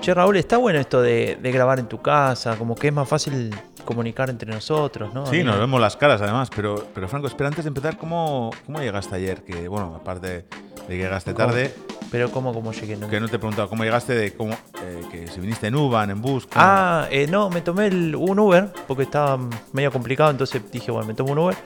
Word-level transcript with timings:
Che, 0.00 0.14
Raúl, 0.14 0.36
está 0.36 0.56
bueno 0.56 0.80
esto 0.80 1.00
de, 1.00 1.38
de 1.40 1.52
grabar 1.52 1.78
en 1.78 1.86
tu 1.86 2.02
casa, 2.02 2.56
como 2.56 2.74
que 2.74 2.88
es 2.88 2.92
más 2.92 3.08
fácil 3.08 3.54
comunicar 3.84 4.30
entre 4.30 4.52
nosotros, 4.52 5.14
¿no? 5.14 5.26
Sí, 5.26 5.44
nos 5.44 5.58
vemos 5.58 5.80
las 5.80 5.96
caras 5.96 6.20
además, 6.20 6.50
pero, 6.54 6.86
pero 6.92 7.08
Franco, 7.08 7.28
espera, 7.28 7.48
antes 7.48 7.64
de 7.64 7.68
empezar, 7.68 7.96
¿cómo, 7.96 8.50
cómo 8.66 8.80
llegaste 8.80 9.14
ayer? 9.14 9.42
Que 9.44 9.68
bueno, 9.68 9.94
aparte 9.96 10.26
de 10.26 10.44
que 10.88 10.96
llegaste 10.96 11.32
¿Cómo? 11.34 11.46
tarde, 11.46 11.72
Pero 12.10 12.30
¿cómo, 12.32 12.52
cómo 12.52 12.72
llegué? 12.72 12.96
No- 12.96 13.08
que 13.08 13.20
no 13.20 13.28
te 13.28 13.36
he 13.36 13.38
preguntado 13.38 13.68
cómo 13.68 13.84
llegaste, 13.84 14.14
de 14.14 14.34
cómo, 14.34 14.54
eh, 14.82 15.02
que 15.10 15.28
si 15.28 15.38
viniste 15.40 15.68
en 15.68 15.76
Uban, 15.76 16.10
en 16.10 16.20
bus. 16.20 16.46
¿cómo? 16.46 16.56
Ah, 16.64 17.06
eh, 17.10 17.28
no, 17.30 17.48
me 17.50 17.60
tomé 17.60 17.86
el- 17.86 18.16
un 18.16 18.38
Uber 18.40 18.72
porque 18.88 19.04
estaba 19.04 19.38
medio 19.72 19.92
complicado, 19.92 20.32
entonces 20.32 20.60
dije, 20.72 20.90
bueno, 20.90 21.06
me 21.06 21.14
tomo 21.14 21.30
un 21.32 21.38
Uber. 21.38 21.56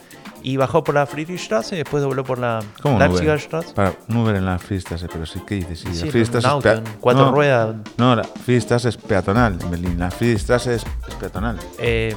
Y 0.46 0.58
bajó 0.58 0.84
por 0.84 0.94
la 0.94 1.06
Friedrichstraße 1.06 1.74
y 1.74 1.78
después 1.78 2.04
dobló 2.04 2.22
por 2.22 2.38
la 2.38 2.62
¿Cómo 2.80 3.00
Leipziger? 3.00 3.40
Straße. 3.40 3.74
Para, 3.74 3.95
un 4.08 4.18
Uber 4.18 4.36
en 4.36 4.46
la 4.46 4.60
Friedrichstraße, 4.60 5.09
pero 5.12 5.27
sí, 5.27 5.42
¿qué 5.45 5.56
dices? 5.56 5.80
Sí, 5.80 5.88
Sí, 5.92 6.04
la 6.04 6.10
Friedrichstraße 6.12 6.46
es 6.46 6.52
auto, 6.52 6.82
cuatro 7.00 7.24
no, 7.24 7.32
ruedas. 7.32 7.74
No, 7.96 8.14
la 8.14 8.23
Friedrichstraße 8.23 8.90
es 8.90 8.96
peatonal 8.96 9.59
en 9.60 9.70
Berlín. 9.73 9.98
La 9.98 10.09
Friedrichstraße 10.09 10.77
es, 10.77 10.84
es 11.09 11.14
peatonal. 11.16 11.59
Eh, 11.80 12.14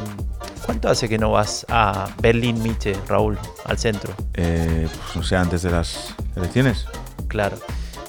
¿Cuánto 0.63 0.89
hace 0.89 1.09
que 1.09 1.17
no 1.17 1.31
vas 1.31 1.65
a 1.69 2.07
Berlín 2.21 2.61
Mitte, 2.61 2.95
Raúl, 3.07 3.35
al 3.65 3.79
centro? 3.79 4.13
Eh, 4.35 4.87
pues, 4.87 5.25
o 5.25 5.27
sea, 5.27 5.41
antes 5.41 5.63
de 5.63 5.71
las 5.71 6.13
elecciones. 6.35 6.85
Claro. 7.29 7.57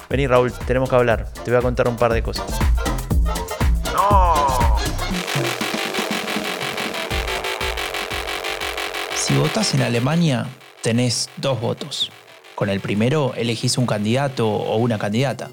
Vení, 0.07 0.27
Raúl, 0.27 0.53
tenemos 0.67 0.87
que 0.87 0.97
hablar. 0.97 1.33
Te 1.43 1.49
voy 1.49 1.57
a 1.57 1.63
contar 1.63 1.87
un 1.87 1.95
par 1.95 2.13
de 2.13 2.21
cosas. 2.21 2.45
Si 9.31 9.37
votás 9.37 9.73
en 9.73 9.81
Alemania, 9.81 10.45
tenés 10.83 11.29
dos 11.37 11.61
votos. 11.61 12.11
Con 12.53 12.67
el 12.67 12.81
primero 12.81 13.33
elegís 13.33 13.77
un 13.77 13.85
candidato 13.85 14.45
o 14.45 14.75
una 14.75 14.99
candidata. 14.99 15.51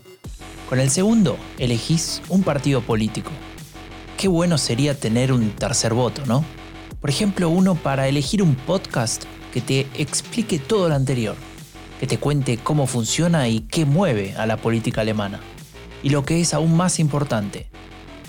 Con 0.69 0.81
el 0.81 0.91
segundo 0.91 1.39
elegís 1.59 2.21
un 2.29 2.43
partido 2.43 2.81
político. 2.81 3.31
Qué 4.17 4.27
bueno 4.27 4.59
sería 4.59 4.99
tener 4.99 5.33
un 5.33 5.53
tercer 5.53 5.95
voto, 5.95 6.27
¿no? 6.27 6.45
Por 7.01 7.09
ejemplo, 7.09 7.51
uno 7.51 7.77
para 7.77 8.09
elegir 8.09 8.43
un 8.43 8.57
podcast 8.57 9.23
que 9.55 9.61
te 9.61 9.87
explique 9.95 10.59
todo 10.59 10.89
lo 10.89 10.97
anterior, 10.97 11.37
que 12.01 12.09
te 12.09 12.19
cuente 12.19 12.59
cómo 12.59 12.89
funciona 12.89 13.47
y 13.47 13.61
qué 13.61 13.85
mueve 13.85 14.35
a 14.37 14.47
la 14.47 14.57
política 14.57 15.03
alemana. 15.03 15.39
Y 16.03 16.11
lo 16.11 16.25
que 16.25 16.41
es 16.41 16.53
aún 16.53 16.77
más 16.77 16.99
importante, 16.99 17.71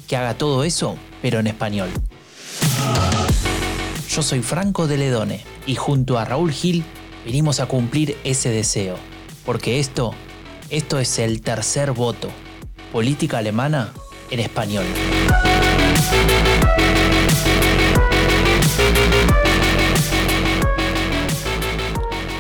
que 0.08 0.16
haga 0.16 0.36
todo 0.36 0.64
eso, 0.64 0.96
pero 1.24 1.40
en 1.40 1.48
español. 1.48 1.90
Yo 4.20 4.24
soy 4.24 4.42
Franco 4.42 4.86
de 4.86 4.98
Ledone 4.98 5.46
y 5.66 5.76
junto 5.76 6.20
a 6.20 6.26
Raúl 6.26 6.52
Gil 6.52 6.84
venimos 7.24 7.62
a 7.62 7.68
cumplir 7.68 8.18
ese 8.26 8.50
deseo. 8.50 8.98
Porque 9.46 9.80
esto, 9.80 10.14
esto 10.70 11.00
es 11.00 11.20
el 11.20 11.40
tercer 11.40 11.94
voto. 11.94 12.30
Política 12.92 13.38
alemana 13.38 13.94
en 14.30 14.42
español. 14.42 14.84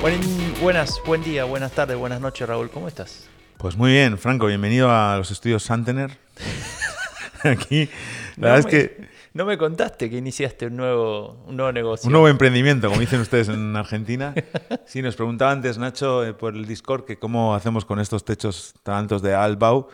Buen- 0.01 0.19
buenas, 0.61 1.01
buen 1.05 1.23
día, 1.23 1.45
buenas 1.45 1.71
tardes, 1.71 1.95
buenas 1.95 2.19
noches, 2.19 2.45
Raúl. 2.45 2.69
¿Cómo 2.69 2.89
estás? 2.89 3.29
Pues 3.57 3.77
muy 3.77 3.93
bien, 3.93 4.17
Franco, 4.17 4.47
bienvenido 4.47 4.91
a 4.91 5.15
los 5.15 5.31
estudios 5.31 5.63
Santener. 5.63 6.17
Aquí, 7.43 7.89
la 8.35 8.53
verdad 8.53 8.59
es 8.59 8.65
que 8.65 9.08
No 9.33 9.45
me 9.45 9.57
contaste 9.57 10.09
que 10.09 10.17
iniciaste 10.17 10.67
un 10.67 10.77
nuevo, 10.77 11.43
un 11.45 11.55
nuevo 11.55 11.71
negocio. 11.71 12.07
un 12.07 12.13
nuevo 12.13 12.27
emprendimiento, 12.27 12.87
como 12.89 12.99
dicen 12.99 13.21
ustedes 13.21 13.49
en 13.49 13.75
Argentina. 13.75 14.33
Sí, 14.85 15.03
nos 15.03 15.15
preguntaba 15.15 15.51
antes 15.51 15.77
Nacho 15.77 16.25
eh, 16.25 16.33
por 16.33 16.55
el 16.55 16.65
Discord 16.65 17.05
que 17.05 17.19
cómo 17.19 17.53
hacemos 17.53 17.85
con 17.85 17.99
estos 17.99 18.25
techos 18.25 18.73
tan 18.81 18.95
altos 18.95 19.21
de 19.21 19.35
Albau. 19.35 19.87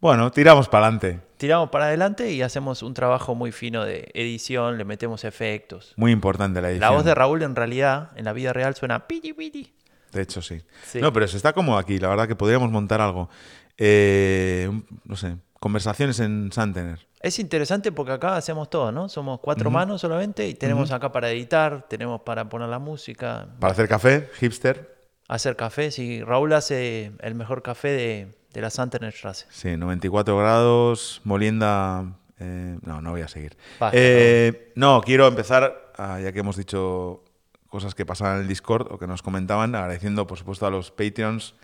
Bueno, 0.00 0.30
tiramos 0.30 0.68
para 0.68 0.86
adelante. 0.86 1.20
Tiramos 1.38 1.70
para 1.70 1.86
adelante 1.86 2.30
y 2.30 2.42
hacemos 2.42 2.82
un 2.82 2.92
trabajo 2.92 3.34
muy 3.34 3.52
fino 3.52 3.84
de 3.84 4.10
edición, 4.12 4.76
le 4.76 4.84
metemos 4.84 5.24
efectos. 5.24 5.94
Muy 5.96 6.12
importante 6.12 6.60
la 6.60 6.68
edición. 6.68 6.90
La 6.90 6.94
voz 6.94 7.06
de 7.06 7.14
Raúl 7.14 7.42
en 7.42 7.56
realidad, 7.56 8.10
en 8.16 8.26
la 8.26 8.34
vida 8.34 8.52
real, 8.52 8.74
suena 8.74 9.06
piti 9.06 9.32
piti. 9.32 9.72
De 10.12 10.20
hecho, 10.20 10.42
sí. 10.42 10.60
Sí. 10.84 11.00
No, 11.00 11.10
pero 11.10 11.26
se 11.26 11.38
está 11.38 11.54
como 11.54 11.78
aquí. 11.78 11.98
La 11.98 12.08
verdad 12.08 12.28
que 12.28 12.36
podríamos 12.36 12.70
montar 12.70 13.00
algo. 13.00 13.30
Eh, 13.78 14.70
no 15.04 15.16
sé, 15.16 15.36
conversaciones 15.64 16.20
en 16.20 16.52
Santener. 16.52 17.06
Es 17.20 17.38
interesante 17.38 17.90
porque 17.90 18.12
acá 18.12 18.36
hacemos 18.36 18.68
todo, 18.68 18.92
¿no? 18.92 19.08
Somos 19.08 19.40
cuatro 19.40 19.70
manos 19.70 20.02
solamente 20.02 20.46
y 20.46 20.52
tenemos 20.52 20.90
acá 20.92 21.10
para 21.10 21.30
editar, 21.30 21.86
tenemos 21.88 22.20
para 22.20 22.50
poner 22.50 22.68
la 22.68 22.78
música, 22.78 23.48
Para 23.60 23.72
hacer 23.72 23.88
café, 23.88 24.28
hipster. 24.40 24.94
hacer 25.26 25.56
café. 25.56 25.90
Sí, 25.90 26.22
Raúl 26.22 26.52
hace 26.52 27.12
el 27.20 27.34
mejor 27.34 27.62
café 27.62 27.88
de, 27.88 28.38
de 28.52 28.60
la 28.60 28.68
Santenerstraße. 28.68 29.46
Sí, 29.48 29.74
94 29.78 30.36
grados, 30.36 31.22
molienda... 31.24 32.12
eh, 32.38 32.76
no, 32.82 33.00
no 33.00 33.12
voy 33.12 33.22
a 33.22 33.28
seguir. 33.28 33.56
Eh, 33.92 34.70
no, 34.76 35.00
quiero 35.00 35.26
empezar, 35.28 35.92
ah, 35.96 36.20
ya 36.20 36.30
que 36.32 36.40
hemos 36.40 36.58
dicho 36.58 37.24
cosas 37.70 37.94
que 37.94 38.04
pasaban 38.04 38.34
en 38.36 38.42
el 38.42 38.48
Discord 38.48 38.92
o 38.92 38.98
que 38.98 39.06
nos 39.06 39.22
comentaban, 39.22 39.74
agradeciendo 39.74 40.26
por 40.26 40.36
supuesto 40.36 40.66
a 40.66 40.70
los 40.70 40.90
Patreons 40.90 41.54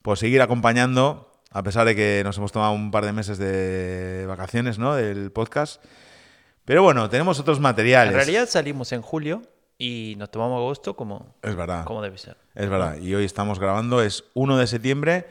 por 0.00 0.16
seguir 0.16 0.40
acompañando, 0.40 1.30
a 1.52 1.62
pesar 1.62 1.86
de 1.86 1.94
que 1.94 2.22
nos 2.24 2.36
hemos 2.38 2.52
tomado 2.52 2.72
un 2.72 2.90
par 2.90 3.04
de 3.04 3.12
meses 3.12 3.38
de 3.38 4.24
vacaciones 4.26 4.78
¿no? 4.78 4.94
del 4.94 5.30
podcast. 5.32 5.82
Pero 6.64 6.82
bueno, 6.82 7.10
tenemos 7.10 7.40
otros 7.40 7.60
materiales. 7.60 8.12
En 8.12 8.16
realidad 8.16 8.48
salimos 8.48 8.92
en 8.92 9.02
julio 9.02 9.42
y 9.78 10.14
nos 10.16 10.30
tomamos 10.30 10.58
agosto 10.58 10.94
como, 10.94 11.34
Es 11.42 11.56
verdad. 11.56 11.84
como 11.84 12.02
debe 12.02 12.16
ser. 12.16 12.36
Es 12.54 12.68
verdad. 12.68 12.98
Y 12.98 13.14
hoy 13.14 13.24
estamos 13.24 13.58
grabando, 13.58 14.00
es 14.00 14.24
1 14.34 14.56
de 14.58 14.66
septiembre. 14.66 15.26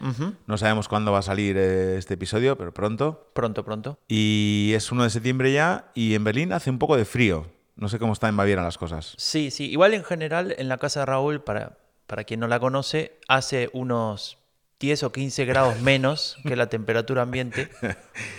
No 0.46 0.58
sabemos 0.58 0.88
cuándo 0.90 1.12
va 1.12 1.20
a 1.20 1.24
salir 1.24 1.56
eh, 1.58 1.98
este 1.98 2.16
episodio, 2.16 2.58
pero 2.58 2.74
pronto. 2.74 3.30
Pronto, 3.34 3.64
pronto. 3.64 3.98
Y 4.08 4.74
es 4.76 4.92
1 4.92 5.04
de 5.04 5.10
septiembre 5.10 5.54
ya 5.54 5.92
y 5.94 6.16
en 6.16 6.24
Berlín 6.24 6.52
hace 6.52 6.70
un 6.70 6.80
poco 6.80 6.98
de 6.98 7.06
frío. 7.06 7.48
No 7.78 7.88
sé 7.88 7.98
cómo 7.98 8.12
está 8.14 8.28
en 8.28 8.36
Baviera 8.36 8.62
las 8.62 8.78
cosas. 8.78 9.14
Sí, 9.18 9.52
sí. 9.52 9.70
Igual 9.72 9.94
en 9.94 10.04
general 10.04 10.54
en 10.58 10.68
la 10.68 10.78
casa 10.78 11.00
de 11.00 11.06
Raúl, 11.06 11.42
para, 11.42 11.78
para 12.06 12.26
quien 12.26 12.42
no 12.42 12.48
la 12.48 12.60
conoce, 12.60 13.20
hace 13.30 13.70
unos 13.72 14.38
10 14.82 15.04
o 15.04 15.12
15 15.12 15.46
grados 15.46 15.80
menos 15.80 16.36
que 16.44 16.56
la 16.56 16.68
temperatura 16.68 17.22
ambiente, 17.22 17.70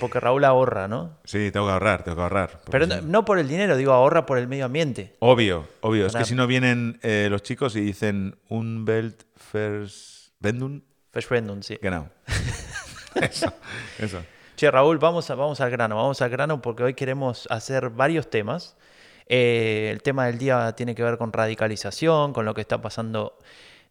porque 0.00 0.18
Raúl 0.20 0.44
ahorra, 0.44 0.88
¿no? 0.88 1.16
Sí, 1.24 1.50
tengo 1.52 1.66
que 1.66 1.72
ahorrar, 1.72 2.02
tengo 2.02 2.16
que 2.16 2.22
ahorrar. 2.22 2.60
Pero 2.70 2.86
no, 2.86 3.00
no- 3.00 3.24
por 3.24 3.38
el 3.38 3.46
dinero, 3.48 3.76
digo, 3.76 3.92
ahorra 3.92 4.26
por 4.26 4.36
el 4.38 4.48
medio 4.48 4.64
ambiente. 4.66 5.14
Obvio, 5.20 5.68
obvio. 5.80 6.06
Es 6.06 6.14
que 6.16 6.24
si 6.24 6.34
no 6.34 6.46
vienen 6.48 6.98
eh, 7.02 7.28
los 7.30 7.42
chicos 7.42 7.76
y 7.76 7.80
dicen 7.80 8.36
un 8.48 8.84
Belt 8.84 9.22
First 9.36 10.32
Vendun, 10.40 10.84
Verschwendung, 11.12 11.62
sí. 11.62 11.78
genau. 11.80 12.08
eso, 13.14 13.52
eso. 13.98 14.22
Che, 14.56 14.70
Raúl, 14.70 14.98
vamos, 14.98 15.30
a- 15.30 15.34
vamos 15.36 15.60
al 15.60 15.70
grano, 15.70 15.96
vamos 15.96 16.20
al 16.22 16.30
grano 16.30 16.60
porque 16.60 16.82
hoy 16.82 16.94
queremos 16.94 17.46
hacer 17.50 17.90
varios 17.90 18.28
temas. 18.30 18.76
Eh, 19.28 19.90
el 19.92 20.02
tema 20.02 20.26
del 20.26 20.38
día 20.38 20.72
tiene 20.72 20.94
que 20.94 21.02
ver 21.02 21.16
con 21.18 21.32
radicalización, 21.32 22.32
con 22.32 22.44
lo 22.44 22.52
que 22.54 22.60
está 22.60 22.82
pasando, 22.82 23.38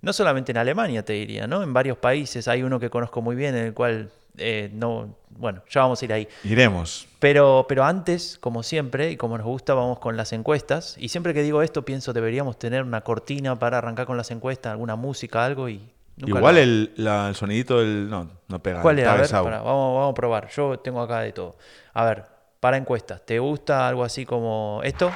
no 0.02 0.14
solamente 0.14 0.52
en 0.52 0.58
Alemania, 0.58 1.04
te 1.06 1.14
diría, 1.14 1.48
¿no? 1.48 1.64
En 1.64 1.74
varios 1.74 1.98
países. 1.98 2.48
Hay 2.48 2.64
uno 2.64 2.80
que 2.80 2.90
conozco 2.90 3.22
muy 3.22 3.36
bien, 3.36 3.56
en 3.56 3.66
el 3.68 3.74
cual 3.74 4.10
eh, 4.38 4.70
no. 4.74 5.16
Bueno, 5.30 5.62
ya 5.70 5.82
vamos 5.82 6.02
a 6.02 6.06
ir 6.06 6.14
ahí. 6.14 6.28
Iremos. 6.44 7.08
Pero, 7.20 7.66
pero 7.68 7.84
antes, 7.84 8.38
como 8.40 8.64
siempre, 8.64 9.12
y 9.12 9.18
como 9.18 9.38
nos 9.38 9.46
gusta, 9.46 9.74
vamos 9.74 10.00
con 10.00 10.18
las 10.18 10.34
encuestas. 10.34 10.96
Y 10.98 11.10
siempre 11.10 11.34
que 11.34 11.44
digo 11.44 11.62
esto, 11.62 11.84
pienso 11.86 12.14
deberíamos 12.14 12.58
tener 12.60 12.84
una 12.84 13.02
cortina 13.02 13.58
para 13.60 13.78
arrancar 13.78 14.06
con 14.08 14.18
las 14.18 14.32
encuestas, 14.32 14.72
alguna 14.72 14.96
música, 14.96 15.44
algo 15.46 15.70
y. 15.70 15.78
nunca 16.18 16.38
Igual 16.40 16.58
el, 16.58 16.94
la- 16.98 17.30
el 17.30 17.36
sonidito 17.36 17.80
del. 17.80 18.10
No, 18.10 18.28
no 18.48 18.60
pega. 18.60 18.82
¿Cuál 18.82 19.00
era? 19.00 19.12
A 19.12 19.16
ver, 19.16 19.30
vamos, 19.32 19.96
vamos 19.96 20.12
a 20.12 20.14
probar. 20.16 20.50
Yo 20.50 20.80
tengo 20.80 21.02
acá 21.02 21.20
de 21.22 21.32
todo. 21.34 21.56
A 21.94 22.06
ver, 22.06 22.26
para 22.60 22.78
encuestas. 22.78 23.22
¿Te 23.26 23.38
gusta 23.40 23.88
algo 23.88 24.04
así 24.04 24.26
como 24.26 24.82
esto? 24.84 25.12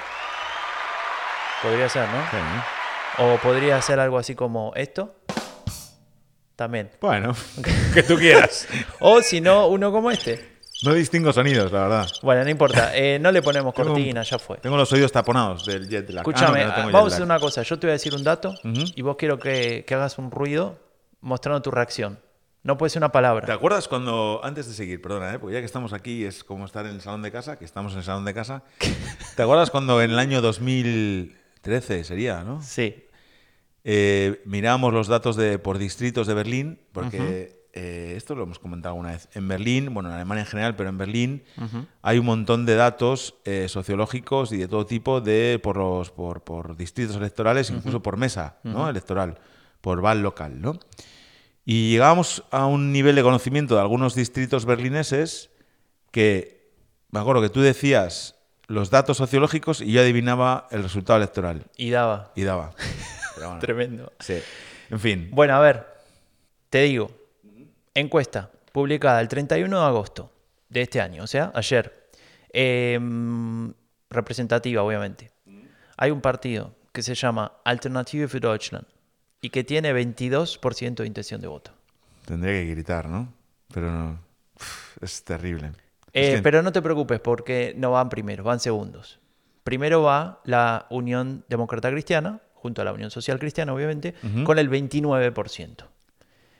Podría 1.63 1.89
ser, 1.89 2.07
¿no? 2.09 2.21
Sí. 2.31 2.37
O 3.17 3.37
podría 3.37 3.81
ser 3.81 3.99
algo 3.99 4.17
así 4.17 4.35
como 4.35 4.73
esto. 4.75 5.15
También. 6.55 6.91
Bueno, 7.01 7.35
que 7.93 8.03
tú 8.03 8.17
quieras. 8.17 8.67
O 8.99 9.21
si 9.21 9.41
no, 9.41 9.67
uno 9.67 9.91
como 9.91 10.11
este. 10.11 10.55
No 10.83 10.93
distingo 10.93 11.31
sonidos, 11.31 11.71
la 11.71 11.81
verdad. 11.81 12.07
Bueno, 12.21 12.43
no 12.43 12.49
importa. 12.49 12.91
Eh, 12.95 13.17
no 13.19 13.31
le 13.31 13.41
ponemos 13.41 13.73
Tengo 13.73 13.89
cortina, 13.89 14.23
ya 14.23 14.39
fue. 14.39 14.57
Tengo 14.57 14.77
los 14.77 14.91
oídos 14.93 15.11
taponados 15.11 15.65
del 15.65 15.89
jet 15.89 16.09
lag. 16.09 16.19
Ah, 16.19 16.23
no, 16.23 16.31
Escúchame, 16.31 16.59
que 16.59 16.65
no 16.65 16.75
tengo 16.75 16.91
vamos 16.91 17.11
a 17.11 17.15
hacer 17.15 17.25
una 17.25 17.39
cosa. 17.39 17.61
Yo 17.63 17.77
te 17.79 17.87
voy 17.87 17.91
a 17.91 17.93
decir 17.93 18.13
un 18.15 18.23
dato 18.23 18.53
y 18.63 19.01
vos 19.01 19.15
quiero 19.17 19.37
que, 19.37 19.83
que 19.85 19.95
hagas 19.95 20.17
un 20.17 20.31
ruido 20.31 20.77
mostrando 21.21 21.61
tu 21.61 21.71
reacción. 21.71 22.19
No 22.63 22.77
puede 22.77 22.89
ser 22.89 22.99
una 23.01 23.09
¿Te 23.09 23.13
palabra. 23.13 23.53
acuerdas 23.53 23.87
cuando, 23.87 24.41
antes 24.43 24.67
de 24.67 24.73
seguir, 24.73 24.99
perdona, 24.99 25.35
¿eh? 25.35 25.39
porque 25.39 25.53
ya 25.53 25.59
que 25.59 25.67
estamos 25.67 25.93
aquí 25.93 26.25
es 26.25 26.43
como 26.43 26.65
estar 26.65 26.85
en 26.87 26.93
el 26.93 27.01
salón 27.01 27.21
de 27.21 27.31
casa, 27.31 27.59
que 27.59 27.65
estamos 27.65 27.91
en 27.93 27.99
el 27.99 28.03
salón 28.03 28.25
de 28.25 28.33
casa, 28.33 28.63
¿te 29.35 29.43
acuerdas 29.43 29.69
cuando 29.69 30.01
en 30.01 30.09
el 30.09 30.17
año 30.17 30.41
2013 30.41 32.03
sería, 32.03 32.43
¿no? 32.43 32.61
Sí. 32.63 33.04
Eh, 33.87 34.41
mirábamos 34.45 34.91
los 34.91 35.07
datos 35.07 35.35
de, 35.35 35.59
por 35.59 35.77
distritos 35.77 36.25
de 36.25 36.33
Berlín, 36.33 36.79
porque 36.91 37.67
eh, 37.71 38.15
esto 38.17 38.33
lo 38.33 38.41
hemos 38.41 38.57
comentado 38.57 38.93
alguna 38.93 39.11
vez. 39.11 39.29
En 39.35 39.47
Berlín, 39.47 39.93
bueno, 39.93 40.09
en 40.09 40.15
Alemania 40.15 40.41
en 40.41 40.47
general, 40.47 40.75
pero 40.75 40.89
en 40.89 40.97
Berlín 40.97 41.43
hay 42.01 42.17
un 42.17 42.25
montón 42.25 42.65
de 42.65 42.73
datos 42.73 43.35
eh, 43.45 43.67
sociológicos 43.69 44.51
y 44.51 44.57
de 44.57 44.67
todo 44.67 44.87
tipo 44.87 45.21
de 45.21 45.59
por 45.61 45.77
los 45.77 46.09
por, 46.09 46.43
por 46.43 46.75
distritos 46.75 47.15
electorales, 47.15 47.69
incluso 47.69 48.01
por 48.01 48.17
mesa 48.17 48.57
¿no? 48.63 48.89
electoral, 48.89 49.37
por 49.81 49.99
Wahl 49.99 50.23
local, 50.23 50.59
¿no? 50.59 50.79
Y 51.63 51.91
llegábamos 51.91 52.43
a 52.49 52.65
un 52.65 52.91
nivel 52.91 53.15
de 53.15 53.21
conocimiento 53.21 53.75
de 53.75 53.81
algunos 53.81 54.15
distritos 54.15 54.65
berlineses 54.65 55.51
que, 56.09 56.71
me 57.11 57.19
acuerdo 57.19 57.41
que 57.41 57.49
tú 57.49 57.61
decías 57.61 58.35
los 58.67 58.89
datos 58.89 59.17
sociológicos 59.17 59.81
y 59.81 59.91
yo 59.91 60.01
adivinaba 60.01 60.67
el 60.71 60.81
resultado 60.81 61.17
electoral. 61.17 61.67
Y 61.77 61.91
daba. 61.91 62.31
Y 62.35 62.43
daba. 62.43 62.71
Pero 63.35 63.47
bueno, 63.47 63.59
Tremendo. 63.61 64.13
sí. 64.19 64.39
En 64.89 64.99
fin. 64.99 65.29
Bueno, 65.31 65.55
a 65.55 65.59
ver, 65.59 65.85
te 66.69 66.81
digo, 66.83 67.11
encuesta 67.93 68.49
publicada 68.71 69.21
el 69.21 69.27
31 69.27 69.79
de 69.79 69.85
agosto 69.85 70.31
de 70.69 70.81
este 70.81 71.01
año, 71.01 71.23
o 71.23 71.27
sea, 71.27 71.51
ayer, 71.53 72.05
Em, 72.57 73.73
representativa, 74.09 74.81
obviamente. 74.81 75.29
Hay 75.97 76.09
un 76.11 76.21
partido 76.21 76.73
que 76.93 77.03
se 77.03 77.13
llama 77.13 77.51
Alternative 77.65 78.29
für 78.29 78.39
Deutschland 78.39 78.85
y 79.41 79.49
que 79.49 79.65
tiene 79.65 79.91
22% 79.93 81.03
de 81.03 81.07
intención 81.07 81.41
de 81.41 81.47
voto. 81.47 81.71
Tendría 82.25 82.53
que 82.53 82.71
gritar, 82.71 83.09
¿no? 83.09 83.33
Pero 83.73 83.91
no. 83.91 84.19
Es 85.01 85.21
terrible. 85.25 85.73
Eh, 86.13 86.29
Es 86.29 86.35
que- 86.37 86.41
Pero 86.43 86.61
no 86.63 86.71
te 86.71 86.81
preocupes 86.81 87.19
porque 87.19 87.73
no 87.75 87.91
van 87.91 88.07
primeros, 88.07 88.45
van 88.45 88.61
segundos. 88.61 89.19
Primero 89.65 90.01
va 90.01 90.39
la 90.45 90.85
Unión 90.89 91.43
Demócrata 91.49 91.91
Cristiana, 91.91 92.39
junto 92.65 92.81
a 92.81 92.85
la 92.85 92.93
Unión 92.93 93.11
Social 93.11 93.37
Cristiana, 93.37 93.75
obviamente, 93.75 94.15
con 94.43 94.57
el 94.57 94.71
29%. 94.71 95.85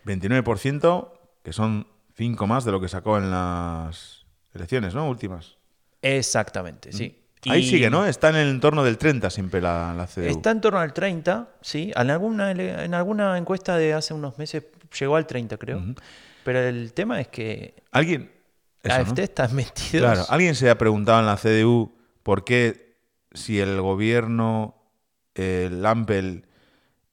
29%, 0.06 1.12
que 1.42 1.52
son 1.52 1.88
5 2.16 2.46
más 2.46 2.64
de 2.64 2.72
lo 2.72 2.80
que 2.80 2.88
sacó 2.88 3.18
en 3.18 3.32
las 3.32 4.28
elecciones, 4.54 4.94
¿no? 4.94 5.10
Últimas. 5.10 5.58
Exactamente, 6.04 6.94
sí. 6.94 7.24
Ahí 7.48 7.64
sigue, 7.68 7.90
¿no? 7.90 8.06
Está 8.06 8.30
en 8.30 8.36
el 8.36 8.50
entorno 8.50 8.84
del 8.84 9.00
30 9.00 9.32
siempre 9.32 9.62
la, 9.62 9.96
la 9.96 10.06
CDU. 10.06 10.30
Está 10.30 10.52
en 10.52 10.62
torno 10.62 10.80
al 10.80 10.94
30, 10.94 11.50
sí. 11.62 11.92
En 11.96 12.12
alguna, 12.12 12.52
en 12.52 12.94
alguna 12.94 13.36
encuesta 13.40 13.76
de 13.76 13.94
hace 13.94 14.14
unos 14.14 14.38
meses 14.38 14.64
llegó 15.00 15.16
al 15.16 15.26
30, 15.26 15.58
creo. 15.58 15.82
Pero 16.44 16.60
el 16.60 16.94
tema 16.94 17.20
es 17.20 17.30
que 17.30 17.74
¿Alguien? 17.92 18.32
Eso, 18.84 18.94
AFD 18.94 19.18
¿no? 19.18 19.24
está 19.24 19.48
22. 19.48 19.90
Claro, 19.92 20.26
¿alguien 20.30 20.54
se 20.54 20.70
ha 20.70 20.78
preguntado 20.78 21.20
en 21.20 21.26
la 21.26 21.38
CDU 21.38 21.96
por 22.22 22.44
qué 22.46 22.86
si 23.36 23.60
el 23.60 23.82
gobierno, 23.82 24.76
el 25.36 25.86
Ampel, 25.86 26.46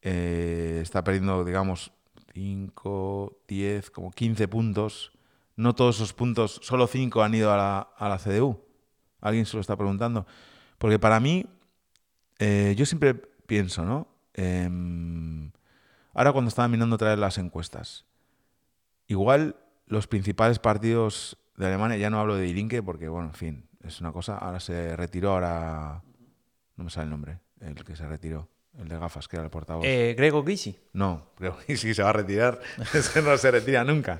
eh, 0.01 0.79
está 0.81 1.03
perdiendo, 1.03 1.45
digamos, 1.45 1.91
5, 2.33 3.43
10, 3.47 3.91
como 3.91 4.11
15 4.11 4.47
puntos, 4.47 5.11
no 5.55 5.75
todos 5.75 5.97
esos 5.97 6.13
puntos, 6.13 6.59
solo 6.63 6.87
5 6.87 7.21
han 7.21 7.35
ido 7.35 7.53
a 7.53 7.87
la, 7.99 8.17
CDU? 8.17 8.59
¿Alguien 9.21 9.45
se 9.45 9.55
lo 9.55 9.61
está 9.61 9.75
preguntando? 9.75 10.25
Porque 10.77 10.99
para 10.99 11.19
mí, 11.19 11.45
eh, 12.39 12.73
yo 12.77 12.85
siempre 12.85 13.13
pienso, 13.13 13.85
¿no? 13.85 14.07
Em, 14.33 15.51
ahora 16.13 16.31
cuando 16.31 16.49
estaba 16.49 16.67
mirando 16.67 16.95
otra 16.95 17.09
vez 17.09 17.19
las 17.19 17.37
encuestas, 17.37 18.05
igual 19.07 19.55
los 19.85 20.07
principales 20.07 20.59
partidos 20.59 21.37
de 21.55 21.67
Alemania, 21.67 21.97
ya 21.97 22.09
no 22.09 22.19
hablo 22.19 22.35
de 22.35 22.51
Linke 22.51 22.81
porque, 22.81 23.07
bueno, 23.07 23.27
en 23.29 23.35
fin, 23.35 23.69
es 23.83 24.01
una 24.01 24.11
cosa, 24.11 24.37
ahora 24.37 24.59
se 24.59 24.95
retiró, 24.95 25.31
ahora 25.31 26.03
no 26.75 26.83
me 26.83 26.89
sale 26.89 27.05
el 27.05 27.11
nombre, 27.11 27.39
el 27.61 27.75
que 27.83 27.95
se 27.95 28.07
retiró, 28.07 28.49
el 28.77 28.87
de 28.87 28.97
gafas, 28.97 29.27
que 29.27 29.35
era 29.37 29.45
el 29.45 29.51
portavoz. 29.51 29.85
Eh, 29.85 30.15
Grego 30.17 30.43
Gysi. 30.43 30.77
No, 30.93 31.27
que 31.67 31.77
sí 31.77 31.93
se 31.93 32.03
va 32.03 32.09
a 32.09 32.13
retirar, 32.13 32.59
es 32.93 33.09
que 33.09 33.21
no 33.21 33.37
se 33.37 33.51
retira 33.51 33.83
nunca. 33.83 34.19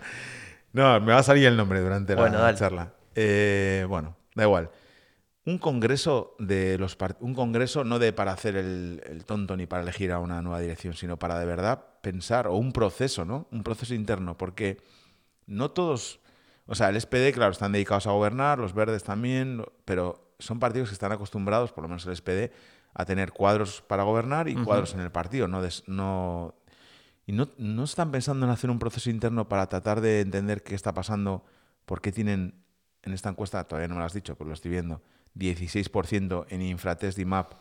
No, 0.71 1.00
me 1.01 1.13
va 1.13 1.19
a 1.19 1.24
salir 1.24 1.45
el 1.47 1.57
nombre 1.57 1.80
durante 1.81 2.15
Bueno, 2.15 2.38
la 2.38 2.45
dale. 2.45 2.57
charla. 2.57 2.94
Eh, 3.15 3.85
bueno, 3.88 4.15
da 4.35 4.44
igual. 4.44 4.69
Un 5.45 5.57
congreso 5.57 6.35
de 6.39 6.77
los 6.77 6.97
un 7.19 7.35
congreso 7.35 7.83
no 7.83 8.00
de 8.00 8.13
para 8.13 8.31
hacer 8.31 8.56
el, 8.56 9.01
el 9.06 9.25
tonto 9.25 9.57
ni 9.57 9.65
para 9.65 9.83
elegir 9.83 10.12
a 10.12 10.19
una 10.19 10.41
nueva 10.41 10.62
dirección, 10.62 10.94
sino 10.94 11.19
para 11.19 11.38
de 11.38 11.45
verdad 11.45 11.83
pensar, 12.01 12.47
o 12.47 12.56
un 12.56 12.71
proceso, 12.71 13.25
¿no? 13.25 13.47
Un 13.51 13.62
proceso 13.62 13.94
interno, 13.94 14.38
porque 14.38 14.77
no 15.45 15.71
todos, 15.71 16.21
o 16.65 16.75
sea, 16.75 16.89
el 16.89 17.00
SPD, 17.00 17.33
claro, 17.33 17.51
están 17.51 17.71
dedicados 17.74 18.07
a 18.07 18.12
gobernar, 18.12 18.57
los 18.57 18.74
verdes 18.74 19.03
también, 19.03 19.63
pero 19.85 20.33
son 20.39 20.59
partidos 20.59 20.89
que 20.89 20.94
están 20.94 21.12
acostumbrados, 21.12 21.71
por 21.71 21.83
lo 21.83 21.89
menos 21.89 22.06
el 22.06 22.15
SPD, 22.15 22.51
a 22.94 23.06
tener 23.06 23.31
cuadros 23.31 23.81
para 23.88 24.04
gobernar 24.04 24.48
y 24.50 24.56
cuadros 24.56 24.94
en 24.94 25.00
el 25.01 25.12
partido, 25.12 25.48
no, 25.48 25.62
des- 25.62 25.84
no 25.88 26.56
y 27.25 27.31
no, 27.31 27.48
no 27.57 27.84
están 27.86 28.12
pensando 28.12 28.45
en 28.45 28.51
hacer 28.51 28.69
un 28.69 28.80
proceso 28.80 29.10
interno 29.10 29.48
para 29.48 29.68
tratar 29.68 30.01
de 30.01 30.22
entender 30.22 30.62
qué 30.62 30.75
está 30.75 30.94
pasando, 30.94 31.44
por 31.86 32.01
qué 32.01 32.12
tienen 32.12 32.56
en 33.01 33.13
esta 33.13 33.30
encuesta, 33.30 33.63
todavía 33.66 33.88
no 33.88 33.95
me 33.95 34.00
lo 34.01 34.06
has 34.06 34.13
dicho, 34.13 34.36
pero 34.36 34.50
lo 34.50 34.54
estoy 34.54 34.72
viendo, 34.72 35.01
16% 35.36 36.45
en 36.50 36.62
Infratest 36.62 37.18
y 37.19 37.25
MAP. 37.25 37.54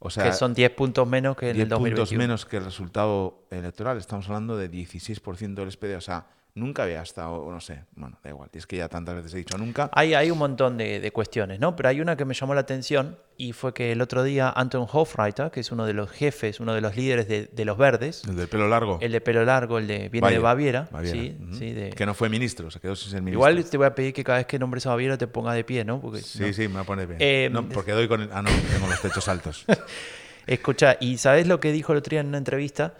O 0.00 0.10
sea, 0.10 0.24
que 0.24 0.32
son 0.32 0.54
10 0.54 0.70
puntos 0.70 1.08
menos 1.08 1.36
que 1.36 1.50
en 1.50 1.56
10 1.56 1.64
el 1.64 1.68
2021. 1.70 1.96
puntos 2.06 2.18
menos 2.18 2.46
que 2.46 2.56
el 2.58 2.64
resultado 2.64 3.46
electoral. 3.50 3.98
Estamos 3.98 4.26
hablando 4.28 4.56
de 4.56 4.70
16% 4.70 5.54
del 5.54 5.72
SPD. 5.72 5.96
O 5.96 6.00
sea, 6.00 6.26
nunca 6.54 6.82
había 6.82 7.02
estado, 7.02 7.34
o 7.34 7.52
no 7.52 7.60
sé, 7.60 7.84
bueno, 7.94 8.18
da 8.24 8.30
igual. 8.30 8.48
Es 8.52 8.66
que 8.66 8.76
ya 8.78 8.88
tantas 8.88 9.14
veces 9.14 9.32
he 9.34 9.38
dicho 9.38 9.56
nunca. 9.58 9.90
Hay, 9.92 10.14
hay 10.14 10.30
un 10.30 10.38
montón 10.38 10.76
de, 10.76 10.98
de 11.00 11.10
cuestiones, 11.12 11.60
¿no? 11.60 11.76
Pero 11.76 11.88
hay 11.90 12.00
una 12.00 12.16
que 12.16 12.24
me 12.24 12.34
llamó 12.34 12.54
la 12.54 12.62
atención 12.62 13.16
y 13.36 13.52
fue 13.52 13.72
que 13.72 13.92
el 13.92 14.00
otro 14.00 14.24
día 14.24 14.50
Anton 14.50 14.86
Hofreiter, 14.90 15.50
que 15.52 15.60
es 15.60 15.70
uno 15.70 15.86
de 15.86 15.92
los 15.92 16.10
jefes, 16.10 16.58
uno 16.58 16.74
de 16.74 16.80
los 16.80 16.96
líderes 16.96 17.28
de, 17.28 17.44
de 17.46 17.64
los 17.64 17.78
verdes, 17.78 18.24
El 18.28 18.34
del 18.36 18.48
pelo 18.48 18.66
largo. 18.68 18.98
el 19.00 19.12
de 19.12 19.20
pelo 19.20 19.44
largo, 19.44 19.78
el 19.78 19.86
de 19.86 20.08
viene 20.08 20.30
de 20.32 20.38
Baviera, 20.40 20.88
Baviera, 20.90 21.20
sí, 21.20 21.36
ujú. 21.40 21.54
sí, 21.54 21.72
de- 21.72 21.90
Que 21.90 22.04
no 22.06 22.14
fue 22.14 22.28
ministro, 22.28 22.70
se 22.72 22.80
quedó 22.80 22.96
sin 22.96 23.10
ser 23.12 23.22
ministro. 23.22 23.48
Igual 23.48 23.64
te 23.64 23.76
voy 23.76 23.86
a 23.86 23.94
pedir 23.94 24.12
que 24.12 24.24
cada 24.24 24.38
vez 24.38 24.46
que 24.48 24.58
nombres 24.58 24.84
a 24.86 24.90
Baviera 24.90 25.16
te 25.16 25.28
ponga 25.28 25.52
de 25.52 25.62
pie, 25.62 25.84
¿no? 25.84 26.00
Porque 26.00 26.20
Sí, 26.22 26.40
no. 26.40 26.52
sí, 26.52 26.66
me 26.66 26.74
va 26.74 26.80
a 26.80 26.84
poner 26.84 27.06
bien. 27.06 27.18
Eh, 27.22 27.48
no, 27.52 27.68
porque 27.68 27.92
doy 27.92 28.08
con 28.08 28.20
el... 28.22 28.30
Ah, 28.32 28.42
no, 28.42 28.50
tengo 28.72 28.88
los 28.88 29.00
techos 29.00 29.28
altos. 29.28 29.64
Escucha, 30.48 30.96
¿y 30.98 31.18
sabes 31.18 31.46
lo 31.46 31.60
que 31.60 31.72
dijo 31.72 31.92
el 31.92 31.98
otro 31.98 32.10
día 32.10 32.20
en 32.20 32.28
una 32.28 32.38
entrevista? 32.38 32.94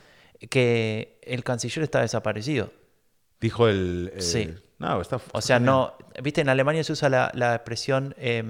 Que 0.50 1.19
el 1.23 1.43
canciller 1.43 1.83
está 1.83 2.00
desaparecido. 2.00 2.71
Dijo 3.40 3.69
el... 3.69 4.12
el- 4.14 4.23
Sí. 4.23 4.55
No, 4.79 5.00
está... 5.00 5.20
O 5.32 5.40
sea, 5.40 5.58
no. 5.58 5.94
Viste, 6.23 6.40
en 6.40 6.49
Alemania 6.49 6.85
se 6.85 6.93
usa 6.93 7.08
la, 7.08 7.31
la 7.35 7.55
expresión 7.56 8.14
eh, 8.17 8.44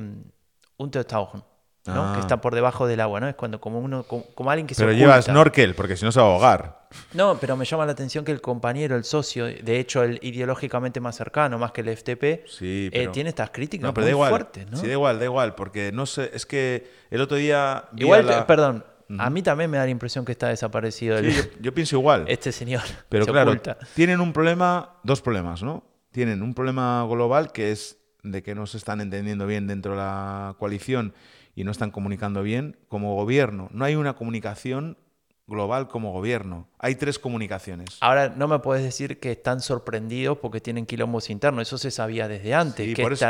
untertauchen, 0.77 1.43
¿no? 1.87 2.03
Ah. 2.03 2.13
Que 2.15 2.21
está 2.21 2.41
por 2.41 2.55
debajo 2.55 2.87
del 2.87 3.01
agua, 3.01 3.19
¿no? 3.21 3.29
Es 3.29 3.35
cuando 3.35 3.61
como 3.61 3.79
uno, 3.81 4.03
como, 4.05 4.25
como 4.35 4.51
alguien 4.51 4.67
que 4.67 4.75
Pero 4.75 4.91
se 4.91 4.97
lleva 4.97 5.15
oculta. 5.15 5.33
snorkel, 5.33 5.75
porque 5.75 5.97
si 5.97 6.05
no 6.05 6.13
se 6.13 6.21
va 6.21 6.27
a 6.27 6.31
ahogar. 6.33 6.89
No, 7.15 7.39
pero 7.39 7.57
me 7.57 7.65
llama 7.65 7.85
la 7.87 7.93
atención 7.93 8.25
que 8.25 8.33
el 8.33 8.41
compañero, 8.41 8.97
el 8.97 9.05
socio, 9.05 9.47
de 9.47 9.79
hecho 9.81 10.03
el 10.03 10.19
ideológicamente 10.23 11.01
más 11.01 11.17
cercano, 11.17 11.59
más 11.59 11.73
que 11.73 11.81
el 11.83 11.89
FTP, 11.97 12.47
Sí, 12.47 12.87
eh, 12.87 12.91
pero- 12.93 13.13
tiene 13.13 13.31
estas 13.31 13.51
críticas 13.51 13.85
No, 13.85 13.95
pero 13.95 14.05
muy 14.05 14.11
da 14.11 14.17
igual. 14.17 14.31
fuertes, 14.31 14.71
¿no? 14.71 14.77
Sí, 14.77 14.87
da 14.87 14.93
igual, 14.93 15.19
da 15.19 15.25
igual, 15.25 15.55
porque 15.55 15.93
no 15.93 16.07
sé, 16.07 16.31
es 16.33 16.47
que 16.47 16.91
el 17.11 17.21
otro 17.23 17.37
día... 17.37 17.85
Igual, 17.97 18.27
la- 18.27 18.47
perdón, 18.47 18.85
a 19.19 19.31
mí 19.31 19.43
también 19.43 19.71
me 19.71 19.77
da 19.79 19.85
la 19.85 19.91
impresión 19.91 20.25
que 20.25 20.33
está 20.33 20.49
desaparecido 20.49 21.17
el- 21.19 21.33
Sí, 21.33 21.37
yo, 21.39 21.61
yo 21.61 21.75
pienso 21.75 21.97
igual. 21.97 22.25
este 22.29 22.53
señor. 22.53 22.83
Pero 23.09 23.25
se 23.25 23.31
claro, 23.33 23.51
oculta. 23.53 23.79
tienen 23.95 24.21
un 24.21 24.33
problema, 24.33 24.97
dos 25.05 25.23
problemas, 25.23 25.63
¿no? 25.63 25.85
Tienen 26.11 26.43
un 26.43 26.55
problema 26.55 27.05
global 27.09 27.53
que 27.53 27.71
es 27.73 27.99
de 28.23 28.43
que 28.43 28.55
no 28.55 28.67
se 28.67 28.77
están 28.77 29.01
entendiendo 29.01 29.47
bien 29.47 29.67
dentro 29.67 29.93
de 29.93 29.99
la 29.99 30.57
coalición 30.59 31.15
y 31.55 31.65
no 31.65 31.71
están 31.71 31.91
comunicando 31.91 32.43
bien 32.43 32.77
como 32.89 33.15
gobierno. 33.15 33.69
No 33.73 33.85
hay 33.85 33.95
una 33.95 34.15
comunicación 34.17 34.99
global 35.47 35.89
como 35.89 36.13
gobierno. 36.13 36.69
Hay 36.79 36.95
tres 36.97 37.19
comunicaciones. 37.19 37.97
Ahora, 38.01 38.29
no 38.37 38.49
me 38.49 38.59
puedes 38.59 38.85
decir 38.85 39.19
que 39.19 39.33
están 39.33 39.61
sorprendidos 39.63 40.39
porque 40.39 40.61
tienen 40.61 40.85
quilombos 40.85 41.31
internos. 41.31 41.63
Eso 41.69 41.79
se 41.79 41.91
sabía 41.91 42.29
desde 42.29 42.53
antes, 42.55 42.85
Sí, 42.87 42.95
que 42.95 43.03
por 43.03 43.13
eso- 43.15 43.25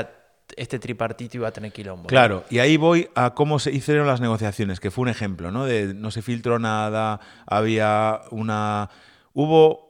este 0.57 0.79
tripartito 0.79 1.37
iba 1.37 1.49
a 1.49 1.53
tener 1.53 1.73
quilombo. 1.73 2.07
Claro, 2.09 2.45
y 2.51 2.59
ahí 2.59 2.77
voy 2.77 3.09
a 3.15 3.35
cómo 3.35 3.59
se 3.59 3.71
hicieron 3.73 4.07
las 4.07 4.21
negociaciones, 4.21 4.81
que 4.81 4.91
fue 4.91 5.03
un 5.03 5.09
ejemplo, 5.09 5.51
¿no? 5.51 5.65
De 5.67 5.95
no 5.95 6.11
se 6.11 6.23
filtró 6.23 6.59
nada, 6.59 7.21
había 7.47 8.23
una... 8.31 8.91
Hubo 9.35 9.89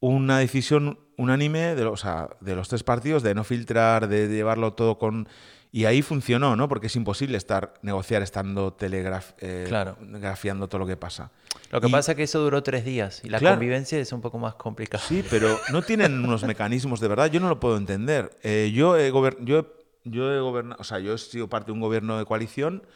una 0.00 0.38
decisión 0.38 0.98
unánime 1.16 1.74
de 1.74 1.84
los, 1.84 1.92
o 1.92 1.96
sea, 2.02 2.28
de 2.40 2.56
los 2.56 2.68
tres 2.68 2.82
partidos 2.82 3.22
de 3.22 3.34
no 3.34 3.44
filtrar, 3.44 4.08
de 4.08 4.28
llevarlo 4.28 4.72
todo 4.72 4.98
con... 4.98 5.28
Y 5.72 5.84
ahí 5.84 6.02
funcionó, 6.02 6.56
¿no? 6.56 6.68
Porque 6.68 6.88
es 6.88 6.96
imposible 6.96 7.36
estar 7.38 7.74
negociar 7.82 8.22
estando 8.22 8.72
telegrafiando 8.72 9.68
Claro. 9.68 10.68
todo 10.68 10.78
lo 10.80 10.86
que 10.86 10.96
pasa. 10.96 11.30
Lo 11.70 11.80
que 11.80 11.86
Y- 11.88 11.92
pasa 11.92 12.12
es 12.12 12.16
que 12.16 12.22
eso 12.24 12.40
duró 12.40 12.62
tres 12.62 12.84
días 12.84 13.20
y 13.24 13.28
la 13.28 13.38
Claro. 13.38 13.56
convivencia 13.56 13.98
es 13.98 14.12
un 14.12 14.20
poco 14.20 14.38
más 14.38 14.54
complicada. 14.54 15.02
Sí, 15.04 15.24
pero 15.30 15.58
no 15.72 15.82
tienen 15.82 16.24
unos 16.24 16.42
mecanismos 16.44 16.98
de 17.00 17.08
verdad. 17.08 17.30
Yo 17.30 17.38
no 17.40 17.48
lo 17.48 17.60
puedo 17.60 17.76
entender. 17.76 18.30
Eh, 18.42 18.72
yo 18.74 18.96
he 18.96 19.12
yo 19.44 19.58
he- 19.60 19.79
yo 20.10 20.32
he 20.32 20.40
gobernado, 20.40 20.80
o 20.80 20.84
sea, 20.84 20.98
yo 20.98 21.14
he 21.14 21.18
sido 21.18 21.48
parte 21.48 21.66
de 21.66 21.72
un 21.72 21.80
gobierno 21.80 22.18
de 22.18 22.24
coalición 22.24 22.86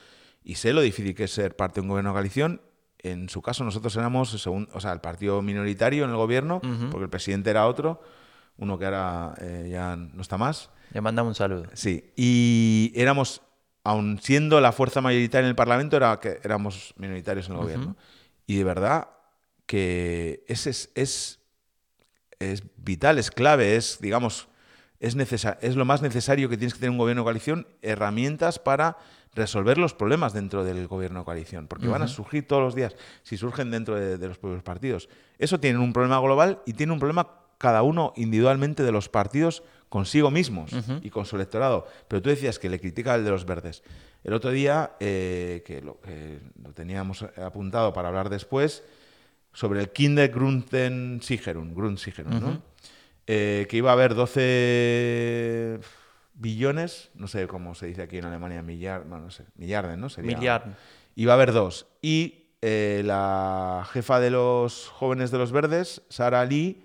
y 0.42 0.56
sé 0.56 0.72
lo 0.72 0.82
difícil 0.82 1.14
que 1.14 1.24
es 1.24 1.30
ser 1.32 1.56
parte 1.56 1.76
de 1.76 1.82
un 1.82 1.88
gobierno 1.88 2.10
de 2.10 2.14
coalición. 2.14 2.60
En 2.98 3.28
su 3.28 3.42
caso, 3.42 3.64
nosotros 3.64 3.94
éramos 3.96 4.30
según, 4.30 4.68
o 4.72 4.80
sea, 4.80 4.92
el 4.92 5.00
partido 5.00 5.42
minoritario 5.42 6.04
en 6.04 6.10
el 6.10 6.16
gobierno, 6.16 6.60
porque 6.90 7.04
el 7.04 7.10
presidente 7.10 7.50
era 7.50 7.66
otro, 7.66 8.02
uno 8.56 8.78
que 8.78 8.86
ahora 8.86 9.34
eh, 9.40 9.68
ya 9.70 9.96
no 9.96 10.22
está 10.22 10.38
más. 10.38 10.70
Le 10.92 11.00
mandamos 11.00 11.30
un 11.30 11.34
saludo. 11.34 11.64
Sí, 11.74 12.12
y 12.16 12.92
éramos, 12.94 13.42
aun 13.82 14.20
siendo 14.22 14.60
la 14.60 14.72
fuerza 14.72 15.00
mayoritaria 15.00 15.44
en 15.44 15.50
el 15.50 15.56
Parlamento, 15.56 15.96
era 15.96 16.18
que 16.20 16.40
éramos 16.42 16.94
minoritarios 16.96 17.48
en 17.48 17.54
el 17.54 17.60
gobierno. 17.60 17.96
Y 18.46 18.56
de 18.56 18.64
verdad 18.64 19.08
que 19.66 20.44
ese 20.46 20.70
es, 20.70 20.90
es, 20.94 21.40
es 22.38 22.62
vital, 22.76 23.18
es 23.18 23.30
clave, 23.30 23.76
es, 23.76 23.98
digamos, 24.00 24.48
es, 25.04 25.76
lo 25.76 25.84
más 25.84 26.02
necesario 26.02 26.48
que 26.48 26.56
tienes 26.56 26.74
que 26.74 26.80
tener 26.80 26.90
un 26.90 26.98
gobierno 26.98 27.22
de 27.22 27.24
coalición, 27.24 27.66
herramientas 27.82 28.58
para 28.58 28.96
resolver 29.34 29.78
los 29.78 29.94
problemas 29.94 30.32
dentro 30.32 30.64
del 30.64 30.86
gobierno 30.86 31.20
de 31.20 31.24
coalición, 31.24 31.66
porque 31.66 31.88
van 31.88 32.02
a 32.02 32.08
surgir 32.08 32.46
todos 32.46 32.62
los 32.62 32.74
días, 32.74 32.96
si 33.22 33.36
surgen 33.36 33.70
dentro 33.70 33.96
de, 33.96 34.16
de 34.16 34.28
los 34.28 34.38
propios 34.38 34.62
partidos. 34.62 35.08
Eso 35.38 35.58
tiene 35.58 35.78
un 35.78 35.92
problema 35.92 36.20
global 36.20 36.60
y 36.66 36.74
tiene 36.74 36.92
un 36.92 37.00
problema 37.00 37.44
cada 37.58 37.82
uno 37.82 38.12
individualmente 38.16 38.82
de 38.82 38.92
los 38.92 39.08
partidos 39.08 39.62
consigo 39.88 40.30
mismos 40.30 40.72
y 41.02 41.10
con 41.10 41.24
su 41.24 41.36
electorado. 41.36 41.86
Pero 42.08 42.20
tú 42.20 42.28
decías 42.28 42.58
que 42.58 42.68
le 42.68 42.80
critica 42.80 43.14
el 43.14 43.24
de 43.24 43.30
los 43.30 43.46
verdes. 43.46 43.82
El 44.24 44.32
otro 44.32 44.50
día, 44.50 44.96
eh, 45.00 45.62
que, 45.64 45.80
lo, 45.80 45.98
teníamos 46.74 47.22
apuntado 47.22 47.92
para 47.92 48.08
hablar 48.08 48.28
después, 48.28 48.82
sobre 49.52 49.80
el 49.80 49.90
Kindergrundsicherung, 49.90 51.74
Grundsicherung, 51.74 52.40
¿no? 52.40 52.62
Eh, 53.26 53.66
que 53.68 53.76
iba 53.78 53.90
a 53.90 53.94
haber 53.94 54.14
12 54.14 55.80
billones, 56.34 57.10
no 57.14 57.26
sé 57.26 57.46
cómo 57.46 57.74
se 57.74 57.86
dice 57.86 58.02
aquí 58.02 58.18
en 58.18 58.26
Alemania, 58.26 58.62
millar, 58.62 59.06
no 59.06 59.30
sé, 59.30 59.44
millarden, 59.56 60.00
¿no? 60.00 60.08
Sería, 60.08 60.62
Iba 61.16 61.32
a 61.32 61.36
haber 61.36 61.52
dos. 61.52 61.86
Y 62.02 62.48
eh, 62.60 63.02
la 63.04 63.86
jefa 63.92 64.18
de 64.20 64.30
los 64.30 64.88
jóvenes 64.88 65.30
de 65.30 65.38
los 65.38 65.52
verdes, 65.52 66.02
Sara 66.08 66.44
Lee, 66.44 66.84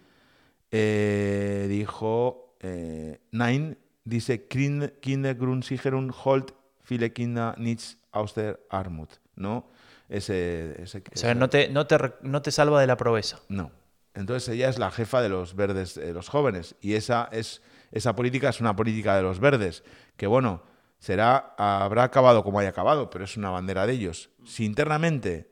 eh, 0.72 1.66
dijo, 1.68 2.56
eh, 2.60 3.20
Nein, 3.32 3.78
dice, 4.04 4.48
Kindergrundsicherung 4.48 6.12
holt 6.24 6.54
viele 6.88 7.12
Kinder 7.12 7.58
nichts 7.58 7.98
aus 8.12 8.34
der 8.34 8.60
Armut, 8.70 9.10
¿no? 9.36 9.68
Ese, 10.10 10.82
ese, 10.82 11.04
o 11.14 11.18
sea, 11.18 11.36
no, 11.36 11.50
te, 11.50 11.70
no, 11.70 11.86
te, 11.86 11.98
no 12.24 12.42
te 12.42 12.52
salva 12.52 12.82
de 12.82 12.88
la 12.88 12.98
proveza. 12.98 13.40
No. 13.48 13.72
Entonces 14.20 14.50
ella 14.50 14.70
es 14.70 14.78
la 14.78 14.92
jefa 14.92 15.22
de 15.22 15.30
los 15.30 15.56
verdes, 15.56 15.96
de 15.96 16.14
los 16.14 16.30
jóvenes, 16.30 16.76
y 16.82 16.94
esa 16.94 17.30
es 17.32 17.62
esa 17.92 18.16
política 18.16 18.50
es 18.50 18.60
una 18.60 18.76
política 18.76 19.16
de 19.16 19.24
los 19.24 19.40
verdes, 19.40 19.84
que 20.16 20.28
bueno, 20.28 20.64
será, 21.00 21.56
habrá 21.58 22.04
acabado 22.04 22.44
como 22.44 22.60
haya 22.60 22.70
acabado, 22.70 23.10
pero 23.10 23.26
es 23.26 23.38
una 23.38 23.50
bandera 23.50 23.88
de 23.88 23.94
ellos. 23.94 24.30
Si 24.46 24.66
internamente, 24.66 25.52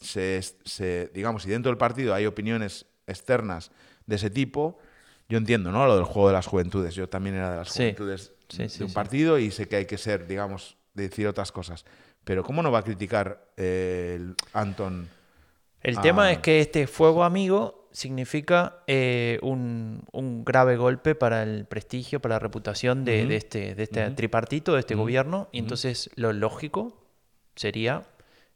se, 0.00 1.10
digamos, 1.14 1.44
si 1.44 1.50
dentro 1.50 1.70
del 1.70 1.78
partido 1.78 2.14
hay 2.14 2.26
opiniones 2.26 2.86
externas 3.06 3.70
de 4.06 4.16
ese 4.16 4.30
tipo, 4.30 4.78
yo 5.28 5.38
entiendo, 5.38 5.72
¿no? 5.72 5.86
Lo 5.86 5.96
del 5.96 6.04
juego 6.04 6.28
de 6.28 6.34
las 6.34 6.46
juventudes. 6.46 6.94
Yo 6.94 7.08
también 7.08 7.36
era 7.36 7.50
de 7.52 7.56
las 7.58 7.70
juventudes 7.70 8.32
de 8.56 8.84
un 8.84 8.92
partido 8.92 9.38
y 9.38 9.50
sé 9.50 9.68
que 9.68 9.76
hay 9.76 9.86
que 9.86 9.96
ser, 9.96 10.26
digamos, 10.26 10.76
decir 10.92 11.26
otras 11.26 11.52
cosas. 11.52 11.86
Pero 12.24 12.44
¿cómo 12.44 12.62
no 12.62 12.70
va 12.70 12.80
a 12.80 12.84
criticar 12.84 13.52
eh, 13.56 14.16
el 14.16 14.36
Anton? 14.52 15.08
El 15.82 16.00
tema 16.00 16.30
es 16.30 16.38
que 16.38 16.60
este 16.60 16.86
fuego 16.86 17.24
amigo 17.24 17.88
significa 17.92 18.82
eh, 18.86 19.38
un, 19.42 20.04
grave 20.44 20.76
golpe 20.76 21.14
para 21.14 21.42
el 21.42 21.66
prestigio, 21.66 22.20
para 22.20 22.36
la 22.36 22.38
reputación 22.38 23.04
de, 23.04 23.36
este, 23.36 23.74
de 23.74 23.82
este 23.82 24.10
tripartito, 24.10 24.74
de 24.74 24.80
este 24.80 24.94
gobierno. 24.94 25.48
Y 25.52 25.58
entonces 25.58 26.10
lo 26.16 26.32
lógico 26.32 26.96
sería 27.54 28.04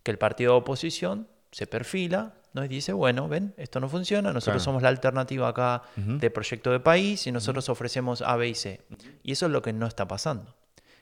que 0.03 0.11
el 0.11 0.19
partido 0.19 0.53
de 0.53 0.59
oposición 0.59 1.29
se 1.51 1.67
perfila 1.67 2.35
¿no? 2.55 2.65
y 2.65 2.69
dice, 2.69 2.93
bueno, 2.93 3.29
ven, 3.29 3.55
esto 3.57 3.81
no 3.81 3.89
funciona, 3.89 4.33
nosotros 4.33 4.63
somos 4.63 4.83
la 4.83 4.89
alternativa 4.89 5.49
acá 5.49 5.83
de 5.97 6.31
proyecto 6.31 6.71
de 6.71 6.81
país 6.81 7.27
y 7.27 7.33
nosotros 7.33 7.69
ofrecemos 7.69 8.23
A, 8.23 8.37
B 8.37 8.49
y 8.49 8.55
C. 8.55 8.81
Y 9.23 9.33
eso 9.33 9.47
es 9.47 9.53
lo 9.53 9.63
que 9.63 9.73
no 9.73 9.87
está 9.87 10.09
pasando. 10.09 10.55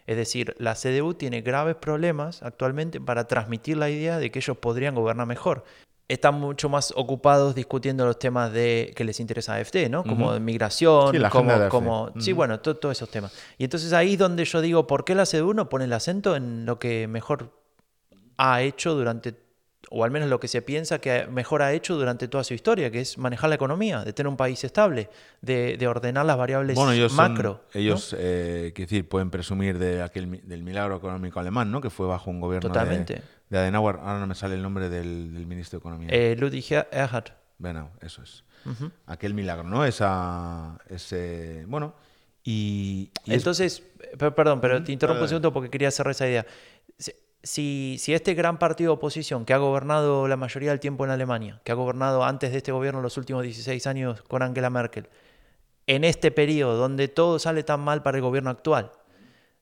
Es 0.07 0.16
decir, 0.16 0.54
la 0.59 0.75
CDU 0.75 1.14
tiene 1.14 1.40
graves 1.40 1.76
problemas 1.76 2.43
actualmente 2.43 3.00
para 3.00 3.26
transmitir 3.26 3.78
la 3.78 3.88
idea 3.88 4.19
de 4.19 4.31
que 4.31 4.38
ellos 4.38 4.59
podrían 4.59 4.95
gobernar 4.95 5.26
mejor 5.26 5.64
están 6.08 6.38
mucho 6.38 6.68
más 6.68 6.92
ocupados 6.96 7.54
discutiendo 7.54 8.04
los 8.04 8.18
temas 8.18 8.52
de 8.52 8.92
que 8.94 9.04
les 9.04 9.20
interesa 9.20 9.54
a 9.54 9.56
AFD, 9.56 9.88
¿no? 9.88 10.04
Como 10.04 10.38
migración, 10.38 11.16
como, 11.30 11.68
como 11.68 12.12
sí, 12.18 12.32
bueno, 12.32 12.61
todos 12.61 12.96
esos 12.96 13.11
temas. 13.11 13.32
Y 13.58 13.64
entonces 13.64 13.92
ahí 13.92 14.12
es 14.12 14.18
donde 14.18 14.44
yo 14.44 14.61
digo, 14.61 14.87
¿por 14.87 15.04
qué 15.04 15.14
la 15.14 15.25
CDU 15.25 15.54
no 15.54 15.68
pone 15.68 15.87
el 15.87 15.92
acento 15.92 16.37
en 16.37 16.66
lo 16.66 16.78
que 16.78 17.08
mejor 17.08 17.52
ha 18.37 18.62
hecho 18.62 18.94
durante 18.94 19.44
o 19.90 20.02
al 20.02 20.11
menos 20.11 20.28
lo 20.28 20.40
que 20.40 20.49
se 20.49 20.62
piensa 20.62 20.99
que 20.99 21.26
mejor 21.26 21.62
ha 21.62 21.73
hecho 21.73 21.94
durante 21.94 22.26
toda 22.26 22.42
su 22.42 22.54
historia, 22.54 22.90
que 22.90 23.00
es 23.00 23.18
manejar 23.18 23.49
la 23.49 23.56
economía, 23.56 24.02
de 24.02 24.12
tener 24.12 24.28
un 24.28 24.37
país 24.37 24.64
estable, 24.64 25.08
de, 25.40 25.87
ordenar 25.87 26.25
las 26.26 26.37
variables 26.37 26.75
bueno, 26.75 26.92
ellos 26.92 27.12
macro. 27.12 27.61
ellos, 27.73 28.14
eh, 28.18 28.73
decir, 28.75 29.08
pueden 29.08 29.30
presumir 29.30 29.78
de 29.78 30.02
aquel, 30.02 30.40
del 30.44 30.62
milagro 30.62 30.96
económico 30.96 31.38
alemán, 31.38 31.70
¿no? 31.70 31.80
Que 31.80 31.90
fue 31.90 32.06
bajo 32.06 32.30
un 32.30 32.40
gobierno 32.40 32.68
Totalmente 32.68 33.14
de 33.14 33.23
Adenauer, 33.58 33.96
ahora 33.96 34.18
no 34.20 34.26
me 34.26 34.34
sale 34.34 34.54
el 34.54 34.62
nombre 34.62 34.88
del, 34.88 35.46
ministro 35.46 35.78
de 35.78 35.80
Economía. 35.80 36.08
Eh, 36.11 36.37
Ludwig 36.37 36.64
Erhard. 36.90 37.32
Bueno, 37.58 37.90
eso 38.00 38.23
es. 38.23 38.44
Aquel 39.06 39.34
milagro, 39.34 39.64
¿no? 39.64 39.84
Esa, 39.84 40.78
ese, 40.88 41.64
bueno, 41.66 41.94
y... 42.42 43.11
Entonces, 43.26 43.82
perdón, 44.18 44.61
pero 44.61 44.82
te 44.82 44.92
interrumpo 44.92 45.23
un 45.23 45.28
segundo 45.28 45.52
porque 45.52 45.70
quería 45.70 45.90
cerrar 45.90 46.12
esa 46.12 46.26
idea. 46.26 46.46
Si, 47.42 47.96
si 47.99 48.14
este 48.14 48.32
gran 48.32 48.58
partido 48.58 48.92
de 48.92 48.96
oposición 48.96 49.44
que 49.44 49.52
ha 49.52 49.58
gobernado 49.58 50.28
la 50.28 50.37
mayoría 50.37 50.70
del 50.70 50.80
tiempo 50.80 51.04
en 51.04 51.11
Alemania, 51.11 51.61
que 51.62 51.73
ha 51.73 51.75
gobernado 51.75 52.25
antes 52.25 52.52
de 52.52 52.58
este 52.58 52.73
gobierno 52.73 53.02
los 53.02 53.18
últimos 53.18 53.42
16 53.42 53.87
años 53.87 54.23
con 54.23 54.42
Angela 54.42 54.70
Merkel, 54.70 55.08
en 55.87 56.04
este 56.04 56.30
periodo 56.30 56.76
donde 56.76 57.08
todo 57.08 57.38
sale 57.38 57.62
tan 57.62 57.80
mal 57.80 58.02
para 58.02 58.16
el 58.16 58.23
gobierno 58.23 58.49
actual, 58.49 58.92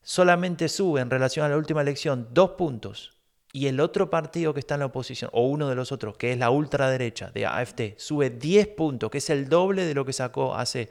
solamente 0.02 0.68
sube 0.68 1.00
en 1.00 1.10
relación 1.10 1.44
a 1.44 1.48
la 1.48 1.56
última 1.56 1.80
elección 1.80 2.28
dos 2.32 2.50
puntos 2.50 3.16
y 3.52 3.66
el 3.66 3.80
otro 3.80 4.08
partido 4.08 4.54
que 4.54 4.60
está 4.60 4.74
en 4.74 4.80
la 4.80 4.86
oposición, 4.86 5.30
o 5.34 5.46
uno 5.46 5.68
de 5.68 5.74
los 5.74 5.92
otros, 5.92 6.16
que 6.16 6.32
es 6.32 6.38
la 6.38 6.48
ultraderecha 6.48 7.30
de 7.30 7.44
AFT, 7.44 7.98
sube 7.98 8.30
10 8.30 8.68
puntos, 8.68 9.10
que 9.10 9.18
es 9.18 9.28
el 9.28 9.48
doble 9.48 9.84
de 9.84 9.94
lo 9.94 10.06
que 10.06 10.14
sacó 10.14 10.54
hace 10.54 10.90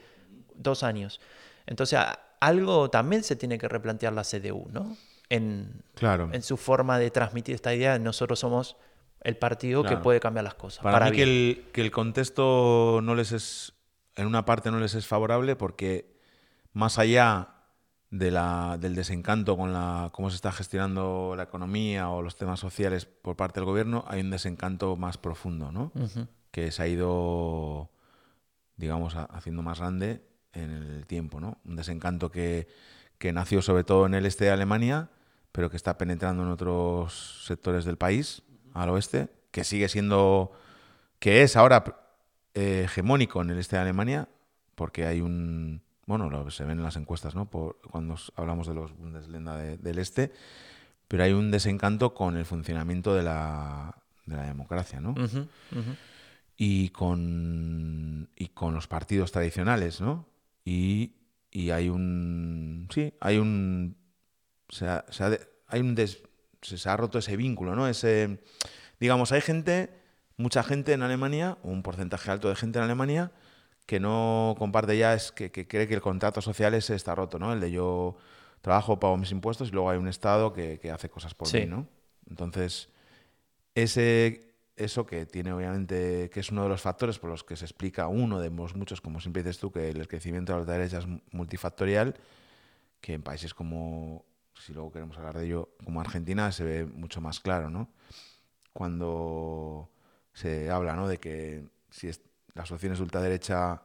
dos 0.55 0.83
años. 0.83 1.19
Entonces, 1.65 1.99
algo 2.39 2.91
también 2.91 3.23
se 3.23 3.35
tiene 3.35 3.57
que 3.57 3.67
replantear 3.67 4.13
la 4.13 4.23
CDU, 4.23 4.67
¿no? 4.71 4.95
En, 5.29 5.81
claro. 5.95 6.29
en 6.31 6.43
su 6.43 6.55
forma 6.55 6.99
de 6.99 7.09
transmitir 7.09 7.55
esta 7.55 7.73
idea, 7.73 7.97
nosotros 7.97 8.39
somos 8.39 8.77
el 9.21 9.37
partido 9.37 9.83
que 9.83 9.97
puede 9.97 10.19
cambiar 10.19 10.43
las 10.43 10.55
cosas. 10.55 10.83
Para, 10.83 11.09
mí 11.09 11.15
que 11.15 11.23
el, 11.23 11.65
que 11.71 11.81
el 11.81 11.91
contexto 11.91 12.99
no 13.01 13.15
les 13.15 13.31
es, 13.31 13.73
en 14.15 14.27
una 14.27 14.45
parte 14.45 14.69
no 14.71 14.79
les 14.79 14.93
es 14.93 15.07
favorable 15.07 15.55
porque 15.55 16.11
más 16.73 16.99
allá 16.99 17.50
de 18.11 18.29
la, 18.29 18.77
del 18.77 18.93
desencanto 18.93 19.55
con 19.55 19.71
la, 19.71 20.09
cómo 20.11 20.29
se 20.29 20.35
está 20.35 20.51
gestionando 20.51 21.33
la 21.35 21.43
economía 21.43 22.09
o 22.09 22.21
los 22.21 22.35
temas 22.35 22.59
sociales 22.59 23.05
por 23.05 23.37
parte 23.37 23.61
del 23.61 23.65
gobierno, 23.65 24.03
hay 24.07 24.19
un 24.19 24.29
desencanto 24.29 24.97
más 24.97 25.17
profundo, 25.17 25.71
¿no? 25.71 25.93
Que 26.51 26.71
se 26.71 26.83
ha 26.83 26.87
ido, 26.87 27.89
digamos, 28.75 29.15
haciendo 29.15 29.63
más 29.63 29.79
grande 29.79 30.21
en 30.51 30.71
el 30.71 31.07
tiempo, 31.07 31.39
¿no? 31.39 31.59
Un 31.63 31.77
desencanto 31.77 32.29
que, 32.29 32.67
que 33.17 33.31
nació 33.31 33.61
sobre 33.61 33.85
todo 33.85 34.05
en 34.05 34.13
el 34.13 34.25
este 34.25 34.45
de 34.45 34.51
Alemania, 34.51 35.09
pero 35.53 35.69
que 35.69 35.77
está 35.77 35.97
penetrando 35.97 36.43
en 36.43 36.49
otros 36.49 37.45
sectores 37.47 37.85
del 37.85 37.97
país, 37.97 38.43
al 38.73 38.89
oeste, 38.89 39.29
que 39.51 39.63
sigue 39.63 39.87
siendo, 39.87 40.51
que 41.19 41.43
es 41.43 41.55
ahora 41.55 41.83
eh, 42.55 42.83
hegemónico 42.85 43.41
en 43.41 43.51
el 43.51 43.57
este 43.57 43.77
de 43.77 43.83
Alemania, 43.83 44.27
porque 44.75 45.05
hay 45.05 45.21
un 45.21 45.81
bueno, 46.11 46.29
lo, 46.29 46.51
se 46.51 46.63
ven 46.63 46.77
en 46.77 46.83
las 46.83 46.95
encuestas, 46.95 47.33
¿no? 47.33 47.49
Por, 47.49 47.79
cuando 47.89 48.15
hablamos 48.35 48.67
de 48.67 48.73
los 48.73 48.95
Bundesländer 48.95 49.79
del 49.79 49.97
Este, 49.97 50.31
pero 51.07 51.23
hay 51.23 51.33
un 51.33 51.51
desencanto 51.51 52.13
con 52.13 52.37
el 52.37 52.45
funcionamiento 52.45 53.15
de 53.15 53.23
la, 53.23 53.95
de 54.25 54.35
la 54.35 54.43
democracia, 54.43 55.01
¿no? 55.01 55.15
Y, 56.57 56.89
con, 56.89 58.29
y 58.35 58.49
con 58.49 58.73
los 58.73 58.87
partidos 58.87 59.31
tradicionales, 59.31 59.99
¿no? 59.99 60.27
Y, 60.63 61.15
y 61.49 61.71
hay 61.71 61.89
un... 61.89 62.87
Sí, 62.93 63.13
hay 63.19 63.37
un... 63.39 63.97
Se 64.69 64.87
ha, 64.87 65.03
hay 65.67 65.81
un 65.81 65.95
se 66.61 66.89
ha 66.89 66.97
roto 66.97 67.19
ese 67.19 67.35
vínculo, 67.35 67.75
¿no? 67.75 67.87
Ese, 67.87 68.39
digamos, 68.99 69.31
hay 69.31 69.41
gente, 69.41 69.89
mucha 70.37 70.63
gente 70.63 70.93
en 70.93 71.01
Alemania, 71.01 71.57
un 71.63 71.83
porcentaje 71.83 72.31
alto 72.31 72.49
de 72.49 72.55
gente 72.55 72.79
en 72.79 72.85
Alemania, 72.85 73.31
que 73.85 73.99
no 73.99 74.55
comparte 74.57 74.97
ya 74.97 75.13
es 75.13 75.31
que, 75.31 75.51
cree 75.51 75.87
que 75.87 75.93
el 75.93 76.01
contrato 76.01 76.41
social 76.41 76.73
ese 76.73 76.95
está 76.95 77.15
roto, 77.15 77.39
¿no? 77.39 77.51
El 77.53 77.59
de 77.59 77.71
yo 77.71 78.15
trabajo, 78.61 78.99
pago 78.99 79.17
mis 79.17 79.31
impuestos 79.31 79.69
y 79.69 79.71
luego 79.71 79.89
hay 79.89 79.97
un 79.97 80.07
Estado 80.07 80.53
que, 80.53 80.79
hace 80.93 81.09
cosas 81.09 81.33
por 81.33 81.51
mí, 81.53 81.65
¿no? 81.65 81.87
Entonces, 82.29 82.89
ese, 83.75 84.51
eso 84.75 85.05
que 85.05 85.25
tiene 85.25 85.53
obviamente, 85.53 86.29
que 86.31 86.39
es 86.39 86.51
uno 86.51 86.63
de 86.63 86.69
los 86.69 86.81
factores 86.81 87.19
por 87.19 87.29
los 87.29 87.43
que 87.43 87.55
se 87.55 87.65
explica 87.65 88.07
uno 88.07 88.39
de 88.39 88.49
muchos, 88.49 89.01
como 89.01 89.19
siempre 89.19 89.43
dices 89.43 89.59
tú, 89.59 89.71
que 89.71 89.89
el 89.89 90.07
crecimiento 90.07 90.53
de 90.53 90.65
la 90.65 90.71
derecha 90.71 90.99
es 90.99 91.07
multifactorial, 91.31 92.15
que 92.99 93.13
en 93.13 93.23
países 93.23 93.53
como, 93.53 94.25
si 94.59 94.73
luego 94.73 94.91
queremos 94.91 95.17
hablar 95.17 95.37
de 95.37 95.45
ello, 95.45 95.69
como 95.83 96.01
Argentina 96.01 96.51
se 96.51 96.63
ve 96.63 96.85
mucho 96.85 97.21
más 97.21 97.39
claro, 97.39 97.69
¿no? 97.69 97.89
Cuando 98.73 99.89
se 100.33 100.69
habla, 100.69 100.95
¿no? 100.95 101.07
De 101.07 101.19
que 101.19 101.65
si 101.89 102.07
es, 102.07 102.21
las 102.53 102.71
opciones 102.71 102.99
de 102.99 103.03
ultraderecha 103.03 103.81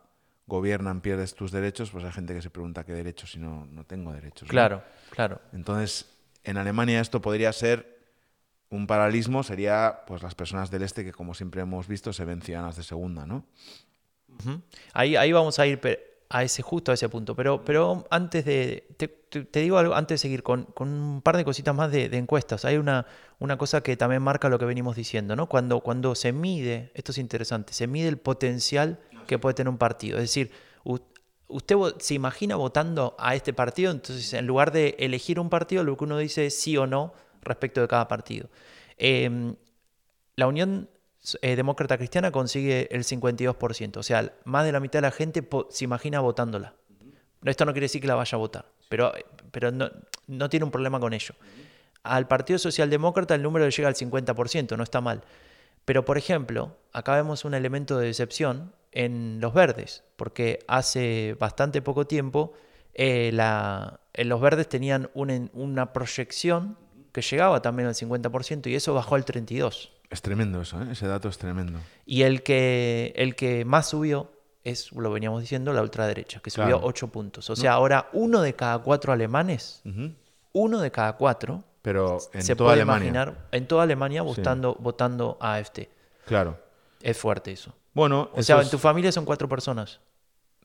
gobiernan, 0.47 1.01
pierdes 1.01 1.35
tus 1.35 1.51
derechos, 1.51 1.91
pues 1.91 2.05
hay 2.05 2.13
gente 2.13 2.35
que 2.35 2.43
se 2.43 2.51
pregunta 2.51 2.85
qué 2.85 2.93
derechos 2.93 3.33
si 3.33 3.39
no, 3.39 3.67
no 3.67 3.85
tengo 3.85 4.13
derechos. 4.13 4.49
Claro, 4.49 4.83
claro. 5.11 5.41
Entonces, 5.53 6.07
en 6.45 6.57
Alemania 6.57 7.01
esto 7.01 7.21
podría 7.21 7.53
ser 7.53 7.97
un 8.71 8.87
paralelismo, 8.87 9.43
sería 9.43 10.03
pues 10.07 10.23
las 10.23 10.35
personas 10.35 10.71
del 10.71 10.83
este 10.83 11.05
que 11.05 11.13
como 11.13 11.35
siempre 11.35 11.63
hemos 11.63 11.89
visto 11.89 12.13
se 12.13 12.25
ven 12.25 12.43
ciudadanas 12.43 12.77
de 12.77 12.83
segunda, 12.83 13.27
¿no? 13.27 13.45
ahí, 14.93 15.17
ahí 15.17 15.33
vamos 15.33 15.59
a 15.59 15.67
ir 15.67 15.81
a 16.29 16.43
ese 16.43 16.63
justo 16.63 16.91
a 16.91 16.95
ese 16.95 17.09
punto. 17.09 17.35
Pero, 17.35 17.65
pero 17.65 18.07
antes 18.11 18.45
de. 18.45 18.87
Te, 18.97 19.61
digo 19.61 19.79
algo, 19.79 19.95
antes 19.95 20.21
de 20.21 20.23
seguir 20.23 20.43
con, 20.43 20.69
un 20.79 21.21
par 21.23 21.37
de 21.37 21.45
cositas 21.45 21.75
más 21.75 21.91
de, 21.91 22.05
encuestas. 22.17 22.65
Hay 22.65 22.77
una, 22.77 23.07
una 23.39 23.59
cosa 23.59 23.83
que 23.83 23.97
también 23.97 24.23
marca 24.23 24.49
lo 24.49 24.59
que 24.59 24.65
venimos 24.65 24.97
diciendo, 24.97 25.37
¿no? 25.37 25.47
Cuando, 25.47 25.81
cuando 25.81 26.15
se 26.15 26.33
mide, 26.33 26.91
esto 26.95 27.13
es 27.13 27.19
interesante, 27.19 27.73
se 27.73 27.87
mide 27.87 28.09
el 28.09 28.19
potencial 28.19 28.99
que 29.27 29.39
puede 29.39 29.55
tener 29.55 29.69
un 29.69 29.79
partido. 29.79 30.17
Es 30.17 30.25
decir, 30.25 30.53
usted 31.49 31.77
se 31.99 32.15
imagina 32.15 32.57
votando 32.57 33.15
a 33.19 33.35
este 33.35 33.53
partido, 33.53 33.91
entonces 33.91 34.33
en 34.33 34.47
lugar 34.47 34.73
de 34.73 34.97
elegir 34.99 35.39
un 35.39 35.51
partido, 35.51 35.85
lo 35.85 35.97
que 35.97 36.05
uno 36.05 36.19
dice 36.19 36.47
es 36.47 36.59
sí 36.59 36.77
o 36.77 36.87
no 36.87 37.13
respecto 37.43 37.81
de 37.81 37.89
cada 37.89 38.09
partido. 38.09 38.49
Eh, 38.97 39.55
la 40.37 40.47
Unión 40.47 40.89
eh, 41.43 41.57
Demócrata 41.57 41.97
Cristiana 41.99 42.31
consigue 42.31 42.89
el 42.91 43.05
52%, 43.05 43.97
o 43.99 44.03
sea, 44.03 44.33
más 44.45 44.65
de 44.65 44.73
la 44.73 44.81
mitad 44.81 44.99
de 44.99 45.03
la 45.03 45.11
gente 45.11 45.47
se 45.71 45.85
imagina 45.85 46.21
votándola. 46.21 46.75
Esto 47.45 47.65
no 47.65 47.73
quiere 47.73 47.85
decir 47.85 48.01
que 48.01 48.07
la 48.09 48.15
vaya 48.15 48.35
a 48.37 48.39
votar, 48.39 48.67
pero, 48.89 49.13
pero 49.51 49.71
no, 49.71 49.91
no 50.27 50.49
tiene 50.49 50.65
un 50.65 50.71
problema 50.71 50.99
con 51.01 51.13
ello. 51.13 51.35
Al 52.03 52.27
Partido 52.29 52.59
Socialdemócrata 52.59 53.35
el 53.35 53.43
número 53.43 53.69
llega 53.69 53.89
al 53.89 53.95
50%, 53.95 54.77
no 54.77 54.83
está 54.83 55.01
mal. 55.01 55.23
Pero, 55.85 56.05
por 56.05 56.19
ejemplo, 56.19 56.77
acá 56.93 57.15
vemos 57.15 57.45
un 57.45 57.55
elemento 57.55 57.99
de 57.99 58.07
decepción 58.07 58.73
en 58.93 59.41
los 59.41 59.55
verdes, 59.55 60.03
porque 60.17 60.61
hace 60.67 61.37
bastante 61.39 61.83
poco 61.83 62.07
tiempo 62.07 62.53
eh, 62.95 63.31
la- 63.33 64.01
en 64.15 64.29
los 64.31 64.41
verdes 64.41 64.69
tenían 64.69 65.11
un- 65.15 65.51
una 65.53 65.93
proyección 65.93 66.79
que 67.13 67.21
llegaba 67.23 67.61
también 67.63 67.89
al 67.89 67.95
50% 67.95 68.69
y 68.71 68.75
eso 68.75 68.95
bajó 68.95 69.15
al 69.17 69.25
32%. 69.25 69.91
Es 70.11 70.23
tremendo 70.23 70.61
eso, 70.63 70.81
¿eh? 70.83 70.89
ese 70.93 71.07
dato 71.07 71.29
es 71.29 71.39
tremendo. 71.39 71.79
Y 72.05 72.23
el 72.23 72.43
que, 72.43 73.13
el 73.17 73.35
que 73.35 73.65
más 73.65 73.89
subió 73.89 74.31
es, 74.65 74.93
lo 74.93 75.11
veníamos 75.11 75.41
diciendo, 75.41 75.73
la 75.73 75.83
ultraderecha, 75.83 76.41
que 76.41 76.51
subió 76.51 76.77
Claro. 76.79 76.87
8 76.87 77.09
puntos. 77.09 77.51
O 77.51 77.57
sea, 77.57 77.73
ahora 77.73 78.09
uno 78.13 78.41
de 78.41 78.55
cada 78.55 78.79
cuatro 78.79 79.13
alemanes, 79.13 79.83
uno 80.53 80.81
de 80.81 80.91
cada 80.91 81.15
cuatro, 81.17 81.65
Pero 81.83 82.19
en 82.33 82.43
se 82.43 82.55
toda 82.57 82.69
puede 82.69 82.83
Alemania. 82.83 83.09
imaginar 83.11 83.49
en 83.53 83.67
toda 83.69 83.83
Alemania 83.85 84.23
votando, 84.23 84.75
votando 84.81 85.37
a 85.41 85.55
AfD. 85.57 85.89
Claro. 86.25 86.59
Es 87.03 87.17
fuerte 87.19 87.53
eso. 87.53 87.75
Bueno, 87.93 88.31
O 88.33 88.43
sea, 88.43 88.59
es- 88.61 88.65
en 88.67 88.71
tu 88.71 88.79
familia 88.79 89.11
son 89.13 89.25
cuatro 89.25 89.49
personas. 89.49 90.01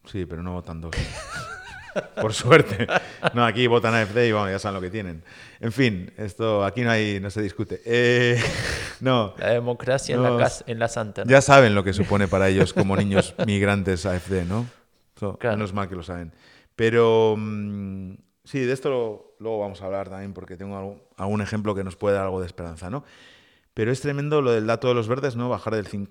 Sí, 0.06 0.26
pero 0.26 0.42
no 0.44 0.54
votan 0.54 0.82
dos. 0.82 0.92
Por 2.22 2.34
suerte. 2.34 2.88
No, 3.34 3.46
aquí 3.46 3.68
votan 3.68 3.94
AFD 3.94 4.28
y 4.28 4.32
bueno, 4.32 4.50
ya 4.50 4.60
saben 4.60 4.76
lo 4.76 4.82
que 4.82 4.90
tienen. 4.90 5.24
En 5.60 5.72
fin, 5.72 6.12
esto 6.18 6.64
aquí 6.66 6.82
no 6.82 6.92
hay, 6.92 7.20
no 7.20 7.30
se 7.30 7.42
discute. 7.42 7.82
Eh, 7.86 8.42
no, 9.02 9.34
La 9.38 9.50
democracia 9.50 10.16
en, 10.16 10.24
No, 10.24 10.38
la 10.38 10.44
casa, 10.46 10.64
en 10.68 10.80
la 10.80 10.88
santa. 10.88 11.24
¿no? 11.26 11.30
ya 11.30 11.42
saben 11.42 11.76
lo 11.76 11.84
que 11.84 11.94
supone 11.94 12.28
para 12.28 12.50
ellos 12.50 12.74
como 12.74 12.96
niños 12.96 13.36
migrantes 13.46 14.06
AFD, 14.06 14.46
¿no? 14.48 14.66
Eso, 15.16 15.38
Claro. 15.38 15.58
Menos 15.58 15.74
mal 15.74 15.88
que 15.90 15.96
lo 15.96 16.04
saben. 16.04 16.34
Pero 16.76 17.36
mm, 17.38 18.14
sí, 18.44 18.60
de 18.60 18.74
esto 18.74 18.90
lo- 18.90 19.36
luego 19.40 19.60
vamos 19.60 19.82
a 19.82 19.86
hablar 19.86 20.10
también 20.10 20.34
porque 20.34 20.58
tengo 20.58 20.78
algún, 20.78 21.02
algún 21.18 21.42
ejemplo 21.42 21.76
que 21.76 21.84
nos 21.84 21.96
puede 21.96 22.16
dar 22.16 22.26
algo 22.26 22.40
de 22.40 22.46
esperanza, 22.48 22.90
¿no? 22.90 23.04
Pero 23.74 23.92
es 23.92 24.02
tremendo 24.02 24.42
lo 24.42 24.52
del 24.52 24.68
dato 24.68 24.88
de 24.90 24.94
los 24.96 25.08
verdes, 25.08 25.36
¿no? 25.36 25.48
Bajar 25.50 25.76
del, 25.76 25.88
cin- 25.88 26.10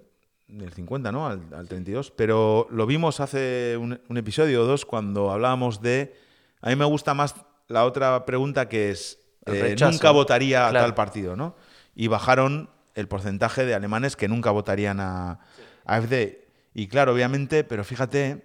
del 0.53 0.73
50, 0.73 1.13
¿no? 1.13 1.27
Al, 1.27 1.43
al 1.55 1.69
32. 1.69 2.11
Pero 2.11 2.67
lo 2.71 2.87
vimos 2.87 3.21
hace 3.21 3.77
un, 3.79 4.01
un 4.09 4.17
episodio 4.17 4.63
o 4.63 4.67
dos 4.67 4.85
cuando 4.85 5.31
hablábamos 5.31 5.81
de... 5.83 6.15
A 6.61 6.69
mí 6.71 6.77
me 6.77 6.85
gusta 6.85 7.15
más 7.15 7.35
la 7.69 7.85
otra 7.85 8.25
pregunta 8.27 8.69
que 8.69 8.91
es... 8.91 9.19
Eh, 9.47 9.75
nunca 9.93 10.11
votaría 10.11 10.67
a 10.67 10.71
Claro. 10.71 10.87
tal 10.87 10.95
partido, 10.95 11.37
¿no? 11.37 11.57
Y 11.95 12.09
bajaron 12.09 12.71
el 12.95 13.09
porcentaje 13.09 13.65
de 13.65 13.75
alemanes 13.75 14.17
que 14.17 14.29
nunca 14.29 14.51
votarían 14.51 15.01
a, 15.01 15.31
a 15.33 15.97
AfD. 15.97 16.39
Y 16.75 16.89
claro, 16.89 17.13
obviamente, 17.15 17.65
pero 17.65 17.83
fíjate 17.85 18.45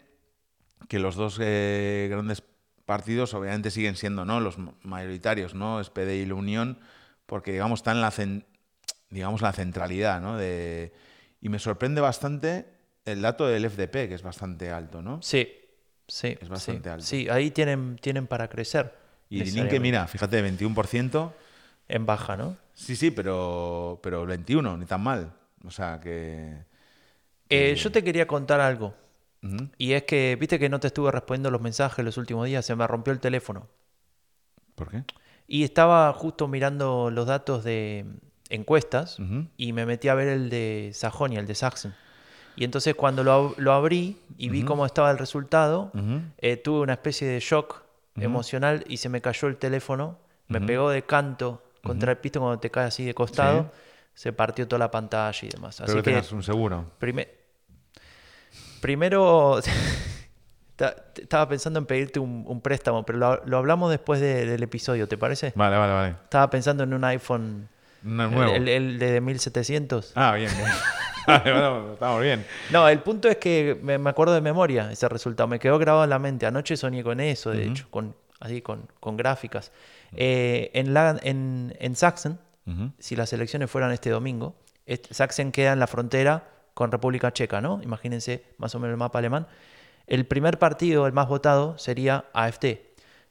que 0.87 0.99
los 0.99 1.15
dos 1.15 1.37
eh, 1.41 2.07
grandes 2.09 2.43
partidos 2.85 3.33
obviamente 3.33 3.71
siguen 3.71 3.95
siendo 3.95 4.25
¿no? 4.25 4.39
los 4.39 4.57
mayoritarios, 4.83 5.53
¿no? 5.55 5.83
SPD 5.83 6.15
y 6.17 6.25
la 6.25 6.35
Unión, 6.35 6.79
porque 7.25 7.51
digamos 7.51 7.79
están 7.79 7.97
en 7.97 8.01
la, 8.01 8.11
cen- 8.11 8.45
digamos, 9.09 9.41
la 9.41 9.51
centralidad, 9.51 10.21
¿no? 10.21 10.37
De, 10.37 10.93
y 11.41 11.49
me 11.49 11.59
sorprende 11.59 12.01
bastante 12.01 12.65
el 13.05 13.21
dato 13.21 13.47
del 13.47 13.69
FDP, 13.69 14.07
que 14.07 14.15
es 14.15 14.23
bastante 14.23 14.71
alto, 14.71 15.01
¿no? 15.01 15.21
Sí, 15.21 15.47
sí. 16.07 16.37
Es 16.41 16.49
bastante 16.49 16.89
sí. 16.89 16.93
alto. 16.93 17.05
Sí, 17.05 17.29
ahí 17.29 17.51
tienen, 17.51 17.97
tienen 18.01 18.27
para 18.27 18.47
crecer. 18.47 18.93
Y 19.29 19.39
necesariamente. 19.39 19.79
mira, 19.79 20.07
fíjate, 20.07 20.43
21%. 20.43 21.31
En 21.87 22.05
baja, 22.05 22.35
¿no? 22.35 22.57
Sí, 22.73 22.95
sí, 22.95 23.11
pero, 23.11 23.99
pero 24.01 24.23
el 24.23 24.27
21, 24.27 24.77
ni 24.77 24.85
tan 24.85 25.01
mal. 25.01 25.33
O 25.63 25.71
sea 25.71 25.99
que... 25.99 26.63
Eh, 27.49 27.75
yo 27.75 27.91
te 27.91 28.03
quería 28.03 28.25
contar 28.27 28.59
algo. 28.59 28.95
Y 29.77 29.93
es 29.93 30.03
que, 30.03 30.35
viste 30.39 30.57
que 30.57 30.69
no 30.69 30.79
te 30.79 30.87
estuve 30.87 31.11
respondiendo 31.11 31.51
los 31.51 31.61
mensajes 31.61 32.03
los 32.03 32.17
últimos 32.17 32.47
días, 32.47 32.65
se 32.65 32.75
me 32.75 32.87
rompió 32.87 33.13
el 33.13 33.19
teléfono. 33.19 33.67
¿Por 34.73 34.89
qué? 34.89 35.03
Y 35.47 35.63
estaba 35.63 36.11
justo 36.13 36.47
mirando 36.47 37.11
los 37.11 37.27
datos 37.27 37.63
de 37.63 38.05
encuestas 38.55 39.17
y 39.57 39.73
me 39.73 39.85
metí 39.85 40.07
a 40.07 40.15
ver 40.15 40.27
el 40.29 40.49
de 40.49 40.91
Sajonia, 40.93 41.39
el 41.39 41.47
de 41.47 41.55
Sachsen. 41.55 41.93
Y 42.55 42.63
entonces 42.63 42.95
cuando 42.95 43.23
lo, 43.23 43.53
lo 43.57 43.73
abrí 43.73 44.17
y 44.37 44.49
vi 44.49 44.63
cómo 44.63 44.85
estaba 44.85 45.11
el 45.11 45.17
resultado, 45.17 45.91
eh, 46.37 46.57
tuve 46.57 46.79
una 46.81 46.93
especie 46.93 47.27
de 47.27 47.39
shock 47.39 47.83
emocional 48.15 48.83
y 48.87 48.97
se 48.97 49.09
me 49.09 49.21
cayó 49.21 49.47
el 49.49 49.57
teléfono, 49.57 50.17
me 50.47 50.59
pegó 50.61 50.89
de 50.89 51.03
canto 51.03 51.61
contra 51.83 52.11
el 52.13 52.17
piso 52.17 52.39
cuando 52.39 52.59
te 52.59 52.71
cae 52.71 52.85
así 52.85 53.03
de 53.05 53.13
costado, 53.13 53.71
se 54.13 54.31
partió 54.31 54.67
toda 54.67 54.79
la 54.79 54.89
pantalla 54.91 55.37
y 55.41 55.49
demás. 55.49 55.77
Pero 55.77 55.91
Así 55.91 55.97
que 55.97 56.11
tengas 56.11 56.31
un 56.31 56.41
seguro. 56.43 56.91
prime- 56.99 57.27
primero 58.79 59.59
ta- 60.75 60.95
estaba 61.15 61.47
pensando 61.49 61.79
en 61.79 61.85
pedirte 61.85 62.19
un, 62.19 62.43
un 62.47 62.61
préstamo, 62.61 63.05
pero 63.05 63.17
lo, 63.17 63.45
lo 63.45 63.57
hablamos 63.57 63.89
después 63.91 64.19
de- 64.21 64.45
del 64.45 64.63
episodio, 64.63 65.07
¿te 65.07 65.17
parece? 65.17 65.53
Vale, 65.55 65.77
vale, 65.77 65.93
vale. 65.93 66.09
Estaba 66.23 66.49
pensando 66.49 66.83
en 66.83 66.93
un 66.93 67.03
iPhone, 67.03 67.67
Un 68.05 68.19
el, 68.21 68.31
nuevo. 68.31 68.53
el- 68.53 68.67
el 68.69 68.99
de 68.99 69.19
1700. 69.21 70.11
Ah, 70.15 70.33
bien, 70.35 70.51
bien. 70.55 70.69
Bueno, 71.27 71.93
estamos 71.93 72.21
bien. 72.21 72.45
No, 72.69 72.87
el 72.87 72.99
punto 72.99 73.27
es 73.27 73.37
que 73.37 73.79
me, 73.81 73.97
me 73.97 74.11
acuerdo 74.11 74.35
de 74.35 74.41
memoria 74.41 74.91
ese 74.91 75.09
resultado, 75.09 75.47
me 75.47 75.57
quedó 75.57 75.79
grabado 75.79 76.03
en 76.03 76.11
la 76.11 76.19
mente. 76.19 76.45
Anoche 76.45 76.77
soñé 76.77 77.03
con 77.03 77.19
eso, 77.19 77.49
de 77.49 77.65
hecho, 77.65 77.87
con, 77.89 78.15
así 78.39 78.61
con, 78.61 78.87
con 78.99 79.17
gráficas. 79.17 79.71
Eh, 80.15 80.69
en, 80.75 80.93
la, 80.93 81.17
en, 81.23 81.75
en 81.79 81.95
Sachsen, 81.95 82.37
si 82.99 83.15
las 83.15 83.33
elecciones 83.33 83.71
fueran 83.71 83.91
este 83.91 84.11
domingo, 84.11 84.55
Sachsen 85.09 85.51
queda 85.51 85.73
en 85.73 85.79
la 85.79 85.87
frontera 85.87 86.43
con 86.75 86.91
República 86.91 87.33
Checa, 87.33 87.59
¿no? 87.59 87.81
Imagínense 87.81 88.43
más 88.59 88.75
o 88.75 88.79
menos 88.79 88.93
el 88.93 88.97
mapa 88.97 89.17
alemán. 89.17 89.47
El 90.05 90.27
primer 90.27 90.59
partido, 90.59 91.07
el 91.07 91.13
más 91.13 91.27
votado, 91.27 91.75
sería 91.79 92.25
AfD, 92.33 92.81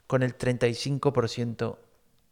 con 0.09 0.25
el 0.25 0.37
35% 0.37 1.77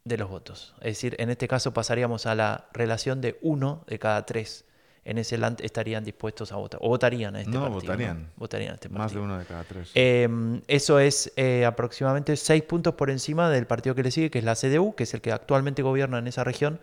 de 0.04 0.16
los 0.18 0.28
votos. 0.28 0.74
Es 0.80 0.96
decir, 0.96 1.16
en 1.18 1.30
este 1.30 1.46
caso 1.48 1.72
pasaríamos 1.72 2.26
a 2.26 2.34
la 2.34 2.68
relación 2.72 3.20
de 3.20 3.38
uno 3.42 3.84
de 3.86 3.98
cada 3.98 4.24
tres. 4.26 4.64
En 5.04 5.18
ese 5.18 5.36
land 5.36 5.60
estarían 5.62 6.04
dispuestos 6.04 6.52
a 6.52 6.56
votar. 6.56 6.78
O 6.82 6.88
votarían 6.88 7.34
a 7.34 7.40
este 7.40 7.50
No, 7.52 7.62
partido. 7.62 7.80
votarían. 7.80 8.30
Votarían 8.36 8.70
a 8.72 8.74
este 8.74 8.88
Más 8.88 9.12
de 9.12 9.18
uno 9.18 9.36
de 9.36 9.44
cada 9.44 9.64
tres. 9.64 9.90
Eh, 9.96 10.28
eso 10.68 11.00
es 11.00 11.32
eh, 11.36 11.64
aproximadamente 11.64 12.36
seis 12.36 12.62
puntos 12.62 12.94
por 12.94 13.10
encima 13.10 13.50
del 13.50 13.66
partido 13.66 13.96
que 13.96 14.04
le 14.04 14.12
sigue, 14.12 14.30
que 14.30 14.38
es 14.38 14.44
la 14.44 14.54
CDU, 14.54 14.94
que 14.94 15.02
es 15.02 15.12
el 15.14 15.20
que 15.20 15.32
actualmente 15.32 15.82
gobierna 15.82 16.18
en 16.18 16.28
esa 16.28 16.44
región. 16.44 16.80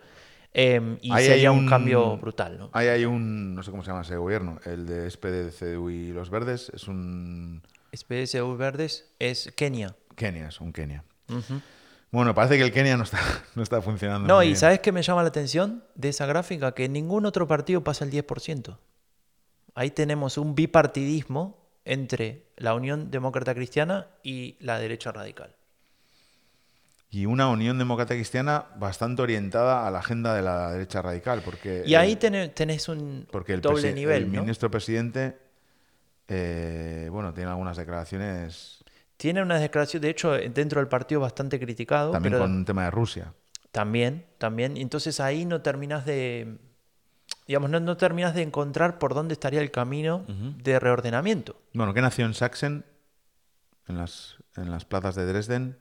eh, 0.52 0.98
y 1.00 1.12
Ahí 1.12 1.24
sería 1.26 1.48
hay 1.50 1.56
un... 1.56 1.64
un- 1.64 1.70
cambio 1.70 2.16
brutal, 2.18 2.58
¿no? 2.58 2.68
Ahí 2.72 2.88
hay 2.88 3.06
un, 3.06 3.54
no 3.54 3.62
sé 3.62 3.70
cómo 3.70 3.82
se 3.82 3.88
llama 3.90 4.02
ese 4.02 4.16
gobierno, 4.16 4.58
el 4.66 4.84
de 4.86 5.06
SPD, 5.10 5.50
CDU 5.50 5.88
y 5.90 6.08
los 6.12 6.28
verdes, 6.28 6.70
es 6.74 6.88
un... 6.88 7.62
SPSU 7.94 8.56
Verdes 8.56 9.10
es 9.18 9.50
Kenia. 9.56 9.94
Kenia, 10.14 10.48
es 10.48 10.60
un 10.60 10.72
Kenia. 10.74 11.04
Ujú. 11.28 11.60
Bueno, 12.12 12.34
parece 12.34 12.56
que 12.58 12.64
el 12.64 12.72
Kenia 12.72 12.96
no 12.96 13.04
está, 13.04 13.18
no 13.54 13.62
está 13.62 13.80
funcionando 13.82 14.26
No, 14.26 14.36
muy 14.36 14.44
y 14.46 14.48
bien. 14.48 14.56
¿sabes 14.58 14.80
qué 14.80 14.90
me 14.92 15.02
llama 15.02 15.22
la 15.22 15.28
atención 15.28 15.84
de 15.94 16.08
esa 16.08 16.26
gráfica? 16.26 16.72
Que 16.72 16.88
ningún 16.88 17.24
otro 17.26 17.46
partido 17.46 17.82
pasa 17.84 18.04
el 18.04 18.10
10%. 18.10 18.76
Ahí 19.74 19.90
tenemos 19.90 20.36
un 20.36 20.54
bipartidismo 20.54 21.56
entre 21.84 22.46
la 22.56 22.74
Unión 22.74 23.10
Demócrata 23.10 23.54
Cristiana 23.54 24.08
y 24.22 24.56
la 24.60 24.78
derecha 24.78 25.12
radical. 25.12 25.54
Y 27.12 27.26
una 27.26 27.48
Unión 27.48 27.78
Demócrata 27.78 28.14
Cristiana 28.14 28.66
bastante 28.76 29.22
orientada 29.22 29.86
a 29.86 29.90
la 29.90 29.98
agenda 30.00 30.34
de 30.34 30.42
la 30.42 30.70
derecha 30.72 31.02
radical, 31.02 31.42
porque... 31.44 31.82
Y 31.86 31.94
ahí 31.94 32.18
el- 32.20 32.50
tenés, 32.52 32.88
un 32.88 33.26
porque 33.32 33.52
el, 33.54 33.60
doble 33.60 33.92
nivel, 33.92 34.24
el 34.24 34.32
¿no? 34.32 34.40
ministro 34.42 34.70
presidente, 34.70 35.36
eh, 36.28 37.08
bueno, 37.10 37.32
tiene 37.34 37.50
algunas 37.50 37.76
declaraciones 37.76 38.84
Tiene 39.20 39.42
una 39.42 39.58
declaración, 39.58 40.00
de 40.00 40.08
hecho, 40.08 40.30
dentro 40.32 40.80
del 40.80 40.88
partido 40.88 41.20
bastante 41.20 41.60
criticado, 41.60 42.10
también 42.10 42.32
pero 42.32 42.44
con 42.44 42.52
un 42.52 42.64
tema 42.64 42.84
de 42.84 42.90
Rusia. 42.90 43.34
también, 43.70 44.24
también. 44.38 44.78
Entonces 44.78 45.20
ahí 45.20 45.44
no 45.44 45.60
terminas 45.60 46.06
de, 46.06 46.56
digamos, 47.46 47.68
no, 47.68 47.80
no 47.80 47.98
terminas 47.98 48.34
de 48.34 48.40
encontrar 48.40 48.98
por 48.98 49.12
dónde 49.12 49.34
estaría 49.34 49.60
el 49.60 49.70
camino 49.70 50.24
de 50.62 50.80
reordenamiento. 50.80 51.60
Bueno, 51.74 51.92
¿qué 51.92 52.00
nació 52.00 52.24
en 52.24 52.32
Sachsen? 52.32 52.86
En 53.88 53.98
las, 53.98 54.38
en 54.56 54.70
las 54.70 54.86
plazas 54.86 55.16
de 55.16 55.26
Dresden. 55.26 55.78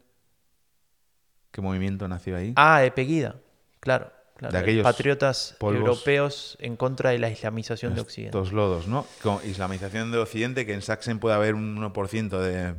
¿Qué 1.51 1.61
movimiento 1.61 2.09
nació 2.09 2.35
ahí? 2.35 2.51
Ah, 2.57 2.81
de 2.81 2.91
Peguida, 2.91 3.37
claro. 3.79 4.11
claro. 4.35 4.51
De 4.51 4.59
aquellos 4.59 4.83
Patriotas 4.83 5.55
europeos 5.61 6.57
en 6.59 6.75
contra 6.75 7.11
de 7.11 7.19
la 7.19 7.29
islamización 7.29 7.95
de 7.95 8.01
Occidente. 8.01 8.37
Estos 8.37 8.51
lodos, 8.51 8.89
¿no? 8.89 9.07
Con 9.23 9.39
islamización 9.45 10.11
de 10.11 10.17
Occidente, 10.17 10.65
que 10.65 10.73
en 10.73 10.81
Sachsen 10.81 11.19
puede 11.19 11.35
haber 11.35 11.55
un 11.55 11.77
1% 11.77 12.37
de, 12.39 12.75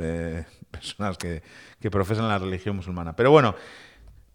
de 0.00 0.44
personas 0.70 1.16
que, 1.18 1.42
que 1.80 1.90
profesan 1.90 2.28
la 2.28 2.38
religión 2.38 2.76
musulmana. 2.76 3.14
Pero 3.14 3.30
bueno. 3.30 3.54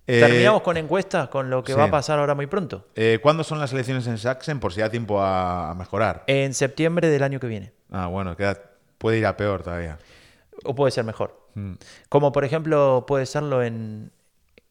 eh, 0.07 0.19
Terminamos 0.19 0.61
con 0.61 0.77
encuestas, 0.77 1.29
con 1.29 1.49
lo 1.49 1.63
que 1.63 1.73
va 1.73 1.85
a 1.85 1.91
pasar 1.91 2.19
ahora 2.19 2.35
muy 2.35 2.47
pronto. 2.47 2.87
eh, 2.95 3.19
¿Cuándo 3.21 3.43
son 3.43 3.59
las 3.59 3.73
elecciones 3.73 4.05
en 4.07 4.17
Sachsen? 4.17 4.59
Por 4.59 4.71
si 4.73 4.81
da 4.81 4.89
tiempo 4.89 5.21
a, 5.21 5.73
mejorar. 5.77 6.23
En 6.27 6.53
septiembre 6.53 7.09
del 7.09 7.23
año 7.23 7.39
que 7.39 7.47
viene. 7.47 7.73
Ah, 7.91 8.07
bueno, 8.07 8.35
queda, 8.37 8.59
puede 8.97 9.17
ir 9.19 9.25
a 9.25 9.35
peor 9.37 9.63
todavía. 9.63 9.97
O 10.63 10.73
puede 10.75 10.91
ser 10.91 11.03
mejor. 11.03 11.39
Mm. 11.55 11.73
Como 12.09 12.31
por 12.31 12.43
ejemplo 12.45 13.05
puede 13.07 13.25
serlo 13.25 13.63
en 13.63 14.11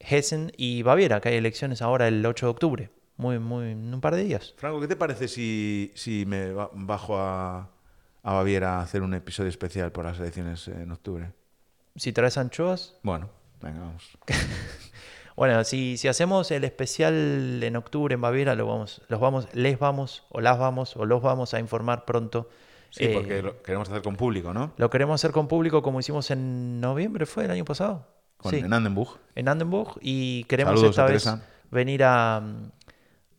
Hessen 0.00 0.52
y 0.56 0.82
Baviera, 0.82 1.20
que 1.20 1.30
hay 1.30 1.36
elecciones 1.36 1.82
ahora 1.82 2.08
el 2.08 2.24
8 2.24 2.46
de 2.46 2.50
octubre. 2.50 2.90
Muy, 3.16 3.38
muy, 3.38 3.70
en 3.72 3.94
un 3.94 4.00
par 4.00 4.14
de 4.16 4.24
días. 4.24 4.54
Franco, 4.56 4.80
¿qué 4.80 4.88
te 4.88 4.96
parece 4.96 5.28
si, 5.28 5.92
si 5.94 6.26
me 6.26 6.52
ba- 6.52 6.70
bajo 6.72 7.16
a, 7.16 7.70
a 8.24 8.32
Baviera 8.32 8.78
a 8.78 8.82
hacer 8.82 9.02
un 9.02 9.14
episodio 9.14 9.48
especial 9.50 9.92
por 9.92 10.04
las 10.04 10.18
elecciones 10.18 10.66
en 10.68 10.90
octubre? 10.90 11.30
Si 11.94 12.12
traes 12.12 12.36
anchoas. 12.38 12.96
Bueno, 13.04 13.30
venga, 13.62 13.80
vamos. 13.80 14.18
Bueno, 15.36 15.64
si, 15.64 15.96
si 15.96 16.06
hacemos 16.06 16.52
el 16.52 16.62
especial 16.62 17.60
en 17.60 17.74
octubre 17.74 18.14
en 18.14 18.20
Baviera, 18.20 18.54
lo 18.54 18.68
vamos, 18.68 19.02
los 19.08 19.18
vamos, 19.18 19.48
les 19.52 19.80
vamos, 19.80 20.22
o 20.30 20.40
las 20.40 20.60
vamos, 20.60 20.96
o 20.96 21.06
los 21.06 21.22
vamos 21.22 21.54
a 21.54 21.58
informar 21.58 22.04
pronto. 22.04 22.48
Sí, 22.90 23.06
Eh, 23.06 23.10
porque 23.12 23.42
lo 23.42 23.60
queremos 23.60 23.88
hacer 23.88 24.00
con 24.02 24.14
público, 24.14 24.54
¿no? 24.54 24.72
Lo 24.76 24.90
queremos 24.90 25.20
hacer 25.20 25.32
con 25.32 25.48
público 25.48 25.82
como 25.82 25.98
hicimos 25.98 26.30
en 26.30 26.80
noviembre, 26.80 27.26
¿fue 27.26 27.46
el 27.46 27.50
año 27.50 27.64
pasado? 27.64 28.06
Con, 28.36 28.52
sí, 28.52 28.58
En 28.60 28.72
Andenburg. 28.72 29.18
en 29.34 29.48
Andenburg. 29.48 29.98
Y 30.00 30.44
queremos 30.44 30.74
Saludos 30.78 30.90
esta 30.90 31.06
vez 31.06 31.28
venir 31.72 32.04
a, 32.04 32.40
mm, 32.40 32.70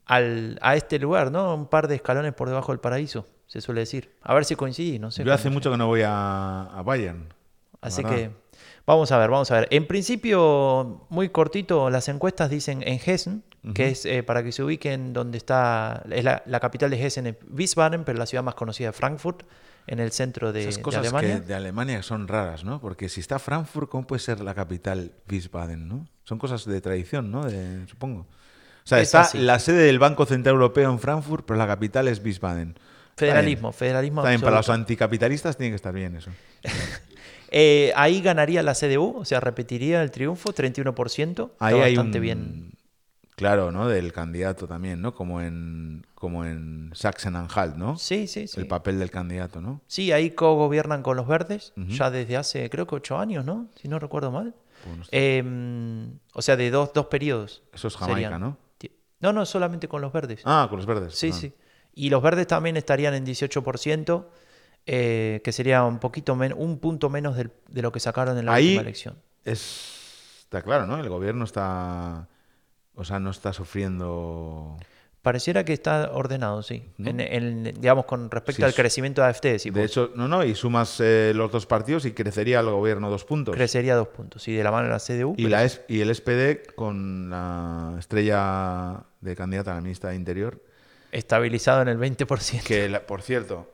al- 0.07 0.59
a 0.61 0.75
este 0.75 0.99
lugar, 0.99 1.31
¿no? 1.31 1.55
Un 1.55 1.67
par 1.67 1.87
de 1.87 1.95
escalones 1.95 2.33
por 2.33 2.49
debajo 2.49 2.73
del 2.73 2.81
paraíso, 2.81 3.25
se 3.47 3.61
suele 3.61 3.81
decir. 3.81 4.11
A 4.21 4.33
ver 4.33 4.45
si 4.45 4.55
coincidís, 4.55 4.99
no 4.99 5.11
sé. 5.11 5.23
Yo 5.23 5.33
hace 5.33 5.49
mucho 5.49 5.71
que 5.71 5.77
no 5.77 5.87
voy 5.87 6.01
a, 6.03 6.63
a 6.63 6.81
Bayern. 6.81 7.33
Así 7.81 8.01
verdad. 8.03 8.17
que 8.17 8.31
vamos 8.85 9.11
a 9.11 9.17
ver, 9.17 9.29
vamos 9.29 9.51
a 9.51 9.55
ver. 9.59 9.67
En 9.71 9.85
principio, 9.87 11.05
muy 11.09 11.29
cortito, 11.29 11.89
las 11.89 12.07
encuestas 12.09 12.49
dicen 12.49 12.81
en 12.87 12.99
Hessen, 13.03 13.43
que 13.73 13.89
es 13.89 14.05
eh, 14.05 14.21
para 14.23 14.43
que 14.43 14.51
se 14.51 14.63
ubiquen 14.63 15.11
donde 15.13 15.37
está, 15.37 16.03
es 16.11 16.23
la, 16.23 16.43
la 16.45 16.59
capital 16.59 16.89
de 16.91 17.03
Hessen, 17.03 17.27
es 17.27 17.35
Wiesbaden, 17.51 18.03
pero 18.03 18.17
la 18.19 18.25
ciudad 18.27 18.43
más 18.43 18.55
conocida 18.55 18.89
es 18.89 18.95
Frankfurt, 18.95 19.43
en 19.87 19.99
el 19.99 20.11
centro 20.11 20.51
de, 20.51 20.61
Esas 20.63 20.77
de 20.77 20.81
cosas 20.81 20.99
Alemania. 21.01 21.35
que 21.41 21.45
de 21.47 21.53
Alemania 21.53 22.01
son 22.03 22.27
raras, 22.27 22.63
¿no? 22.63 22.79
Porque 22.81 23.07
si 23.09 23.19
está 23.21 23.37
Frankfurt, 23.39 23.87
¿cómo 23.89 24.07
puede 24.07 24.19
ser 24.19 24.39
la 24.41 24.55
capital 24.55 25.11
Wiesbaden, 25.29 25.87
no? 25.87 26.07
Son 26.23 26.39
cosas 26.39 26.65
de 26.65 26.81
tradición, 26.81 27.29
¿no? 27.31 27.43
De- 27.45 27.85
supongo. 27.87 28.21
O 28.21 28.27
sea, 28.87 28.99
Es 28.99 29.05
está 29.09 29.21
así. 29.21 29.37
la 29.39 29.59
sede 29.59 29.83
del 29.83 29.99
Banco 29.99 30.25
Central 30.25 30.55
Europeo 30.55 30.91
en 30.91 30.99
Frankfurt, 30.99 31.45
pero 31.45 31.57
la 31.57 31.67
capital 31.67 32.07
es 32.07 32.19
Wiesbaden. 32.23 32.75
Federalismo, 33.15 33.71
federalismo. 33.71 34.21
Está 34.21 34.29
bien, 34.29 34.41
para 34.41 34.57
los 34.57 34.69
anticapitalistas 34.69 35.57
tiene 35.57 35.71
que 35.71 35.75
estar 35.77 35.93
bien 35.93 36.15
eso. 36.15 36.31
Eh, 37.57 37.93
ahí 37.95 38.21
ganaría 38.21 38.61
la 38.63 38.73
CDU, 38.73 39.15
o 39.17 39.23
sea, 39.23 39.39
repetiría 39.39 40.01
el 40.01 40.11
triunfo, 40.11 40.51
31%. 40.51 41.29
Está 41.29 41.65
Ahí 41.65 41.75
hay 41.75 41.95
bastante 41.95 42.17
un... 42.17 42.21
bien. 42.21 42.71
Claro, 43.35 43.71
¿no? 43.71 43.87
Del 43.87 44.11
candidato 44.11 44.67
también, 44.67 45.01
¿no? 45.01 45.13
Como 45.13 45.39
en, 45.41 46.05
como 46.15 46.43
en 46.43 46.91
Sachsen-Anhalt, 46.93 47.75
¿no? 47.75 47.97
Sí, 47.97 48.27
sí, 48.27 48.47
sí. 48.47 48.59
El 48.59 48.67
papel 48.67 48.99
del 48.99 49.11
candidato, 49.11 49.61
¿no? 49.61 49.79
Sí, 49.87 50.11
ahí 50.11 50.31
co-gobiernan 50.31 51.01
con 51.01 51.15
los 51.15 51.27
verdes, 51.27 51.71
ya 51.77 52.09
desde 52.09 52.35
hace, 52.35 52.69
creo 52.69 52.87
que 52.87 52.95
ocho 52.95 53.17
años, 53.19 53.45
¿no? 53.45 53.69
Si 53.81 53.87
no 53.87 53.99
recuerdo 53.99 54.31
mal. 54.31 54.53
Bueno, 54.85 55.03
Eh, 55.11 55.43
o 56.33 56.41
sea, 56.41 56.57
de 56.57 56.71
dos, 56.71 56.91
dos 56.93 57.05
periodos. 57.05 57.63
Eso 57.73 57.87
es 57.87 57.95
Jamaica, 57.95 58.15
serían. 58.15 58.41
¿no? 58.41 58.57
No, 59.21 59.31
no, 59.33 59.45
solamente 59.45 59.87
con 59.87 60.01
los 60.01 60.11
verdes. 60.11 60.41
Ah, 60.43 60.67
con 60.69 60.77
los 60.77 60.85
verdes. 60.85 61.15
sí, 61.15 61.29
ah. 61.31 61.37
sí. 61.37 61.53
Y 61.95 62.09
los 62.09 62.21
verdes 62.21 62.45
también 62.47 62.77
estarían 62.77 63.13
en 63.13 63.25
18%, 63.25 64.25
eh, 64.85 65.41
que 65.43 65.51
sería 65.51 65.83
un 65.83 65.97
poquito 65.99 66.35
menos, 66.35 66.57
un 66.61 66.77
punto 66.79 67.09
menos 67.09 67.35
del- 67.37 67.51
de 67.69 67.81
lo 67.81 67.91
que 67.91 67.99
sacaron 67.99 68.37
en 68.37 68.45
la 68.45 68.53
Ahí 68.53 68.67
última 68.67 68.81
elección. 68.81 69.15
Es, 69.43 70.39
está 70.43 70.61
claro, 70.61 70.85
¿no? 70.85 70.99
El 70.99 71.09
gobierno 71.09 71.45
está... 71.45 72.27
O 72.95 73.03
sea, 73.03 73.19
no 73.19 73.29
está 73.31 73.51
sufriendo... 73.99 74.77
Pareciera 75.21 75.65
que 75.65 75.73
está 75.73 76.11
ordenado, 76.13 76.61
sí. 76.61 76.83
¿No? 76.97 77.09
En, 77.09 77.19
en- 77.19 77.63
digamos, 77.81 78.05
con 78.05 78.29
respecto 78.29 78.57
Sí, 78.59 78.63
al 78.63 78.75
crecimiento 78.75 79.21
de 79.23 79.27
AFT, 79.29 79.57
si 79.57 79.71
De 79.71 79.81
vos- 79.81 79.89
hecho, 79.89 80.11
no, 80.15 80.27
no, 80.27 80.43
y 80.43 80.53
sumas 80.53 80.99
eh, 80.99 81.31
los 81.35 81.51
dos 81.51 81.65
partidos 81.65 82.05
y 82.05 82.11
crecería 82.11 82.59
el 82.59 82.69
gobierno 82.69 83.09
dos 83.09 83.25
puntos. 83.25 83.55
crecería 83.55 83.95
dos 83.95 84.09
puntos. 84.09 84.43
Sí, 84.43 84.53
de 84.53 84.63
la 84.63 84.69
mano 84.71 84.83
de 84.83 84.91
la 84.91 84.99
CDU. 84.99 85.33
Y, 85.35 85.43
pero 85.45 85.49
la 85.49 85.63
es- 85.63 85.81
y 85.87 86.01
el 86.01 86.13
SPD 86.13 86.73
con 86.75 87.29
la 87.31 87.95
estrella 87.97 89.03
de 89.21 89.35
candidata 89.35 89.71
a 89.71 89.75
la 89.75 89.81
ministra 89.81 90.11
de 90.11 90.15
Interior, 90.17 90.61
Estabilizado 91.15 91.81
en 91.81 91.87
el 91.87 91.97
20%. 91.97 92.63
que, 92.63 92.89
la- 92.89 93.05
por 93.05 93.21
cierto, 93.21 93.71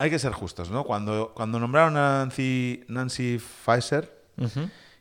hay 0.00 0.10
que 0.10 0.18
ser 0.20 0.30
justos, 0.32 0.70
¿no? 0.70 0.84
Cuando, 0.84 1.32
cuando 1.34 1.58
nombraron 1.58 1.96
a 1.96 2.18
Nancy, 2.20 2.84
Nancy 2.86 3.38
Pfizer 3.40 4.08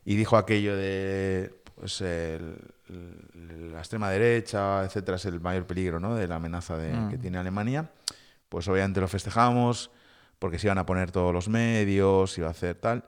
y 0.06 0.16
dijo 0.16 0.38
aquello 0.38 0.76
de 0.76 1.54
pues, 1.76 2.02
el- 2.02 2.58
el- 2.90 3.72
la 3.74 3.78
extrema 3.80 4.10
derecha, 4.10 4.84
etcétera, 4.84 5.18
es 5.18 5.26
el 5.26 5.40
mayor 5.40 5.68
peligro 5.68 6.00
¿no? 6.00 6.16
de 6.16 6.28
la 6.28 6.38
amenaza 6.38 6.78
de- 6.78 6.94
Mm. 6.94 7.10
que 7.12 7.18
tiene 7.20 7.38
Alemania, 7.38 7.92
pues 8.50 8.68
obviamente 8.70 9.00
lo 9.00 9.08
festejamos 9.08 9.92
porque 10.40 10.58
se 10.58 10.66
iban 10.66 10.80
a 10.80 10.86
poner 10.88 11.12
todos 11.12 11.32
los 11.32 11.48
medios, 11.48 12.32
se 12.32 12.42
iba 12.42 12.48
a 12.48 12.52
hacer 12.52 12.74
tal. 12.76 13.04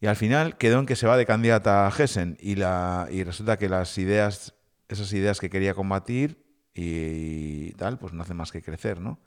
Y 0.00 0.06
al 0.06 0.14
final 0.14 0.56
quedó 0.56 0.78
en 0.78 0.86
que 0.86 0.94
se 0.94 1.08
va 1.08 1.16
de 1.16 1.26
candidata 1.26 1.88
a 1.88 1.90
Hessen 1.90 2.36
y, 2.40 2.54
la, 2.54 3.08
y 3.10 3.24
resulta 3.24 3.56
que 3.58 3.68
las 3.68 3.98
ideas, 3.98 4.54
esas 4.88 5.12
ideas 5.12 5.40
que 5.40 5.50
quería 5.50 5.74
combatir 5.74 6.38
y, 6.80 7.72
tal, 7.72 7.98
pues 7.98 8.12
no 8.12 8.22
hacen 8.22 8.36
más 8.36 8.52
que 8.52 8.62
crecer, 8.62 9.00
¿no? 9.00 9.18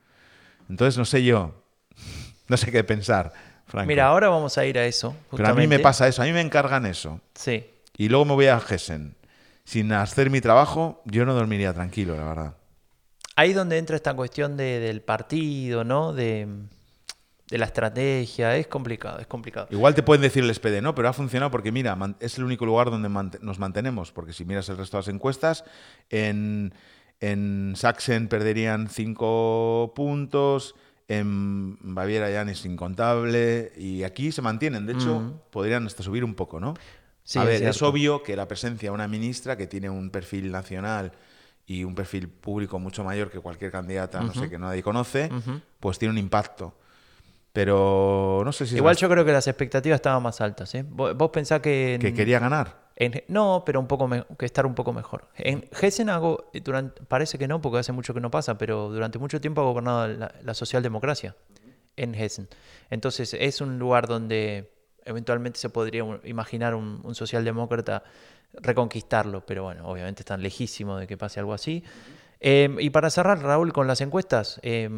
Entonces 0.69 0.97
no 0.97 1.03
sé 1.03 1.21
yo, 1.23 1.53
no 2.47 2.55
sé 2.55 2.71
qué 2.71 2.83
pensar, 2.83 3.33
Franco. 3.65 3.87
Mira, 3.87 4.07
ahora 4.07 4.29
vamos 4.29 4.57
a 4.57 4.65
ir 4.65 4.77
a 4.77 4.85
eso. 4.85 5.15
Pero 5.35 5.49
a 5.49 5.53
mí 5.53 5.67
me 5.67 5.79
pasa 5.79 6.07
eso, 6.07 6.21
a 6.21 6.25
mí 6.25 6.31
me 6.31 6.39
encargan 6.41 6.85
eso. 6.85 7.19
Sí. 7.35 7.65
Y 7.97 8.07
luego 8.07 8.23
me 8.25 8.33
voy 8.33 8.47
a 8.47 8.57
Hessen. 8.57 9.15
Sin 9.65 9.91
hacer 9.91 10.29
mi 10.29 10.39
trabajo, 10.41 11.01
yo 11.05 11.25
no 11.25 11.33
dormiría 11.33 11.73
tranquilo, 11.73 12.15
la 12.15 12.23
verdad. 12.23 12.55
Ahí 13.35 13.53
donde 13.53 13.77
entra 13.77 13.95
esta 13.95 14.13
cuestión 14.13 14.55
de- 14.57 14.79
del 14.79 15.01
partido, 15.01 15.83
¿no? 15.83 16.13
De, 16.13 16.47
de 17.49 17.57
la 17.57 17.65
estrategia. 17.65 18.55
Es 18.57 18.67
complicado, 18.67 19.19
es 19.19 19.27
complicado. 19.27 19.67
Igual 19.71 19.93
te 19.93 20.03
pueden 20.03 20.21
decir 20.21 20.43
el 20.43 20.53
SPD, 20.53 20.81
¿no? 20.81 20.95
Pero 20.95 21.09
ha 21.09 21.13
funcionado 21.13 21.51
porque, 21.51 21.71
mira, 21.71 21.97
es 22.19 22.37
el 22.37 22.43
único 22.45 22.65
lugar 22.65 22.89
donde 22.89 23.09
nos 23.41 23.59
mantenemos. 23.59 24.11
Porque 24.11 24.33
si 24.33 24.45
miras 24.45 24.67
el 24.69 24.77
resto 24.77 24.97
de 24.97 25.01
las 25.01 25.07
encuestas, 25.09 25.63
en, 26.09 26.73
en 27.21 27.73
Sachsen 27.75 28.27
perderían 28.27 28.89
cinco 28.89 29.93
puntos, 29.95 30.75
en 31.07 31.77
Baviera 31.81 32.29
ya 32.29 32.43
ni 32.43 32.51
es 32.53 32.65
incontable, 32.65 33.71
y 33.77 34.03
aquí 34.03 34.31
se 34.31 34.41
mantienen. 34.41 34.85
De 34.85 34.93
hecho, 34.93 35.19
Mm. 35.19 35.33
podrían 35.51 35.85
hasta 35.85 36.03
subir 36.03 36.23
un 36.23 36.33
poco, 36.35 36.59
¿no? 36.59 36.73
Sí, 37.23 37.37
a 37.39 37.43
ver, 37.43 37.61
es, 37.63 37.81
obvio 37.81 38.23
que 38.23 38.35
la 38.35 38.47
presencia 38.47 38.89
de 38.89 38.93
una 38.95 39.07
ministra 39.07 39.55
que 39.55 39.67
tiene 39.67 39.89
un 39.89 40.09
perfil 40.09 40.51
nacional 40.51 41.11
y 41.67 41.83
un 41.83 41.93
perfil 41.95 42.27
público 42.27 42.79
mucho 42.79 43.03
mayor 43.03 43.29
que 43.29 43.39
cualquier 43.39 43.71
candidata, 43.71 44.21
no 44.21 44.33
sé, 44.33 44.49
que 44.49 44.57
nadie 44.57 44.81
conoce, 44.81 45.29
pues 45.79 45.99
tiene 45.99 46.11
un 46.13 46.17
impacto. 46.17 46.73
Pero 47.53 48.41
no 48.45 48.51
sé 48.51 48.65
si 48.65 48.75
Igual 48.77 48.95
yo 48.95 49.09
creo 49.09 49.25
que 49.25 49.31
las 49.33 49.47
expectativas 49.47 49.97
estaban 49.97 50.23
más 50.23 50.39
altas, 50.41 50.73
¿eh? 50.75 50.85
Vos, 50.87 51.15
vos 51.17 51.29
pensás 51.31 51.59
que... 51.59 51.95
en- 51.95 52.01
que 52.01 52.13
quería 52.13 52.39
ganar. 52.39 52.79
en- 52.95 53.23
no, 53.27 53.63
pero 53.65 53.79
un 53.79 53.87
poco 53.87 54.07
me- 54.07 54.25
que 54.37 54.45
estar 54.45 54.65
un 54.65 54.73
poco 54.75 54.93
mejor. 54.93 55.27
En 55.35 55.65
Hessen 55.81 56.09
hago, 56.09 56.49
eh, 56.53 56.61
durante, 56.61 57.01
parece 57.03 57.37
que 57.37 57.47
no, 57.47 57.61
porque 57.61 57.79
hace 57.79 57.91
mucho 57.91 58.13
que 58.13 58.21
no 58.21 58.31
pasa, 58.31 58.57
pero 58.57 58.89
durante 58.89 59.19
mucho 59.19 59.41
tiempo 59.41 59.61
ha 59.61 59.65
gobernado 59.65 60.07
la, 60.07 60.33
la 60.41 60.53
socialdemocracia 60.53 61.35
en 61.97 62.15
Hessen. 62.15 62.47
Entonces 62.89 63.33
es 63.33 63.59
un 63.59 63.77
lugar 63.79 64.07
donde 64.07 64.71
eventualmente 65.03 65.59
se 65.59 65.69
podría 65.69 66.05
imaginar 66.23 66.73
un, 66.75 67.01
un 67.03 67.15
socialdemócrata 67.15 68.03
reconquistarlo, 68.53 69.45
pero 69.45 69.63
bueno, 69.63 69.87
obviamente 69.87 70.21
están 70.21 70.41
lejísimos 70.41 70.99
de 70.99 71.07
que 71.07 71.17
pase 71.17 71.39
algo 71.39 71.53
así. 71.53 71.83
Eh, 72.39 72.73
y 72.79 72.89
para 72.91 73.09
cerrar, 73.09 73.41
Raúl, 73.41 73.71
con 73.73 73.87
las 73.87 73.99
encuestas, 74.01 74.59
eh, 74.63 74.89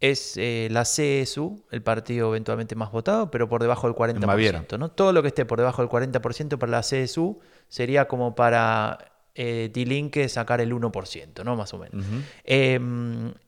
es 0.00 0.34
eh, 0.36 0.68
la 0.70 0.82
CSU, 0.84 1.62
el 1.70 1.82
partido 1.82 2.28
eventualmente 2.30 2.74
más 2.74 2.90
votado, 2.90 3.30
pero 3.30 3.48
por 3.48 3.60
debajo 3.60 3.86
del 3.86 3.94
40%. 3.94 4.26
Baviera. 4.26 4.64
¿no? 4.78 4.90
Todo 4.90 5.12
lo 5.12 5.20
que 5.22 5.28
esté 5.28 5.44
por 5.44 5.58
debajo 5.58 5.82
del 5.82 5.90
40% 5.90 6.56
para 6.58 6.72
la 6.72 6.80
CSU 6.80 7.38
sería 7.68 8.08
como 8.08 8.34
para 8.34 8.98
eh, 9.34 9.70
Die 9.72 9.84
Linke 9.86 10.28
sacar 10.28 10.60
el 10.60 10.72
1%, 10.74 11.44
¿no? 11.44 11.54
Más 11.54 11.72
o 11.74 11.78
menos. 11.78 12.04
Eh, 12.44 12.80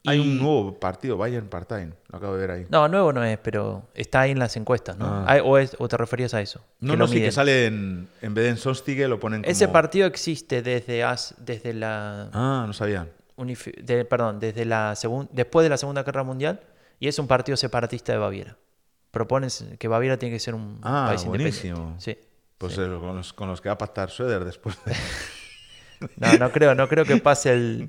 Hay 0.07 0.19
y- 0.19 0.21
un 0.21 0.39
nuevo 0.39 0.79
partido, 0.79 1.17
Bayern 1.17 1.49
Parteien, 1.49 1.95
lo 2.11 2.19
acabo 2.19 2.35
de 2.35 2.41
ver 2.47 2.51
ahí. 2.51 2.67
No, 2.71 2.87
nuevo 2.87 3.13
no 3.13 3.25
es, 3.25 3.37
pero 3.39 3.89
está 3.95 4.21
ahí 4.21 4.31
en 4.31 4.39
las 4.39 4.57
encuestas, 4.57 4.97
¿no? 4.97 5.07
Ah. 5.07 5.25
Hay- 5.27 5.41
o, 5.45 5.59
es- 5.59 5.75
o 5.79 5.89
te 5.89 5.97
referías 5.97 6.35
a 6.35 6.41
eso? 6.41 6.61
No, 6.81 6.97
no, 6.97 7.09
sí, 7.09 7.21
que 7.21 7.33
sale 7.33 7.67
en, 7.67 8.09
en 8.21 8.35
vez 8.35 8.45
de 8.45 8.51
en 8.51 8.57
Sonstige 8.59 9.09
lo 9.09 9.19
ponen 9.19 9.43
como... 9.43 9.51
Ese 9.51 9.69
partido 9.69 10.07
existe 10.07 10.63
desde, 10.63 11.03
as- 11.03 11.35
desde 11.39 11.75
la 11.75 12.29
Ah, 12.33 12.65
no 12.67 12.73
sabía. 12.75 13.09
De- 13.37 14.05
perdón, 14.05 14.41
desde 14.41 14.65
la 14.65 14.95
después 15.33 15.65
de 15.65 15.71
la 15.71 15.77
Segunda 15.77 16.03
Guerra 16.03 16.23
Mundial 16.23 16.61
y 17.01 17.09
es 17.09 17.19
un 17.19 17.27
partido 17.27 17.57
separatista 17.57 18.13
de 18.13 18.19
Baviera. 18.19 18.57
Propones 19.11 19.65
que 19.79 19.89
Baviera 19.89 20.17
tiene 20.19 20.35
que 20.35 20.41
ser 20.41 20.55
un 20.55 20.79
Ah, 20.83 21.07
país 21.09 21.25
buenísimo. 21.25 21.77
independiente. 21.79 22.03
Sí. 22.23 22.29
Pues 22.59 22.79
eh, 22.79 22.87
con, 23.01 23.17
los, 23.17 23.33
con 23.33 23.49
los 23.49 23.61
que 23.61 23.69
va 23.69 23.75
a 23.75 23.79
pactar 23.79 24.09
Schroeder 24.11 24.45
después. 24.45 24.77
de- 24.85 24.93
No, 26.17 26.33
no 26.37 26.51
creo, 26.51 26.75
no 26.75 26.89
creo 26.89 27.05
que 27.05 27.17
pase 27.19 27.53
el 27.53 27.89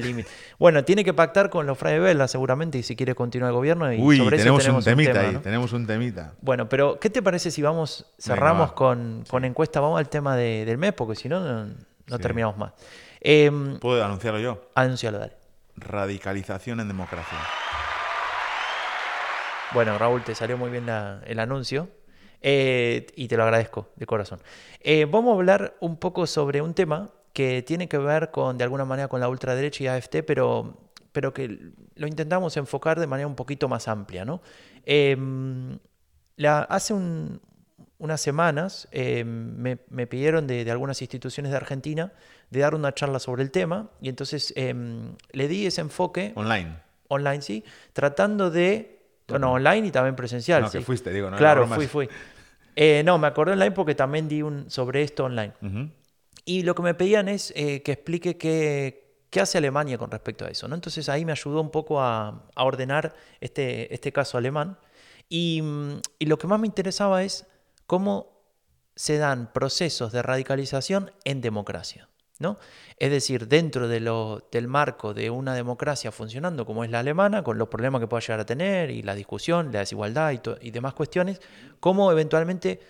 límite. 0.00 0.28
Bueno, 0.58 0.82
tiene 0.84 1.04
que 1.04 1.14
pactar 1.14 1.48
con 1.48 1.64
los 1.64 1.78
Frey 1.78 2.00
Vela 2.00 2.26
seguramente 2.26 2.76
y 2.78 2.82
si 2.82 2.96
quiere 2.96 3.14
continuar 3.14 3.50
el 3.50 3.54
gobierno 3.54 3.92
y 3.92 4.00
Uy, 4.00 4.16
sobre 4.18 4.34
eso 4.36 4.42
tenemos, 4.44 4.62
tenemos 4.64 4.84
un 4.84 4.90
temita 4.90 5.12
tema, 5.12 5.24
ahí, 5.28 5.32
¿no? 5.34 5.40
tenemos 5.42 5.72
un 5.72 5.86
temita. 5.86 6.32
Bueno, 6.40 6.68
pero 6.68 6.98
¿qué 6.98 7.08
te 7.08 7.22
parece 7.22 7.52
si 7.52 7.62
vamos, 7.62 8.06
cerramos 8.18 8.70
va. 8.70 8.74
con, 8.74 9.24
con 9.28 9.44
encuesta? 9.44 9.78
Vamos 9.78 10.00
al 10.00 10.08
tema 10.08 10.34
de- 10.36 10.64
del 10.64 10.76
mes, 10.76 10.92
porque 10.92 11.14
si 11.14 11.28
no, 11.28 11.38
no, 11.38 11.66
no 11.66 12.16
Sí. 12.16 12.22
terminamos 12.22 12.56
más. 12.58 12.72
Eh, 13.24 13.50
¿Puedo 13.80 14.04
anunciarlo 14.04 14.40
yo? 14.40 14.70
anúncialo, 14.74 15.18
dale. 15.18 15.34
Radicalización 15.76 16.80
en 16.80 16.88
democracia. 16.88 17.38
Bueno, 19.72 19.96
Raúl, 19.96 20.22
te 20.22 20.34
salió 20.34 20.58
muy 20.58 20.70
bien 20.70 20.86
la- 20.86 21.22
el 21.26 21.38
anuncio 21.38 21.88
eh, 22.42 23.06
y 23.16 23.28
te 23.28 23.36
lo 23.36 23.44
agradezco 23.44 23.88
de 23.96 24.04
corazón. 24.04 24.40
Eh, 24.80 25.06
vamos 25.10 25.30
a 25.32 25.34
hablar 25.36 25.76
un 25.80 25.96
poco 25.96 26.26
sobre 26.26 26.60
un 26.60 26.74
tema 26.74 27.08
que 27.32 27.62
tiene 27.62 27.88
que 27.88 27.96
ver 27.98 28.30
con, 28.30 28.58
de 28.58 28.64
alguna 28.64 28.84
manera, 28.84 29.08
con 29.08 29.20
la 29.20 29.28
ultraderecha 29.28 29.84
y 29.84 29.86
AFT, 29.86 30.22
pero, 30.24 30.76
pero 31.12 31.32
que 31.32 31.70
lo 31.94 32.06
intentamos 32.06 32.56
enfocar 32.56 32.98
de 33.00 33.06
manera 33.06 33.26
un 33.26 33.36
poquito 33.36 33.68
más 33.68 33.88
amplia, 33.88 34.24
¿no? 34.26 34.42
Em, 34.84 35.78
la- 36.36 36.62
hace 36.64 36.92
un- 36.92 37.40
unas 38.02 38.20
semanas 38.20 38.88
eh, 38.90 39.22
me, 39.24 39.78
me 39.88 40.08
pidieron 40.08 40.48
de, 40.48 40.64
de 40.64 40.70
algunas 40.72 41.00
instituciones 41.00 41.52
de 41.52 41.56
Argentina 41.56 42.12
de 42.50 42.58
dar 42.60 42.74
una 42.74 42.92
charla 42.92 43.20
sobre 43.20 43.44
el 43.44 43.52
tema 43.52 43.90
y 44.00 44.08
entonces 44.08 44.52
em, 44.56 45.14
le 45.30 45.46
di 45.46 45.66
ese 45.66 45.82
enfoque 45.82 46.32
Online. 46.34 46.76
online, 47.08 47.42
sí, 47.42 47.64
tratando 47.92 48.50
de... 48.50 48.98
Bueno, 49.28 49.52
online 49.52 49.86
y 49.86 49.90
también 49.92 50.16
presencial. 50.16 50.62
No, 50.62 50.70
que 50.70 50.78
sí. 50.78 50.84
fuiste, 50.84 51.12
digo, 51.12 51.30
no 51.30 51.36
Claro, 51.36 51.66
fui, 51.68 51.86
fui. 51.86 52.08
Eh, 52.74 53.02
no, 53.04 53.18
me 53.18 53.28
acordé 53.28 53.52
online 53.52 53.70
porque 53.70 53.94
también 53.94 54.28
di 54.28 54.42
un 54.42 54.68
sobre 54.68 55.02
esto 55.02 55.24
online. 55.24 55.52
Ujú. 55.62 55.88
Y 56.44 56.64
lo 56.64 56.74
que 56.74 56.82
me 56.82 56.94
pedían 56.94 57.28
es 57.28 57.52
eh, 57.56 57.82
que 57.82 57.92
explique 57.92 58.36
qué, 58.36 59.22
qué 59.30 59.40
hace 59.40 59.58
Alemania 59.58 59.96
con 59.96 60.10
respecto 60.10 60.44
a 60.44 60.48
eso. 60.48 60.66
¿no? 60.66 60.74
Entonces 60.74 61.08
ahí 61.08 61.24
me 61.24 61.30
ayudó 61.32 61.60
un 61.60 61.70
poco 61.70 62.02
a, 62.02 62.42
a 62.54 62.64
ordenar 62.64 63.14
este, 63.40 63.94
este 63.94 64.12
caso 64.12 64.36
alemán. 64.36 64.76
Y, 65.28 65.62
mm, 65.62 66.00
y 66.18 66.26
lo 66.26 66.36
que 66.36 66.48
más 66.48 66.58
me 66.60 66.66
interesaba 66.66 67.22
es 67.22 67.46
cómo 67.92 68.40
se 68.96 69.18
dan 69.18 69.52
procesos 69.52 70.12
de 70.12 70.22
radicalización 70.22 71.10
en 71.24 71.42
democracia. 71.42 72.08
¿no? 72.38 72.56
Es 72.96 73.10
decir, 73.10 73.48
dentro 73.48 73.86
del 73.86 74.66
marco 74.66 75.12
de 75.12 75.28
una 75.28 75.54
democracia 75.54 76.10
funcionando 76.10 76.64
como 76.64 76.84
es 76.84 76.90
la 76.90 77.00
alemana, 77.00 77.44
con 77.44 77.58
los 77.58 77.68
problemas 77.68 78.00
que 78.00 78.06
pueda 78.06 78.22
llegar 78.22 78.40
a 78.40 78.46
tener 78.46 78.90
y 78.90 79.02
la 79.02 79.14
discusión, 79.14 79.72
la 79.72 79.80
desigualdad 79.80 80.32
y, 80.32 80.40
y 80.66 80.70
demás 80.70 80.94
cuestiones, 80.94 81.42
cómo 81.80 82.10
eventualmente 82.10 82.80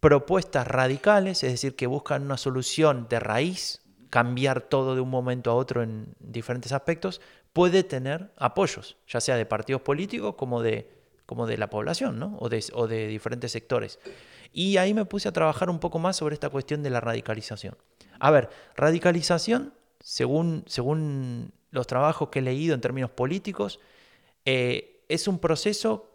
propuestas 0.00 0.66
radicales, 0.66 1.44
es 1.44 1.52
decir, 1.52 1.76
que 1.76 1.86
buscan 1.86 2.24
una 2.24 2.36
solución 2.36 3.06
de 3.08 3.20
raíz, 3.20 3.82
cambiar 4.10 4.62
todo 4.62 4.96
de 4.96 5.00
un 5.00 5.10
momento 5.10 5.52
a 5.52 5.54
otro 5.54 5.80
en 5.80 6.12
diferentes 6.18 6.72
aspectos, 6.72 7.20
puede 7.52 7.84
tener 7.84 8.32
apoyos, 8.36 8.96
ya 9.06 9.20
sea 9.20 9.36
de 9.36 9.46
partidos 9.46 9.82
políticos 9.82 10.34
como 10.34 10.60
de, 10.60 10.93
como 11.26 11.46
de 11.46 11.56
la 11.56 11.70
población, 11.70 12.18
¿no? 12.18 12.36
o, 12.38 12.48
de, 12.48 13.06
diferentes 13.08 13.52
sectores. 13.52 13.98
Y 14.52 14.76
ahí 14.76 14.94
me 14.94 15.04
puse 15.04 15.28
a 15.28 15.32
trabajar 15.32 15.70
un 15.70 15.78
poco 15.80 15.98
más 15.98 16.16
sobre 16.16 16.34
esta 16.34 16.48
cuestión 16.50 16.82
de 16.82 16.90
la 16.90 17.00
radicalización. 17.00 17.76
A 18.20 18.30
ver, 18.30 18.50
radicalización, 18.76 19.74
según, 20.00 20.64
según 20.66 21.52
los 21.70 21.86
trabajos 21.86 22.28
que 22.28 22.38
he 22.38 22.42
leído 22.42 22.74
en 22.74 22.80
términos 22.80 23.10
políticos, 23.10 23.80
eh, 24.44 25.04
es 25.08 25.26
un 25.26 25.38
proceso 25.38 26.10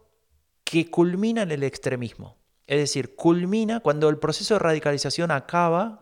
que 0.64 0.90
culmina 0.90 1.42
en 1.42 1.52
el 1.52 1.64
extremismo. 1.64 2.38
Es 2.68 2.80
decir, 2.80 3.16
culmina 3.16 3.80
cuando 3.80 4.10
el 4.10 4.18
proceso 4.20 4.54
de 4.54 4.60
radicalización 4.60 5.32
acaba, 5.32 6.02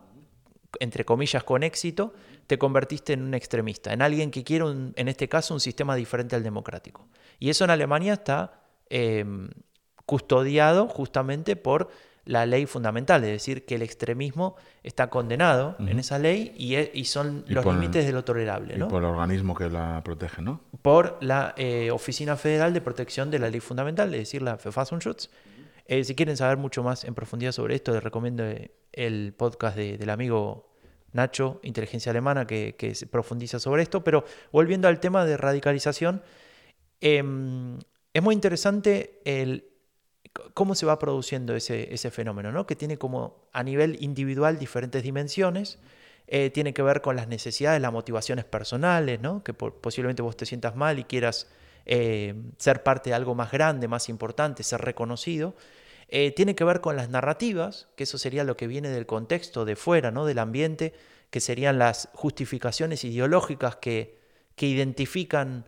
entre 0.80 1.04
comillas, 1.04 1.42
con 1.42 1.62
éxito, 1.62 2.12
te 2.46 2.58
convertiste 2.58 3.14
en 3.14 3.22
un 3.22 3.34
extremista, 3.34 3.92
en 3.92 4.02
alguien 4.02 4.30
que 4.30 4.44
quiere, 4.44 4.64
un- 4.64 4.92
en 4.96 5.08
este 5.08 5.28
caso, 5.28 5.54
un 5.54 5.60
sistema 5.60 5.96
diferente 5.96 6.36
al 6.36 6.42
democrático. 6.42 7.08
Y 7.38 7.50
eso 7.50 7.64
en 7.64 7.70
Alemania 7.70 8.12
está 8.14 8.60
eh, 8.90 9.24
custodiado 10.06 10.88
justamente 10.88 11.56
por 11.56 11.88
la 12.24 12.44
ley 12.44 12.66
fundamental, 12.66 13.24
es 13.24 13.30
decir, 13.30 13.64
que 13.64 13.76
el 13.76 13.82
extremismo 13.82 14.54
está 14.82 15.08
condenado 15.08 15.76
en 15.78 15.98
esa 15.98 16.18
ley 16.18 16.52
y, 16.58 16.74
e- 16.74 16.90
y 16.92 17.06
son 17.06 17.42
Y 17.48 17.54
los 17.54 17.64
límites 17.64 18.04
de 18.04 18.12
lo 18.12 18.22
tolerable, 18.22 18.74
Y 18.74 18.78
¿no? 18.78 18.88
por 18.88 19.02
el 19.02 19.08
organismo 19.08 19.54
que 19.54 19.70
la 19.70 20.02
protege, 20.04 20.42
¿no? 20.42 20.60
por 20.82 21.16
la 21.22 21.54
eh, 21.56 21.90
Oficina 21.90 22.36
Federal 22.36 22.74
de 22.74 22.82
Protección 22.82 23.30
de 23.30 23.38
la 23.38 23.48
Ley 23.48 23.60
Fundamental, 23.60 24.12
es 24.12 24.20
decir, 24.20 24.42
la 24.42 24.56
Verfassungsschutz. 24.56 25.30
Eh, 25.86 26.04
si 26.04 26.14
quieren 26.14 26.36
saber 26.36 26.58
mucho 26.58 26.82
más 26.82 27.04
en 27.04 27.14
profundidad 27.14 27.52
sobre 27.52 27.74
esto, 27.74 27.92
les 27.94 28.02
recomiendo 28.04 28.44
eh, 28.44 28.72
el 28.92 29.32
podcast 29.34 29.74
de- 29.76 29.96
del 29.96 30.10
amigo 30.10 30.68
Nacho, 31.12 31.60
Inteligencia 31.62 32.10
Alemana, 32.10 32.46
que, 32.46 32.74
que 32.76 32.94
se 32.94 33.06
profundiza 33.06 33.58
sobre 33.58 33.82
esto. 33.82 34.04
Pero 34.04 34.24
volviendo 34.52 34.86
al 34.86 35.00
tema 35.00 35.24
de 35.24 35.38
radicalización, 35.38 36.22
em, 37.00 37.78
es 38.14 38.22
muy 38.22 38.34
interesante 38.34 39.20
el, 39.24 39.68
cómo 40.54 40.74
se 40.74 40.86
va 40.86 40.98
produciendo 40.98 41.54
ese, 41.54 42.10
fenómeno, 42.10 42.52
¿no? 42.52 42.66
que 42.66 42.76
tiene 42.76 42.98
como 42.98 43.48
a 43.52 43.62
nivel 43.62 43.96
individual 44.02 44.58
diferentes 44.58 45.02
dimensiones. 45.02 45.78
Eh, 46.26 46.50
tiene 46.50 46.74
que 46.74 46.82
ver 46.82 47.00
con 47.00 47.16
las 47.16 47.26
necesidades, 47.26 47.80
las 47.80 47.92
motivaciones 47.92 48.44
personales, 48.44 49.20
¿no? 49.20 49.42
que 49.42 49.54
po- 49.54 49.72
posiblemente 49.72 50.20
vos 50.20 50.36
te 50.36 50.44
sientas 50.44 50.76
mal 50.76 50.98
y 50.98 51.04
quieras 51.04 51.48
eh, 51.86 52.34
ser 52.58 52.82
parte 52.82 53.10
de 53.10 53.14
algo 53.16 53.34
más 53.34 53.50
grande, 53.50 53.88
más 53.88 54.10
importante, 54.10 54.62
ser 54.62 54.82
reconocido. 54.82 55.54
Eh, 56.08 56.32
tiene 56.32 56.54
que 56.54 56.64
ver 56.64 56.80
con 56.82 56.96
las 56.96 57.08
narrativas, 57.08 57.88
que 57.96 58.04
eso 58.04 58.18
sería 58.18 58.44
lo 58.44 58.56
que 58.58 58.66
viene 58.66 58.90
del 58.90 59.06
contexto, 59.06 59.64
de 59.64 59.76
fuera, 59.76 60.10
¿no? 60.10 60.26
del 60.26 60.38
ambiente, 60.38 60.92
que 61.30 61.40
serían 61.40 61.78
las 61.78 62.10
justificaciones 62.12 63.04
ideológicas 63.04 63.76
que, 63.76 64.18
que 64.54 64.66
identifican 64.66 65.66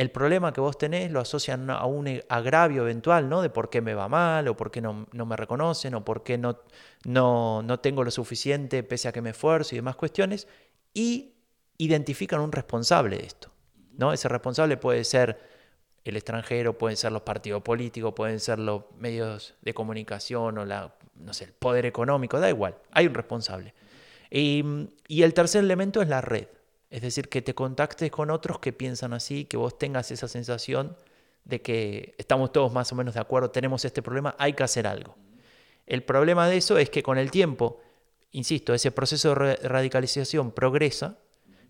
el 0.00 0.10
problema 0.10 0.50
que 0.54 0.62
vos 0.62 0.78
tenés, 0.78 1.10
lo 1.10 1.20
asocian 1.20 1.68
a 1.68 1.84
un 1.84 2.22
agravio 2.30 2.80
eventual, 2.84 3.28
¿no? 3.28 3.42
De 3.42 3.50
por 3.50 3.68
qué 3.68 3.82
me 3.82 3.92
va 3.92 4.08
mal, 4.08 4.48
o 4.48 4.56
por 4.56 4.70
qué 4.70 4.80
no, 4.80 5.06
no 5.12 5.26
me 5.26 5.36
reconocen, 5.36 5.94
o 5.94 6.02
por 6.06 6.22
qué 6.22 6.38
no, 6.38 6.58
no, 7.04 7.62
no 7.62 7.80
tengo 7.80 8.02
lo 8.02 8.10
suficiente 8.10 8.82
pese 8.82 9.08
a 9.08 9.12
que 9.12 9.20
me 9.20 9.30
esfuerzo 9.30 9.74
y 9.74 9.76
demás 9.76 9.96
cuestiones, 9.96 10.48
y 10.94 11.34
identifican 11.76 12.40
un 12.40 12.50
responsable 12.50 13.18
de 13.18 13.26
esto, 13.26 13.50
¿no? 13.98 14.14
Ese 14.14 14.26
responsable 14.28 14.78
puede 14.78 15.04
ser 15.04 15.38
el 16.04 16.16
extranjero, 16.16 16.78
pueden 16.78 16.96
ser 16.96 17.12
los 17.12 17.20
partidos 17.20 17.60
políticos, 17.60 18.14
pueden 18.16 18.40
ser 18.40 18.58
los 18.58 18.84
medios 18.96 19.54
de 19.60 19.74
comunicación 19.74 20.56
o 20.56 20.64
la, 20.64 20.94
no 21.14 21.34
sé, 21.34 21.44
el 21.44 21.52
poder 21.52 21.84
económico, 21.84 22.40
da 22.40 22.48
igual, 22.48 22.74
hay 22.92 23.06
un 23.06 23.12
responsable. 23.12 23.74
Y, 24.30 24.64
y 25.08 25.24
el 25.24 25.34
tercer 25.34 25.62
elemento 25.62 26.00
es 26.00 26.08
la 26.08 26.22
red, 26.22 26.46
es 26.90 27.02
decir, 27.02 27.28
que 27.28 27.40
te 27.40 27.54
contactes 27.54 28.10
con 28.10 28.30
otros 28.30 28.58
que 28.58 28.72
piensan 28.72 29.12
así, 29.12 29.44
que 29.44 29.56
vos 29.56 29.78
tengas 29.78 30.10
esa 30.10 30.28
sensación 30.28 30.96
de 31.44 31.62
que 31.62 32.14
estamos 32.18 32.52
todos 32.52 32.72
más 32.72 32.92
o 32.92 32.96
menos 32.96 33.14
de 33.14 33.20
acuerdo, 33.20 33.50
tenemos 33.50 33.84
este 33.84 34.02
problema, 34.02 34.34
hay 34.38 34.52
que 34.52 34.64
hacer 34.64 34.86
algo. 34.86 35.16
El 35.86 36.02
problema 36.02 36.48
de 36.48 36.56
eso 36.56 36.78
es 36.78 36.90
que 36.90 37.02
con 37.02 37.16
el 37.16 37.30
tiempo, 37.30 37.80
insisto, 38.32 38.74
ese 38.74 38.90
proceso 38.90 39.30
de 39.30 39.34
ra- 39.34 39.56
radicalización 39.62 40.52
progresa 40.52 41.18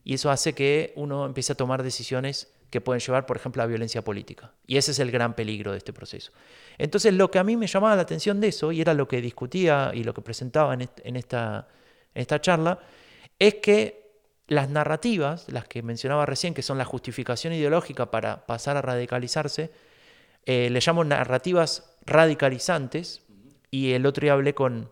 y 0.05 0.15
eso 0.15 0.31
hace 0.31 0.55
que 0.55 0.93
uno 0.97 1.27
empiece 1.27 1.53
a 1.53 1.57
tomar 1.57 1.83
decisiones 1.83 2.53
que 2.71 2.81
pueden 2.81 3.01
llevar, 3.01 3.27
por 3.27 3.37
ejemplo, 3.37 3.63
a 3.63 3.67
violencia 3.67 4.03
política. 4.03 4.53
Y 4.67 4.77
ese 4.77 4.93
es 4.93 4.99
el 5.01 5.11
gran 5.11 5.35
peligro 5.35 5.73
de 5.73 5.79
este 5.79 5.93
proceso. 5.93 6.33
Entonces, 6.79 7.13
lo 7.13 7.31
que 7.31 7.39
a 7.39 7.45
mí 7.45 7.57
me 7.57 7.67
llamaba 7.67 7.97
la 7.97 8.03
atención 8.03 8.41
de 8.41 8.49
eso, 8.49 8.73
y 8.73 8.81
era 8.81 8.95
lo 8.95 9.09
que 9.09 9.21
discutía 9.21 9.91
y 9.93 10.05
lo 10.05 10.15
que 10.15 10.23
presentaba 10.23 10.73
en 10.75 10.83
esta, 11.17 11.67
en 12.15 12.23
esta 12.23 12.41
charla, 12.41 12.79
es 13.39 13.57
que 13.57 14.00
las 14.51 14.69
narrativas, 14.69 15.47
las 15.49 15.65
que 15.67 15.81
mencionaba 15.83 16.27
recién, 16.27 16.55
que 16.55 16.63
son 16.63 16.77
la 16.77 16.85
justificación 16.85 17.53
ideológica 17.53 18.11
para 18.11 18.45
pasar 18.47 18.77
a 18.77 18.83
radicalizarse, 18.83 19.71
eh, 20.45 20.69
le 20.71 20.81
llamo 20.85 21.05
narrativas 21.05 21.97
radicalizantes, 22.05 23.23
y 23.71 23.93
el 23.93 24.05
otro 24.07 24.23
día 24.23 24.33
hablé 24.33 24.53
con, 24.53 24.91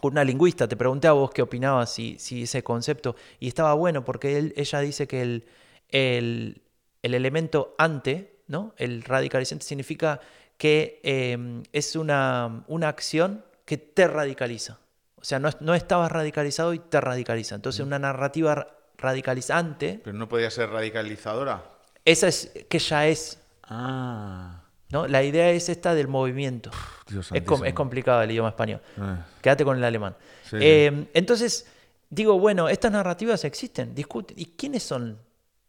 con 0.00 0.12
una 0.12 0.24
lingüista, 0.24 0.66
te 0.66 0.76
pregunté 0.76 1.06
a 1.06 1.12
vos 1.12 1.30
qué 1.32 1.42
opinabas 1.42 1.92
si, 1.92 2.18
si 2.18 2.44
ese 2.44 2.64
concepto, 2.64 3.14
y 3.38 3.48
estaba 3.48 3.74
bueno 3.74 4.04
porque 4.04 4.38
él- 4.38 4.54
ella 4.56 4.80
dice 4.80 5.06
que 5.06 5.20
el, 5.20 5.44
el, 5.90 6.62
el 7.02 7.14
elemento 7.14 7.74
ante, 7.76 8.38
¿no? 8.46 8.72
el 8.78 9.02
radicalizante 9.02 9.66
significa 9.66 10.20
que 10.56 11.00
eh, 11.04 11.62
es 11.72 11.94
una, 11.94 12.64
una 12.68 12.88
acción 12.88 13.44
que 13.66 13.76
te 13.76 14.08
radicaliza. 14.08 14.78
O 15.16 15.24
sea, 15.24 15.38
no, 15.40 15.50
no 15.60 15.74
estabas 15.74 16.10
radicalizado 16.10 16.72
y 16.72 16.78
te 16.78 17.00
radicaliza. 17.00 17.56
Entonces, 17.56 17.84
una 17.84 17.98
narrativa 17.98 18.54
ra- 18.54 18.77
radicalizante, 18.98 20.00
Pero 20.02 20.16
no 20.18 20.28
podía 20.28 20.50
ser 20.50 20.70
radicalizadora. 20.70 21.62
esa 22.04 22.28
es 22.28 22.52
que 22.68 22.78
ya 22.78 23.06
es, 23.06 23.40
Ah. 23.70 24.62
¿no? 24.90 25.06
La 25.06 25.22
idea 25.22 25.50
es 25.50 25.68
esta 25.68 25.94
del 25.94 26.08
movimiento. 26.08 26.70
Dios 27.08 27.30
Es, 27.32 27.42
com- 27.42 27.64
es 27.64 27.74
complicado 27.74 28.22
el 28.22 28.30
idioma 28.30 28.48
español. 28.50 28.80
Ah. 28.98 29.24
Quédate 29.42 29.64
con 29.64 29.76
el 29.76 29.84
alemán. 29.84 30.16
Sí, 30.48 30.56
Eh, 30.60 31.06
Entonces, 31.14 31.66
digo, 32.10 32.38
bueno, 32.38 32.68
estas 32.68 32.90
narrativas 32.92 33.44
existen, 33.44 33.94
discuten. 33.94 34.38
¿Y 34.38 34.46
quiénes 34.56 34.82
son 34.82 35.18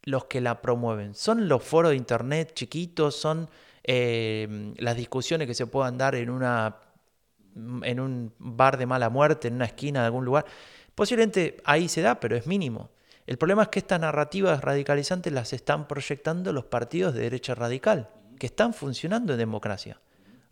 los 0.04 0.26
que 0.26 0.39
la 0.42 0.62
promueven? 0.62 1.13
¿Son 1.13 1.48
los 1.50 1.62
foros 1.63 1.92
de 1.92 1.98
internet 1.98 2.54
chiquitos? 2.54 3.15
¿Son 3.15 3.50
eh, 3.84 4.74
las 4.78 4.96
discusiones 4.96 5.46
que 5.48 5.54
se 5.54 5.68
puedan 5.68 5.98
dar 5.98 6.15
en, 6.15 6.30
una, 6.30 6.78
en 7.84 8.00
un 8.00 8.34
bar 8.39 8.78
de 8.78 8.86
mala 8.86 9.10
muerte, 9.10 9.50
en 9.50 9.56
una 9.56 9.65
esquina 9.65 10.00
de 10.02 10.06
algún 10.08 10.24
lugar? 10.26 10.46
Posiblemente 10.96 11.58
ahí 11.65 11.89
se 11.89 12.02
da, 12.02 12.20
pero 12.20 12.36
es 12.38 12.48
mínimo. 12.48 12.89
El 13.30 13.38
problema 13.38 13.62
es 13.62 13.68
que 13.68 13.78
estas 13.78 14.00
narrativas 14.00 14.60
radicalizantes 14.60 15.32
las 15.32 15.54
están 15.54 15.88
proyectando 15.88 16.52
los 16.52 16.65
partidos 16.65 17.13
de 17.13 17.22
derecha 17.22 17.54
radical, 17.54 18.10
que 18.39 18.48
están 18.48 18.74
funcionando 18.74 19.34
en 19.34 19.38
democracia. 19.38 20.02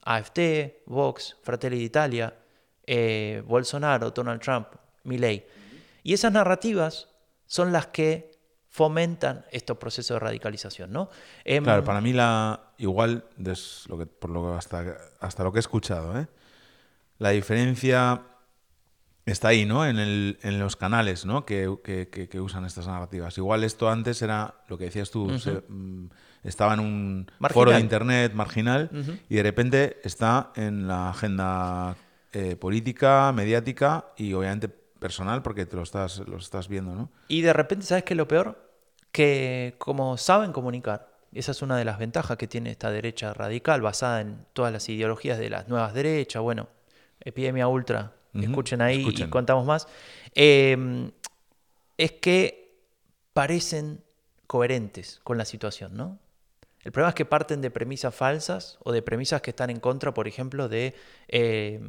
AFT, 0.04 0.40
Vox, 0.86 1.38
Fratelli 1.42 1.80
d'Italia, 1.80 2.36
eh, 2.86 3.42
Bolsonaro, 3.48 4.12
Donald 4.12 4.40
Trump, 4.40 4.68
Milley. 5.06 5.44
Y 6.04 6.14
esas 6.14 6.32
narrativas 6.32 7.08
son 7.48 7.72
las 7.72 7.88
que 7.88 8.38
fomentan 8.70 9.44
estos 9.50 9.80
procesos 9.80 10.14
de 10.14 10.20
radicalización, 10.20 10.92
¿no? 10.92 11.10
Em, 11.46 11.64
Claro, 11.64 11.84
para 11.84 12.00
mí 12.00 12.14
la 12.14 12.74
igual 12.78 13.26
por 14.20 14.30
lo 14.30 14.54
hasta, 14.54 14.98
hasta 15.20 15.44
lo 15.44 15.52
que 15.52 15.58
he 15.58 15.62
escuchado, 15.62 16.16
¿eh? 16.20 16.28
la 17.18 17.32
diferencia 17.32 18.22
está 19.32 19.50
ahí, 19.50 19.66
¿no? 19.66 19.86
En, 19.86 20.00
el, 20.00 20.40
en 20.42 20.60
los 20.60 20.76
canales, 20.76 21.26
¿no? 21.26 21.46
Que, 21.46 21.70
que- 21.84 22.08
que- 22.10 22.28
que 22.30 22.40
usan 22.40 22.66
estas 22.66 22.88
narrativas. 22.88 23.38
Igual 23.38 23.64
esto 23.64 23.90
antes 23.90 24.22
era 24.22 24.56
lo 24.68 24.78
que 24.78 24.86
decías 24.86 25.12
tú, 25.12 25.38
se- 25.40 25.64
mm, 25.68 26.10
estaba 26.44 26.74
en 26.74 26.80
un 26.80 27.32
Marginal. 27.40 27.54
foro 27.54 27.72
de 27.72 27.80
internet 27.80 28.34
marginal 28.34 28.90
y 29.30 29.36
de 29.36 29.44
repente 29.44 29.98
está 30.04 30.52
en 30.56 30.88
la 30.88 31.10
agenda 31.10 31.96
eh, 32.34 32.56
política, 32.56 33.32
mediática 33.34 34.06
y 34.18 34.34
obviamente 34.34 34.68
personal 34.70 35.42
porque 35.42 35.66
te 35.66 35.76
lo 35.76 35.84
estás, 35.84 36.20
lo 36.20 36.38
estás 36.38 36.68
viendo, 36.68 36.96
¿no? 36.96 37.10
Y 37.28 37.42
de 37.42 37.54
repente, 37.54 37.86
¿sabes 37.86 38.04
qué 38.04 38.14
es 38.14 38.18
lo 38.18 38.28
peor? 38.28 38.72
Que 39.12 39.76
como 39.78 40.18
saben 40.18 40.52
comunicar, 40.54 41.10
esa 41.34 41.52
es 41.52 41.62
una 41.62 41.78
de 41.78 41.86
las 41.86 41.98
ventajas 42.00 42.38
que 42.38 42.48
tiene 42.48 42.70
esta 42.72 42.92
derecha 42.92 43.34
radical 43.34 43.82
basada 43.82 44.22
en 44.22 44.46
todas 44.54 44.72
las 44.72 44.88
ideologías 44.90 45.38
de 45.40 45.50
las 45.50 45.68
nuevas 45.68 45.94
derechas, 45.94 46.42
bueno, 46.42 46.68
epidemia 47.20 47.68
ultra, 47.68 48.14
Escuchen 48.34 48.82
ahí 48.82 49.00
escuchen. 49.00 49.28
y 49.28 49.30
contamos 49.30 49.66
más, 49.66 49.88
eh, 50.36 51.12
es 51.98 52.12
que 52.14 52.82
parecen 53.34 54.04
coherentes 54.46 55.20
con 55.24 55.38
la 55.38 55.46
situación, 55.46 55.96
¿no? 55.96 56.20
El 56.84 56.92
problema 56.92 57.10
es 57.10 57.16
que 57.16 57.26
parten 57.26 57.62
de 57.62 57.70
premisas 57.70 58.16
falsas 58.16 58.78
o 58.84 58.92
de 58.92 59.02
premisas 59.02 59.42
que 59.42 59.50
están 59.50 59.70
en 59.70 59.80
contra, 59.80 60.14
por 60.14 60.28
ejemplo, 60.28 60.70
de, 60.70 60.96
eh, 61.28 61.82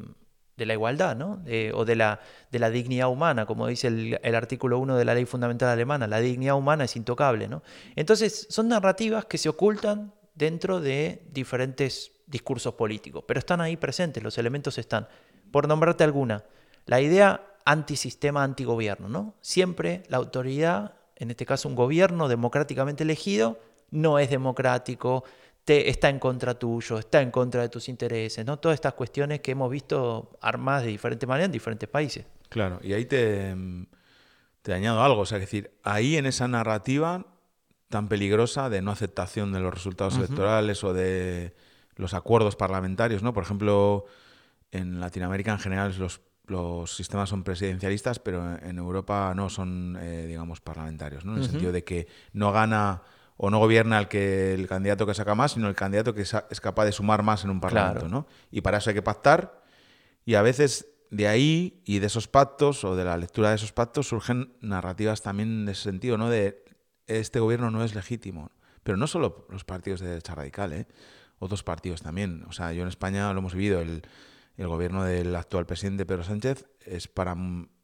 de 0.57 0.67
la 0.67 0.73
igualdad, 0.73 1.15
¿no? 1.15 1.43
O 1.75 1.85
de 1.85 1.95
la, 1.95 2.21
de 2.51 2.59
la 2.59 2.69
dignidad 2.71 3.09
humana, 3.09 3.47
como 3.47 3.69
dice 3.69 3.87
el, 3.87 4.19
el 4.21 4.35
artículo 4.35 4.79
1 4.81 4.97
de 4.97 5.05
la 5.05 5.15
ley 5.15 5.25
fundamental 5.25 5.69
alemana, 5.69 6.09
la 6.09 6.19
dignidad 6.19 6.57
humana 6.57 6.85
es 6.85 6.97
intocable, 6.97 7.47
¿no? 7.47 7.63
Entonces, 7.95 8.49
son 8.51 8.69
narrativas 8.69 9.27
que 9.27 9.39
se 9.39 9.49
ocultan 9.49 10.13
dentro 10.35 10.81
de 10.81 11.23
diferentes 11.33 12.13
discursos 12.27 12.75
políticos, 12.75 13.25
pero 13.27 13.41
están 13.41 13.61
ahí 13.61 13.77
presentes, 13.77 14.23
los 14.23 14.39
elementos 14.39 14.79
están. 14.79 15.09
Por 15.51 15.69
nombrarte 15.69 16.05
alguna, 16.05 16.45
la 16.87 17.01
idea 17.01 17.43
antisistema, 17.65 18.43
antigobierno, 18.43 19.09
¿no? 19.09 19.35
Siempre 19.41 20.03
la 20.09 20.17
autoridad, 20.17 20.95
en 21.17 21.31
este 21.31 21.45
caso 21.45 21.69
un 21.69 21.75
gobierno 21.75 22.29
democráticamente 22.29 23.05
elegido, 23.05 23.61
no 23.91 24.19
es 24.19 24.31
democrático, 24.31 25.25
te, 25.65 25.91
está 25.91 26.09
en 26.09 26.19
contra 26.19 26.59
tuyo, 26.59 26.99
está 26.99 27.21
en 27.21 27.31
contra 27.31 27.63
de 27.63 27.69
tus 27.69 27.89
intereses, 27.89 28.45
¿no? 28.47 28.59
Todas 28.59 28.77
estas 28.77 28.95
cuestiones 28.95 29.41
que 29.41 29.51
hemos 29.51 29.71
visto 29.71 30.39
armadas 30.41 30.85
de 30.85 30.89
diferente 30.89 31.27
manera 31.27 31.45
en 31.45 31.53
diferentes 31.53 31.89
países. 31.89 32.25
Claro, 32.49 32.81
y 32.83 32.95
ahí 32.95 33.05
te, 33.05 33.55
te 34.63 34.73
añado 34.73 35.03
algo, 35.03 35.21
o 35.21 35.27
sea, 35.27 35.37
es 35.37 35.43
decir, 35.43 35.71
ahí 35.83 36.17
en 36.17 36.25
esa 36.25 36.49
narrativa 36.49 37.27
tan 37.89 38.09
peligrosa 38.09 38.71
de 38.71 38.83
no 38.83 38.91
aceptación 38.91 39.53
de 39.53 39.61
los 39.61 39.73
resultados 39.73 40.17
electorales 40.17 40.85
o 40.85 40.93
de 40.93 41.55
los 41.97 42.15
acuerdos 42.15 42.57
parlamentarios, 42.57 43.23
¿no? 43.23 43.33
Por 43.33 43.43
ejemplo, 43.43 44.07
en 44.73 45.01
Latinoamérica 45.01 45.53
en 45.53 45.59
general 45.59 45.95
los, 45.99 46.21
los 46.47 46.95
sistemas 46.95 47.29
son 47.29 47.45
presidencialistas, 47.45 48.19
pero 48.19 48.59
en 48.59 48.79
Europa 48.79 49.33
no 49.35 49.49
son, 49.49 49.97
eh, 50.01 50.27
digamos, 50.27 50.61
parlamentarios, 50.61 51.25
¿no? 51.25 51.33
En 51.37 51.43
el 51.43 51.49
sentido 51.49 51.73
de 51.73 51.85
que 51.85 52.07
no 52.33 52.53
gana 52.53 53.03
o 53.37 53.51
no 53.51 53.59
gobierna 53.59 53.99
el 53.99 54.09
que 54.09 54.55
el 54.55 54.67
candidato 54.67 55.07
que 55.07 55.15
saca 55.15 55.35
más, 55.35 55.53
sino 55.53 55.69
el 55.69 55.75
candidato 55.75 56.13
que 56.13 56.23
es 56.23 56.61
capaz 56.61 56.85
de 56.85 56.93
sumar 56.93 57.23
más 57.23 57.45
en 57.45 57.51
un 57.51 57.61
parlamento, 57.61 58.01
Claro. 58.01 58.09
¿no? 58.09 58.27
Y 58.51 58.63
para 58.63 58.79
eso 58.79 58.91
hay 58.91 58.95
que 58.95 59.03
pactar 59.03 59.63
y 60.25 60.35
a 60.35 60.43
veces 60.43 60.89
de 61.11 61.29
ahí 61.29 61.81
y 61.87 62.01
de 62.01 62.07
esos 62.09 62.29
pactos 62.29 62.85
o 62.85 62.97
de 62.97 63.05
la 63.05 63.17
lectura 63.17 63.51
de 63.51 63.55
esos 63.57 63.73
pactos 63.73 64.09
surgen 64.09 64.53
narrativas 64.61 65.23
también 65.23 65.63
en 65.63 65.69
ese 65.69 65.85
sentido, 65.85 66.19
¿no? 66.19 66.29
De 66.29 66.65
este 67.07 67.41
gobierno 67.41 67.71
no 67.71 67.83
es 67.83 67.95
legítimo. 67.95 68.51
Pero 68.83 68.99
no 68.99 69.07
solo 69.07 69.47
los 69.49 69.65
partidos 69.65 70.01
de 70.01 70.09
derecha 70.09 70.35
radical, 70.35 70.73
¿eh? 70.73 70.87
Otros 71.39 71.63
partidos 71.63 72.03
también. 72.03 72.45
O 72.49 72.53
sea, 72.53 72.73
yo 72.73 72.83
en 72.83 72.89
España 72.89 73.33
lo 73.33 73.39
hemos 73.39 73.55
vivido. 73.55 73.81
El, 73.81 74.03
el 74.59 74.69
gobierno 74.69 75.05
del 75.05 75.35
actual 75.37 75.67
presidente 75.67 76.05
Pedro 76.05 76.25
Sánchez 76.25 76.67
es 76.85 77.09
para... 77.09 77.35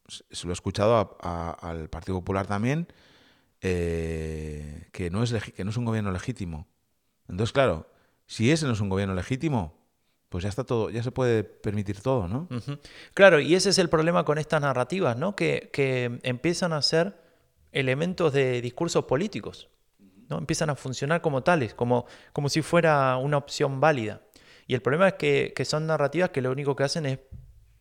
Se 0.07 0.47
lo 0.47 0.53
he 0.53 0.55
escuchado 0.55 1.17
al 1.23 1.89
Partido 1.89 2.19
Popular 2.19 2.47
también, 2.47 2.89
eh, 3.63 4.89
que, 4.93 5.09
no 5.09 5.23
es 5.23 5.33
que 5.33 5.65
no 5.65 5.71
es 5.71 5.77
un 5.79 5.87
gobierno 5.87 6.13
legítimo. 6.13 6.69
Entonces, 7.27 7.55
claro, 7.55 7.89
si 8.27 8.51
ese 8.51 8.67
no 8.67 8.73
es 8.73 8.81
un 8.81 8.91
gobierno 8.91 9.15
legítimo, 9.15 9.79
pues 10.29 10.43
ya 10.43 10.51
está 10.51 10.65
todo, 10.65 10.91
ya 10.91 11.03
se 11.03 11.11
puede 11.11 11.45
permitir 11.45 12.01
todo, 12.01 12.29
¿no? 12.29 12.49
Claro, 13.15 13.41
y 13.41 13.55
ese 13.55 13.71
es 13.71 13.79
el 13.79 13.89
problema 13.89 14.25
con 14.25 14.37
estas 14.37 14.61
narrativas, 14.61 15.17
¿no? 15.17 15.35
Que, 15.37 15.71
que 15.73 16.19
empiezan 16.23 16.75
a 16.75 16.83
ser 16.83 17.19
elementos 17.73 18.33
de 18.33 18.61
discursos 18.61 19.05
políticos, 19.05 19.71
¿no? 20.29 20.37
Empiezan 20.37 20.69
a 20.71 20.75
funcionar 20.75 21.23
como 21.23 21.43
tales, 21.43 21.73
como, 21.73 22.05
como 22.33 22.49
si 22.49 22.61
fuera 22.61 23.17
una 23.17 23.39
opción 23.39 23.81
válida. 23.81 24.21
Y 24.67 24.75
el 24.75 24.83
problema 24.83 25.09
es 25.09 25.15
que, 25.15 25.53
que 25.55 25.65
son 25.65 25.87
narrativas 25.87 26.31
que 26.31 26.41
lo 26.41 26.51
único 26.51 26.75
que 26.77 26.85
hacen 26.85 27.07
es 27.07 27.19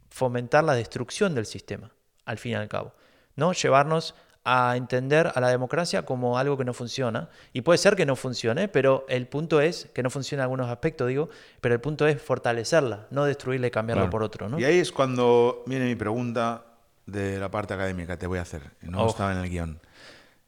fomentar 0.10 0.64
la 0.64 0.76
destrucción 0.76 1.34
del 1.36 1.46
sistema, 1.46 1.92
al 2.26 2.38
fin 2.38 2.54
y 2.54 2.56
al 2.56 2.68
cabo, 2.68 2.94
¿no? 3.36 3.54
Llevarnos 3.54 4.16
a 4.46 4.76
entender 4.76 5.32
a 5.34 5.40
la 5.40 5.48
democracia 5.50 6.04
como 6.04 6.38
algo 6.38 6.58
que 6.58 6.66
no 6.66 6.74
funciona. 6.74 7.30
Y 7.54 7.62
puede 7.62 7.78
ser 7.78 7.96
que 7.96 8.06
no 8.06 8.16
funcione, 8.16 8.68
pero 8.68 9.06
el 9.08 9.28
punto 9.28 9.62
es, 9.62 9.90
que 9.94 10.04
no 10.04 10.10
funcione 10.10 10.42
en 10.42 10.44
algunos 10.44 10.70
aspectos, 10.70 11.08
digo, 11.08 11.30
pero 11.62 11.74
el 11.74 11.82
punto 11.82 12.06
es 12.08 12.22
fortalecerla, 12.22 13.08
no 13.10 13.24
destruirla 13.26 13.68
y 13.68 13.72
cambiarla 13.72 14.04
Claro. 14.04 14.12
por 14.12 14.24
otro, 14.24 14.50
¿no? 14.50 14.60
Y 14.60 14.66
ahí 14.66 14.80
es 14.80 14.92
cuando 14.92 15.64
viene 15.66 15.86
mi 15.86 15.96
pregunta 15.96 16.66
de 17.06 17.40
la 17.40 17.50
parte 17.50 17.74
académica, 17.74 18.18
te 18.18 18.28
voy 18.28 18.40
a 18.40 18.42
hacer. 18.42 18.64
No 18.82 19.08
estaba 19.08 19.32
en 19.32 19.38
el 19.40 19.50
guion. 19.50 19.80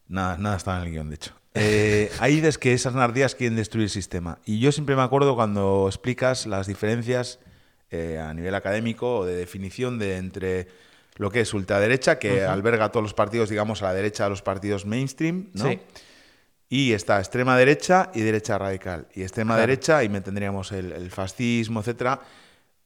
Nada, 0.08 0.36
nada 0.36 0.56
estaba 0.56 0.78
en 0.78 0.84
el 0.84 0.90
guion, 0.90 1.08
de 1.08 1.14
hecho. 1.16 1.32
Eh, 1.58 2.10
ahí 2.20 2.36
dices 2.36 2.58
que 2.58 2.72
esas 2.72 2.94
narrativas 2.94 3.34
quieren 3.34 3.56
destruir 3.56 3.84
el 3.84 3.90
sistema. 3.90 4.38
Y 4.44 4.60
yo 4.60 4.72
siempre 4.72 4.94
me 4.94 5.02
acuerdo 5.02 5.34
cuando 5.34 5.86
explicas 5.88 6.46
las 6.46 6.66
diferencias 6.66 7.38
eh, 7.90 8.18
a 8.18 8.34
nivel 8.34 8.54
académico 8.54 9.18
o 9.18 9.24
de 9.24 9.34
definición 9.36 9.98
de 9.98 10.16
entre 10.16 10.68
lo 11.16 11.30
que 11.30 11.40
es 11.40 11.54
ultraderecha, 11.54 12.18
que 12.18 12.44
alberga 12.44 12.86
a 12.86 12.92
todos 12.92 13.02
los 13.02 13.14
partidos, 13.14 13.48
digamos, 13.48 13.82
a 13.82 13.86
la 13.86 13.94
derecha 13.94 14.24
de 14.24 14.30
los 14.30 14.42
partidos 14.42 14.84
mainstream, 14.84 15.48
¿no? 15.54 15.70
Sí. 15.70 15.80
Y 16.68 16.92
está 16.92 17.18
extrema 17.20 17.56
derecha 17.56 18.10
y 18.12 18.20
derecha 18.20 18.58
radical. 18.58 19.06
Y 19.14 19.22
extrema 19.22 19.54
Claro. 19.54 19.68
derecha, 19.68 20.04
y 20.04 20.08
me 20.10 20.20
tendríamos 20.20 20.72
el, 20.72 20.92
el 20.92 21.10
fascismo, 21.10 21.80
etcétera, 21.80 22.20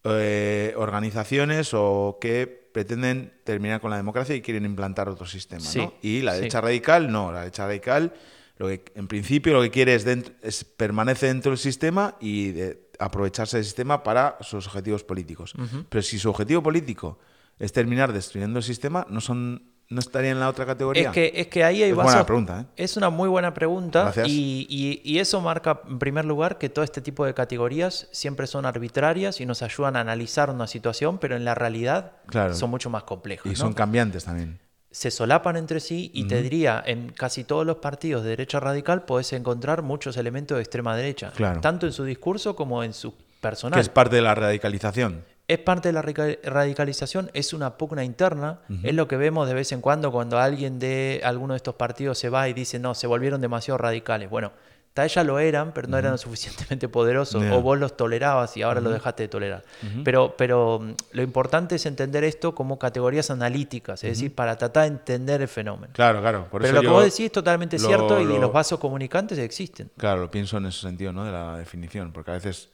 eh, 0.04 0.74
organizaciones 0.76 1.70
o 1.74 2.18
que 2.20 2.46
pretenden 2.46 3.32
terminar 3.42 3.80
con 3.80 3.90
la 3.90 3.96
democracia 3.96 4.34
y 4.36 4.42
quieren 4.42 4.64
implantar 4.64 5.08
otro 5.08 5.26
sistema. 5.26 5.62
Sí, 5.62 5.78
¿no? 5.78 5.94
Y 6.02 6.20
la 6.22 6.32
sí. 6.32 6.38
derecha 6.38 6.60
radical, 6.60 7.10
no. 7.10 7.32
La 7.32 7.40
derecha 7.40 7.66
radical, 7.66 8.12
lo 8.60 8.68
que, 8.68 8.84
en 8.94 9.08
principio, 9.08 9.54
lo 9.54 9.62
que 9.62 9.70
quiere 9.70 9.94
es, 9.94 10.06
dent- 10.06 10.34
es 10.42 10.64
permanece 10.64 11.26
dentro 11.28 11.50
del 11.50 11.58
sistema 11.58 12.14
y 12.20 12.50
de 12.50 12.90
aprovecharse 12.98 13.56
del 13.56 13.64
sistema 13.64 14.02
para 14.02 14.36
sus 14.42 14.66
objetivos 14.66 15.02
políticos. 15.02 15.54
Pero 15.88 16.02
si 16.02 16.18
su 16.18 16.28
objetivo 16.28 16.62
político 16.62 17.18
es 17.58 17.72
terminar 17.72 18.12
destruyendo 18.12 18.58
el 18.58 18.62
sistema, 18.62 19.06
no 19.08 19.20
son 19.22 19.62
no 19.88 19.98
estaría 19.98 20.30
en 20.30 20.38
la 20.38 20.48
otra 20.48 20.66
categoría. 20.66 21.08
Es 21.08 21.12
que, 21.14 21.32
es 21.34 21.46
que 21.48 21.64
ahí 21.64 21.82
hay 21.82 21.90
Es 21.90 21.96
vasos- 21.96 22.12
buena 22.12 22.24
pregunta, 22.26 22.60
¿eh? 22.60 22.66
Es 22.76 22.96
una 22.96 23.10
muy 23.10 23.28
buena 23.28 23.52
pregunta 23.54 24.12
y, 24.24 24.66
y- 24.70 25.00
y 25.02 25.18
eso 25.18 25.40
marca 25.40 25.80
en 25.88 25.98
primer 25.98 26.26
lugar 26.26 26.58
que 26.58 26.68
todo 26.68 26.84
este 26.84 27.00
tipo 27.00 27.24
de 27.26 27.34
categorías 27.34 28.06
siempre 28.12 28.46
son 28.46 28.66
arbitrarias 28.66 29.40
y 29.40 29.46
nos 29.46 29.62
ayudan 29.62 29.96
a 29.96 30.00
analizar 30.02 30.48
una 30.50 30.68
situación, 30.68 31.18
pero 31.18 31.34
en 31.34 31.44
la 31.44 31.56
realidad 31.56 32.12
Claro. 32.26 32.54
son 32.54 32.70
mucho 32.70 32.88
más 32.88 33.02
complejos. 33.02 33.46
y 33.46 33.50
¿no? 33.50 33.56
son 33.56 33.72
cambiantes 33.72 34.24
también. 34.24 34.60
Se 34.90 35.10
solapan 35.10 35.56
entre 35.56 35.78
sí 35.80 36.10
y 36.14 36.26
te 36.26 36.42
diría, 36.42 36.82
en 36.84 37.10
casi 37.12 37.44
todos 37.44 37.64
los 37.64 37.76
partidos 37.76 38.24
de 38.24 38.30
derecha 38.30 38.58
radical 38.60 39.02
podés 39.04 39.32
encontrar 39.32 39.82
muchos 39.82 40.16
elementos 40.16 40.56
de 40.56 40.62
extrema 40.62 40.96
derecha, 40.96 41.30
Claro. 41.36 41.60
tanto 41.60 41.86
en 41.86 41.92
su 41.92 42.04
discurso 42.04 42.56
como 42.56 42.82
en 42.82 42.92
su 42.92 43.14
personal. 43.40 43.76
Que 43.76 43.82
es 43.82 43.88
parte 43.88 44.16
de 44.16 44.22
la 44.22 44.34
radicalización. 44.34 45.24
Es 45.46 45.58
parte 45.58 45.88
de 45.88 45.92
la 45.92 46.02
radica- 46.02 46.38
radicalización, 46.44 47.30
es 47.34 47.52
una 47.52 47.76
pugna 47.76 48.04
interna, 48.04 48.60
es 48.84 48.94
lo 48.94 49.08
que 49.08 49.16
vemos 49.16 49.48
de 49.48 49.54
vez 49.54 49.72
en 49.72 49.80
cuando 49.80 50.12
cuando 50.12 50.38
alguien 50.38 50.78
de 50.78 51.20
alguno 51.24 51.54
de 51.54 51.56
estos 51.58 51.74
partidos 51.74 52.18
se 52.18 52.28
va 52.28 52.48
y 52.48 52.52
dice, 52.52 52.78
no, 52.78 52.94
se 52.94 53.06
volvieron 53.08 53.40
demasiado 53.40 53.78
radicales. 53.78 54.30
Bueno, 54.30 54.52
tal 54.92 55.04
vez 55.04 55.14
ya 55.14 55.22
lo 55.24 55.38
eran, 55.38 55.72
pero 55.72 55.86
no 55.88 55.96
eran 55.98 56.12
lo 56.12 56.18
suficientemente 56.18 56.88
poderosos, 56.88 57.42
o 57.50 57.62
vos 57.62 57.78
los 57.78 57.96
tolerabas 57.96 58.56
y 58.56 58.62
ahora 58.62 58.80
lo 58.80 58.90
dejaste 58.90 59.22
de 59.24 59.28
tolerar. 59.28 59.64
Pero, 60.04 60.34
pero 60.36 60.80
mm, 60.80 60.92
lo 61.12 61.22
importante 61.22 61.76
es 61.76 61.86
entender 61.86 62.24
esto 62.24 62.54
como 62.54 62.78
categorías 62.78 63.30
analíticas, 63.30 64.02
es 64.04 64.10
decir, 64.10 64.34
para 64.34 64.56
tratar 64.58 64.82
de 64.82 64.88
entender 64.88 65.40
el 65.42 65.48
fenómeno. 65.48 65.92
Claro, 65.94 66.20
claro. 66.20 66.48
Por 66.50 66.62
pero 66.62 66.72
eso 66.74 66.74
lo 66.74 66.80
que 66.82 66.88
vos 66.88 67.04
decís 67.04 67.26
es 67.26 67.32
totalmente 67.32 67.78
lo- 67.78 67.86
cierto 67.86 68.20
y 68.20 68.24
lo- 68.26 68.38
los 68.38 68.52
vasos 68.52 68.78
comunicantes 68.80 69.38
existen. 69.38 69.90
Claro, 69.96 70.20
lo 70.22 70.30
pienso 70.30 70.56
en 70.58 70.66
ese 70.66 70.80
sentido, 70.80 71.12
¿no? 71.12 71.24
De 71.24 71.32
la 71.32 71.56
definición, 71.58 72.12
porque 72.12 72.32
a 72.32 72.34
veces 72.34 72.68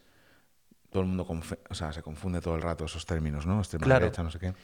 todo 0.90 1.02
el 1.02 1.08
mundo 1.08 1.26
confe- 1.26 1.58
o 1.68 1.74
sea, 1.74 1.92
se 1.92 2.02
confunde 2.02 2.40
todo 2.40 2.54
el 2.56 2.62
rato 2.62 2.84
esos 2.86 3.04
términos, 3.04 3.44
¿no? 3.46 3.58
Extrema 3.58 3.84
Claro. 3.84 4.04
derecha, 4.06 4.22
no 4.22 4.30
sé 4.30 4.38
qué. 4.38 4.54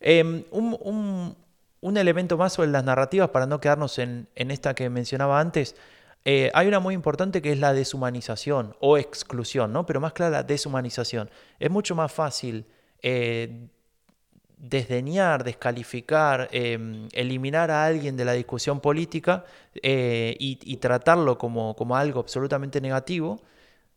Eh, 0.00 0.44
un, 0.50 0.76
un- 0.80 1.36
un 1.82 1.96
elemento 1.96 2.36
más 2.36 2.54
sobre 2.54 2.70
las 2.70 2.82
narrativas, 2.82 3.28
para 3.30 3.46
no 3.46 3.60
quedarnos 3.60 3.98
en, 4.00 4.26
en 4.34 4.50
esta 4.50 4.74
que 4.74 4.90
mencionaba 4.90 5.38
antes, 5.38 5.76
eh, 6.28 6.50
hay 6.54 6.66
una 6.66 6.80
muy 6.80 6.92
importante 6.92 7.40
que 7.40 7.52
es 7.52 7.60
la 7.60 7.72
deshumanización 7.72 8.74
o 8.80 8.98
exclusión, 8.98 9.72
¿no? 9.72 9.86
Pero 9.86 10.00
más 10.00 10.12
clara, 10.12 10.38
la 10.38 10.42
deshumanización. 10.42 11.30
Es 11.60 11.70
mucho 11.70 11.94
más 11.94 12.10
fácil 12.10 12.66
eh, 13.00 13.68
desdeñar, 14.56 15.44
descalificar, 15.44 16.48
em, 16.50 17.08
eliminar 17.12 17.70
a 17.70 17.86
alguien 17.86 18.16
de 18.16 18.24
la 18.24 18.32
discusión 18.32 18.80
política 18.80 19.44
eh, 19.80 20.34
y, 20.40 20.76
tratarlo 20.78 21.38
como, 21.38 21.76
como 21.76 21.96
algo 21.96 22.18
absolutamente 22.18 22.80
negativo, 22.80 23.40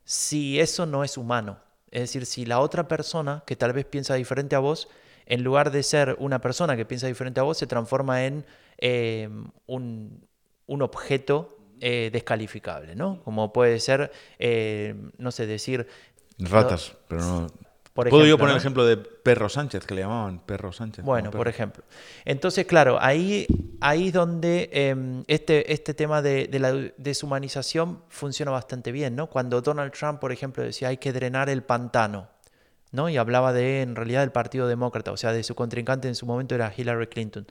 si 0.04 0.60
eso 0.60 0.86
no 0.86 1.04
es 1.04 1.18
humano. 1.18 1.58
Es 1.90 2.02
decir, 2.02 2.28
si 2.28 2.46
la 2.46 2.60
otra 2.60 2.88
persona 2.88 3.44
que 3.48 3.56
tal 3.56 3.74
vez 3.74 3.86
piensa 3.86 4.14
diferente 4.14 4.56
a 4.56 4.60
vos, 4.60 4.88
en 5.26 5.44
lugar 5.44 5.72
de 5.72 5.82
ser 5.82 6.16
una 6.20 6.42
persona 6.42 6.78
que 6.78 6.86
piensa 6.86 7.08
diferente 7.08 7.40
a 7.40 7.44
vos, 7.44 7.58
se 7.58 7.66
transforma 7.66 8.26
en 8.26 8.46
em, 8.78 9.50
un, 9.66 10.28
un, 10.68 10.82
objeto 10.84 11.59
eh, 11.82 12.10
descalificable, 12.12 12.96
¿no? 12.96 13.22
Como 13.24 13.54
puede 13.54 13.80
ser, 13.80 14.12
eh, 14.38 14.96
no 15.18 15.32
sé, 15.32 15.48
decir... 15.48 15.88
Ratas, 16.40 16.94
pero 17.08 17.22
no... 17.22 17.48
Puedo 18.08 18.26
yo 18.26 18.38
poner 18.38 18.54
el 18.54 18.60
ejemplo 18.60 18.86
de 18.86 18.98
Perro 18.98 19.50
Sánchez, 19.50 19.86
que 19.86 19.96
le 19.96 20.02
llamaban 20.02 20.40
Perro 20.40 20.72
Sánchez. 20.72 21.04
Bueno, 21.04 21.32
por 21.32 21.48
ejemplo. 21.48 21.84
Entonces, 22.24 22.66
claro, 22.66 22.98
ahí, 23.02 23.46
ahí 23.82 24.08
es 24.08 24.14
donde 24.14 24.70
em, 24.72 25.24
este, 25.28 25.74
este 25.74 25.94
tema 25.94 26.22
de, 26.22 26.48
la 26.60 26.72
deshumanización 26.98 28.04
funciona 28.10 28.52
bastante 28.52 28.92
bien, 28.92 29.16
¿no? 29.16 29.28
Cuando 29.28 29.62
Donald 29.62 29.92
Trump, 29.92 30.20
por 30.20 30.32
ejemplo, 30.32 30.64
decía 30.64 30.90
hay 30.90 30.98
que 30.98 31.12
drenar 31.12 31.50
el 31.50 31.64
pantano, 31.64 32.30
¿no? 32.92 33.10
Y 33.10 33.18
hablaba 33.18 33.52
de, 33.52 33.82
en 33.82 33.96
realidad, 33.96 34.22
del 34.22 34.32
Partido 34.32 34.68
Demócrata, 34.68 35.12
o 35.12 35.18
sea, 35.18 35.34
de 35.34 35.44
su 35.44 35.56
contrincante 35.56 36.08
en 36.08 36.16
su 36.16 36.26
momento 36.26 36.56
era 36.56 36.72
Hillary 36.76 37.08
Clinton. 37.08 37.48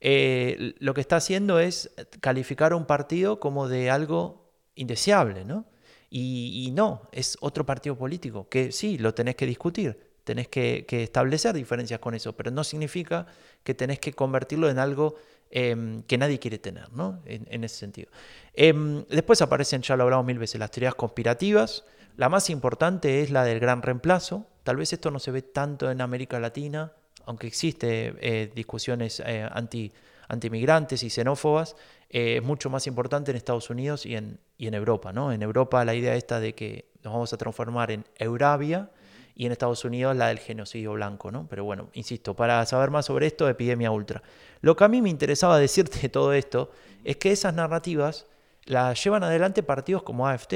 Eh, 0.00 0.74
lo 0.78 0.94
que 0.94 1.00
está 1.00 1.16
haciendo 1.16 1.60
es 1.60 1.90
calificar 2.20 2.74
un 2.74 2.86
partido 2.86 3.38
como 3.38 3.68
de 3.68 3.90
algo 3.90 4.50
indeseable, 4.74 5.44
¿no? 5.44 5.66
Y, 6.12 6.72
no, 6.74 7.02
es 7.12 7.38
otro 7.40 7.64
partido 7.64 7.96
político, 7.96 8.48
que 8.48 8.72
sí, 8.72 8.98
lo 8.98 9.14
tenés 9.14 9.36
que 9.36 9.46
discutir, 9.46 9.96
tenés 10.24 10.48
que, 10.48 10.84
establecer 10.90 11.54
diferencias 11.54 12.00
con 12.00 12.14
eso, 12.14 12.32
pero 12.36 12.50
no 12.50 12.64
significa 12.64 13.26
que 13.62 13.74
tenés 13.74 14.00
que 14.00 14.12
convertirlo 14.12 14.68
en 14.68 14.80
algo 14.80 15.14
em, 15.52 16.02
que 16.02 16.18
nadie 16.18 16.40
quiere 16.40 16.58
tener, 16.58 16.92
¿no? 16.92 17.22
En, 17.26 17.62
ese 17.62 17.76
sentido. 17.76 18.10
Em, 18.54 19.04
después 19.08 19.40
aparecen, 19.40 19.82
ya 19.82 19.96
lo 19.96 20.02
hablamos 20.02 20.26
mil 20.26 20.38
veces, 20.38 20.58
las 20.58 20.72
teorías 20.72 20.96
conspirativas. 20.96 21.84
La 22.16 22.28
más 22.28 22.50
importante 22.50 23.22
es 23.22 23.30
la 23.30 23.44
del 23.44 23.60
gran 23.60 23.80
reemplazo. 23.80 24.46
Tal 24.64 24.76
vez 24.76 24.92
esto 24.92 25.12
no 25.12 25.20
se 25.20 25.30
ve 25.30 25.42
tanto 25.42 25.92
en 25.92 26.00
América 26.00 26.40
Latina, 26.40 26.92
aunque 27.26 27.46
existe 27.46 28.14
eh, 28.20 28.50
discusiones 28.54 29.20
eh, 29.24 29.48
anti 29.50 29.92
antimigrantes 30.30 31.02
y 31.02 31.10
xenófobas, 31.10 31.76
eh, 32.08 32.36
es 32.36 32.42
mucho 32.42 32.70
más 32.70 32.86
importante 32.86 33.32
en 33.32 33.36
Estados 33.36 33.68
Unidos 33.68 34.06
y 34.06 34.14
en, 34.14 34.38
y 34.56 34.68
en 34.68 34.74
Europa. 34.74 35.12
¿no? 35.12 35.32
En 35.32 35.42
Europa 35.42 35.84
la 35.84 35.94
idea 35.94 36.14
esta 36.14 36.38
de 36.38 36.54
que 36.54 36.86
nos 37.02 37.12
vamos 37.12 37.32
a 37.32 37.36
transformar 37.36 37.90
en 37.90 38.04
Eurabia 38.16 38.90
y 39.34 39.46
en 39.46 39.52
Estados 39.52 39.84
Unidos 39.84 40.16
la 40.16 40.28
del 40.28 40.38
genocidio 40.38 40.92
blanco. 40.92 41.32
¿no? 41.32 41.48
Pero 41.48 41.64
bueno, 41.64 41.90
insisto, 41.94 42.34
para 42.34 42.64
saber 42.64 42.90
más 42.90 43.06
sobre 43.06 43.26
esto, 43.26 43.48
epidemia 43.48 43.90
ultra. 43.90 44.22
Lo 44.60 44.76
que 44.76 44.84
a 44.84 44.88
mí 44.88 45.02
me 45.02 45.10
interesaba 45.10 45.58
decirte 45.66 45.98
de 45.98 46.08
todo 46.08 46.32
esto 46.32 46.70
es 47.02 47.16
que 47.16 47.32
esas 47.32 47.52
narrativas 47.52 48.26
las 48.66 49.02
llevan 49.02 49.24
adelante 49.24 49.64
partidos 49.64 50.04
como 50.04 50.28
AFT. 50.28 50.54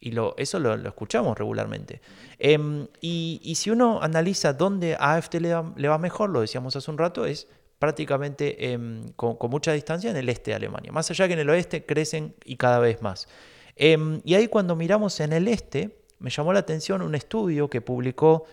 Y 0.00 0.14
eso 0.36 0.60
lo, 0.60 0.74
escuchamos 0.74 1.36
regularmente. 1.36 2.00
Em, 2.38 2.86
y, 3.00 3.54
si 3.56 3.70
uno 3.70 4.00
analiza 4.00 4.52
dónde 4.52 4.94
a 4.94 5.14
AFT 5.14 5.34
le, 5.34 5.88
va 5.88 5.98
mejor, 5.98 6.30
lo 6.30 6.40
decíamos 6.40 6.76
hace 6.76 6.90
un 6.90 6.98
rato, 6.98 7.26
es 7.26 7.48
prácticamente 7.78 8.72
em, 8.72 9.08
con, 9.16 9.36
mucha 9.50 9.72
distancia 9.72 10.10
en 10.10 10.16
el 10.16 10.28
este 10.28 10.52
de 10.52 10.56
Alemania. 10.56 10.92
Más 10.92 11.10
allá 11.10 11.26
que 11.26 11.34
en 11.34 11.40
el 11.40 11.50
oeste 11.50 11.84
crecen 11.84 12.34
y 12.44 12.56
cada 12.56 12.78
vez 12.78 13.02
más. 13.02 13.28
Em, 13.74 14.20
y 14.24 14.34
ahí 14.34 14.48
cuando 14.48 14.76
miramos 14.76 15.18
en 15.20 15.32
el 15.32 15.48
este, 15.48 15.98
me 16.20 16.30
llamó 16.30 16.52
la 16.52 16.60
atención 16.60 17.02
un 17.02 17.14
estudio 17.14 17.68
que 17.68 17.80
publicó 17.80 18.44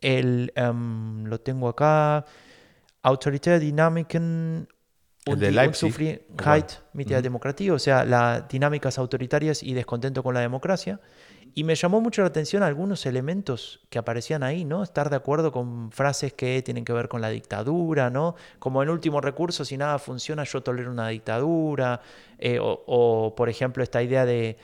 el, 0.00 0.52
lo 0.56 1.40
tengo 1.40 1.68
acá, 1.68 2.24
Autoritäre 3.02 3.58
Dynamiken 3.58 4.68
und 5.32 5.40
die 5.40 5.58
Unzufriedenheit 5.58 6.82
mit 6.92 7.10
der 7.10 7.22
Demokratie, 7.22 7.70
o 7.70 7.78
sea, 7.78 8.04
las 8.04 8.48
dinámicas 8.48 8.98
autoritarias 8.98 9.62
y 9.62 9.74
descontento 9.74 10.22
con 10.22 10.34
la 10.34 10.40
democracia. 10.40 11.00
Y 11.54 11.64
me 11.64 11.74
llamó 11.74 12.00
mucho 12.00 12.20
la 12.22 12.28
atención 12.28 12.62
algunos 12.62 13.06
elementos 13.06 13.80
que 13.90 13.98
aparecían 13.98 14.42
ahí, 14.42 14.64
¿no? 14.64 14.82
Estar 14.82 15.10
de 15.10 15.16
acuerdo 15.16 15.50
con 15.50 15.90
frases 15.90 16.32
que 16.32 16.62
tienen 16.62 16.84
que 16.84 16.92
ver 16.92 17.08
con 17.08 17.20
la 17.20 17.30
dictadura, 17.30 18.10
¿no? 18.10 18.36
Como 18.58 18.82
en 18.82 18.90
último 18.90 19.20
recurso, 19.20 19.64
si 19.64 19.76
nada 19.76 19.98
funciona, 19.98 20.44
yo 20.44 20.62
tolero 20.62 20.90
una 20.90 21.08
dictadura. 21.08 22.00
Eh, 22.38 22.58
o, 22.60 23.34
por 23.36 23.48
ejemplo, 23.48 23.82
esta 23.82 24.02
idea 24.02 24.24
de 24.24 24.56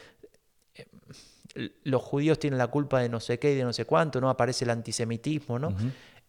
eh, 1.54 1.70
los 1.82 2.02
judíos 2.02 2.38
tienen 2.38 2.58
la 2.58 2.68
culpa 2.68 3.00
de 3.00 3.08
no 3.08 3.18
sé 3.18 3.38
qué 3.38 3.52
y 3.52 3.56
de 3.56 3.64
no 3.64 3.72
sé 3.72 3.86
cuánto, 3.86 4.20
¿no? 4.20 4.28
Aparece 4.28 4.64
el 4.64 4.70
antisemitismo, 4.70 5.58
¿no? 5.58 5.74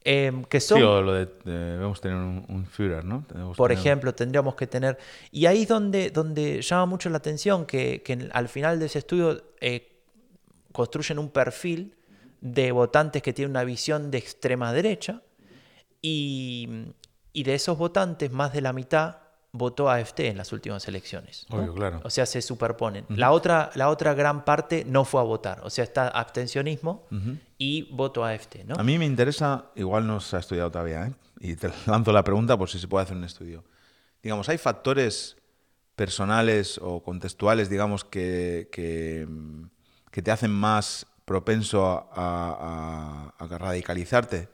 Em, 0.08 0.44
que 0.44 0.60
son, 0.60 0.78
sí, 0.78 0.84
o 0.84 1.02
lo 1.02 1.14
de 1.14 1.28
debemos 1.44 2.00
tener 2.00 2.16
un, 2.16 2.68
Führer, 2.68 3.04
¿no? 3.04 3.26
por 3.58 3.72
ejemplo, 3.72 4.14
tendríamos 4.14 4.54
que 4.54 4.68
tener... 4.68 5.00
Y 5.32 5.48
ahí 5.48 5.64
es 5.64 5.68
donde, 5.68 6.12
donde 6.12 6.62
llama 6.62 6.86
mucho 6.86 7.10
la 7.10 7.18
atención 7.18 7.66
que, 7.66 8.04
que 8.04 8.30
al 8.32 8.48
final 8.48 8.80
de 8.80 8.86
ese 8.86 9.00
estudio 9.00 9.42
eh, 9.60 10.04
construyen 10.72 11.18
un 11.18 11.30
perfil 11.30 11.96
de 12.40 12.72
votantes 12.72 13.24
que 13.24 13.34
tienen 13.34 13.50
una 13.50 13.64
visión 13.64 14.12
de 14.12 14.20
extrema 14.20 14.72
derecha 14.72 15.24
y, 16.04 16.94
de 17.34 17.56
esos 17.56 17.76
votantes 17.76 18.32
más 18.32 18.54
de 18.54 18.62
la 18.62 18.74
mitad 18.74 19.18
votó 19.58 19.90
a 19.90 19.96
AFT 19.96 20.22
en 20.22 20.38
las 20.38 20.52
últimas 20.52 20.88
elecciones. 20.88 21.46
claro. 21.76 22.02
O 22.04 22.10
sea, 22.10 22.26
se 22.26 22.42
superponen. 22.42 23.06
la, 23.10 23.32
otra, 23.32 23.72
la 23.76 23.90
otra 23.90 24.14
gran 24.14 24.46
parte 24.46 24.86
no 24.86 25.06
fue 25.06 25.22
a 25.22 25.24
votar, 25.24 25.62
o 25.64 25.70
sea, 25.70 25.84
está 25.84 26.08
abstencionismo 26.08 27.08
y 27.58 27.94
voto 27.94 28.24
a 28.24 28.32
AFT. 28.32 28.66
¿no? 28.66 28.76
A 28.76 28.84
mí 28.84 28.98
me 28.98 29.06
interesa, 29.06 29.66
igual 29.76 30.08
no 30.08 30.20
se 30.20 30.36
ha 30.36 30.40
estudiado 30.40 30.72
todavía, 30.72 31.08
¿eh? 31.08 31.14
y 31.40 31.56
te 31.56 31.70
lanzo 31.88 32.12
la 32.12 32.24
pregunta 32.24 32.58
por 32.58 32.70
si 32.70 32.80
se 32.80 32.88
puede 32.88 33.04
hacer 33.04 33.18
un 33.18 33.24
estudio. 33.24 33.64
Digamos, 34.22 34.50
¿hay 34.50 34.58
factores 34.58 35.38
personales 35.96 36.80
o 36.82 37.02
contextuales, 37.02 37.70
digamos, 37.70 38.04
que, 38.04 38.70
que 38.72 39.28
que 40.16 40.22
te 40.22 40.32
hacen 40.32 40.50
más 40.50 41.08
propenso 41.26 42.08
a, 42.14 43.34
radicalizarte? 43.38 44.48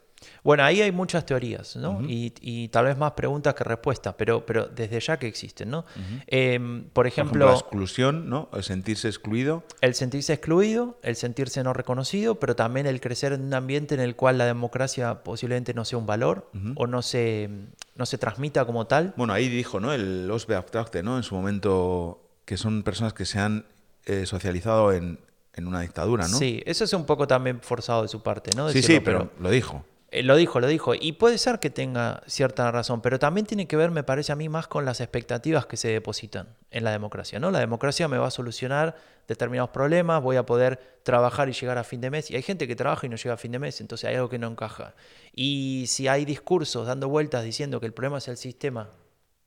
Bueno, 0.44 0.64
ahí 0.64 0.82
hay 0.82 0.92
muchas 0.92 1.26
teorías, 1.26 1.76
¿no? 1.76 2.02
y, 2.08 2.68
tal 2.70 2.86
vez 2.86 2.98
más 2.98 3.14
preguntas 3.14 3.54
que 3.54 3.64
respuestas, 3.64 4.16
pero, 4.18 4.46
pero 4.46 4.68
desde 4.68 5.00
ya 5.00 5.18
que 5.18 5.28
existen, 5.28 5.70
¿no? 5.70 5.86
Em, 6.28 6.86
por, 6.94 7.08
ejemplo, 7.08 7.46
La 7.46 7.54
exclusión, 7.54 8.30
¿no? 8.30 8.50
El 8.54 8.64
sentirse 8.64 9.08
excluido. 9.08 9.64
El 9.82 9.96
sentirse 9.96 10.34
excluido, 10.34 11.00
el 11.04 11.16
sentirse 11.16 11.64
no 11.64 11.74
reconocido, 11.74 12.36
pero 12.36 12.56
también 12.56 12.86
el 12.86 13.02
crecer 13.02 13.34
en 13.34 13.42
un 13.42 13.54
ambiente 13.54 13.96
en 13.96 14.02
el 14.02 14.16
cual 14.16 14.38
la 14.38 14.46
democracia 14.46 15.24
posiblemente 15.24 15.74
no 15.74 15.86
sea 15.86 15.98
un 15.98 16.06
valor 16.06 16.50
o 16.76 16.88
no 16.88 17.02
se, 17.02 17.50
no 17.96 18.06
se 18.06 18.18
transmita 18.18 18.66
como 18.66 18.88
tal. 18.88 19.14
Bueno, 19.18 19.34
ahí 19.34 19.50
dijo, 19.50 19.80
¿no? 19.80 19.94
El 19.94 20.30
Osbe 20.30 20.56
Abstracte, 20.56 21.04
¿no? 21.04 21.18
En 21.18 21.24
su 21.24 21.36
momento, 21.36 22.22
que 22.46 22.58
son 22.58 22.84
personas 22.84 23.14
que 23.14 23.26
se 23.26 23.40
han 23.40 23.66
eh, 24.06 24.26
socializado 24.26 24.94
en, 24.94 25.20
en 25.54 25.68
una 25.68 25.82
dictadura, 25.82 26.28
¿no? 26.28 26.38
Sí, 26.38 26.62
eso 26.66 26.84
es 26.84 26.94
un 26.94 27.06
poco 27.06 27.28
también 27.28 27.60
forzado 27.62 28.04
de 28.04 28.08
su 28.08 28.22
parte, 28.22 28.52
¿no? 28.56 28.70
sí, 28.70 28.82
sí, 28.82 29.00
pero, 29.00 29.32
lo 29.40 29.50
dijo. 29.50 29.86
Eh, 30.12 30.24
lo 30.24 30.36
dijo, 30.36 30.60
lo 30.60 30.68
dijo. 30.68 30.94
Y 30.94 31.14
puede 31.14 31.38
ser 31.38 31.60
que 31.60 31.70
tenga 31.70 32.22
cierta 32.28 32.70
razón, 32.70 33.02
pero 33.02 33.18
también 33.18 33.46
tiene 33.46 33.68
que 33.68 33.78
ver, 33.78 33.92
me 33.92 34.04
parece 34.04 34.34
a 34.34 34.36
mí, 34.36 34.50
más 34.50 34.68
con 34.68 34.84
las 34.84 35.00
expectativas 35.00 35.66
que 35.66 35.78
se 35.78 35.88
depositan 35.88 36.56
en 36.70 36.84
la 36.84 36.92
democracia, 36.92 37.40
¿no? 37.40 37.50
La 37.50 37.60
democracia 37.60 38.10
me 38.10 38.18
va 38.18 38.28
a 38.28 38.32
solucionar 38.32 38.96
determinados 39.28 39.70
problemas, 39.70 40.22
voy 40.22 40.36
a 40.36 40.46
poder 40.46 41.00
trabajar 41.04 41.48
y 41.48 41.54
llegar 41.54 41.78
a 41.78 41.86
fin 41.86 42.02
de 42.02 42.10
mes. 42.10 42.30
Y 42.30 42.36
hay 42.36 42.42
gente 42.42 42.68
que 42.68 42.76
trabaja 42.76 43.06
y 43.06 43.10
no 43.10 43.16
llega 43.16 43.34
a 43.36 43.38
fin 43.38 43.54
de 43.54 43.60
mes, 43.60 43.80
entonces 43.80 44.10
hay 44.10 44.16
algo 44.16 44.30
que 44.30 44.38
no 44.38 44.48
encaja. 44.48 44.96
Y 45.34 45.86
si 45.88 46.10
hay 46.10 46.26
discursos 46.26 46.88
dando 46.88 47.08
vueltas 47.08 47.46
diciendo 47.46 47.80
que 47.80 47.86
el 47.86 47.94
problema 47.94 48.18
es 48.18 48.28
el 48.28 48.38
sistema, 48.38 48.90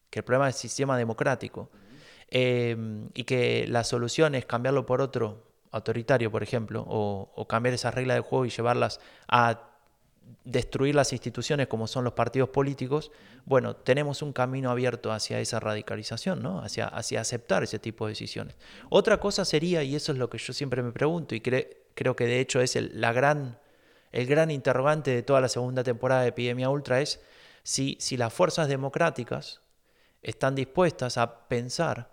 que 0.08 0.20
el 0.20 0.24
problema 0.24 0.48
es 0.48 0.56
el 0.56 0.60
sistema 0.62 0.96
democrático, 0.96 1.70
eh, 2.30 2.76
y 3.12 3.24
que 3.24 3.66
la 3.68 3.84
solución 3.84 4.34
es 4.34 4.46
cambiarlo 4.46 4.86
por 4.86 5.02
otro 5.02 5.44
autoritario, 5.70 6.30
por 6.30 6.42
ejemplo, 6.42 6.84
o, 6.86 7.46
cambiar 7.48 7.74
esas 7.74 7.94
reglas 7.94 8.16
de 8.16 8.20
juego 8.22 8.46
y 8.46 8.50
llevarlas 8.50 9.00
a 9.28 9.73
destruir 10.44 10.94
las 10.94 11.12
instituciones 11.12 11.68
como 11.68 11.86
son 11.86 12.04
los 12.04 12.12
partidos 12.12 12.50
políticos, 12.50 13.10
bueno, 13.46 13.76
tenemos 13.76 14.22
un 14.22 14.32
camino 14.32 14.70
abierto 14.70 15.10
hacia 15.10 15.40
esa 15.40 15.58
radicalización, 15.58 16.42
¿no? 16.42 16.60
hacia, 16.60 16.86
hacia 16.86 17.20
aceptar 17.20 17.62
ese 17.62 17.78
tipo 17.78 18.06
de 18.06 18.12
decisiones. 18.12 18.54
Otra 18.90 19.18
cosa 19.18 19.44
sería, 19.44 19.82
y 19.82 19.96
eso 19.96 20.12
es 20.12 20.18
lo 20.18 20.28
que 20.28 20.38
yo 20.38 20.52
siempre 20.52 20.82
me 20.82 20.92
pregunto, 20.92 21.34
y 21.34 21.40
creo 21.40 22.16
que 22.16 22.26
de 22.26 22.40
hecho 22.40 22.60
es 22.60 22.76
el, 22.76 23.00
la 23.00 23.12
gran, 23.12 23.58
el 24.12 24.26
gran 24.26 24.50
interrogante 24.50 25.10
de 25.10 25.22
toda 25.22 25.40
la 25.40 25.48
segunda 25.48 25.82
temporada 25.82 26.22
de 26.22 26.28
Epidemia 26.28 26.68
Ultra, 26.68 27.00
es 27.00 27.20
si, 27.62 27.96
si 27.98 28.16
las 28.16 28.32
fuerzas 28.32 28.68
democráticas 28.68 29.62
están 30.22 30.54
dispuestas 30.54 31.16
a 31.16 31.48
pensar 31.48 32.10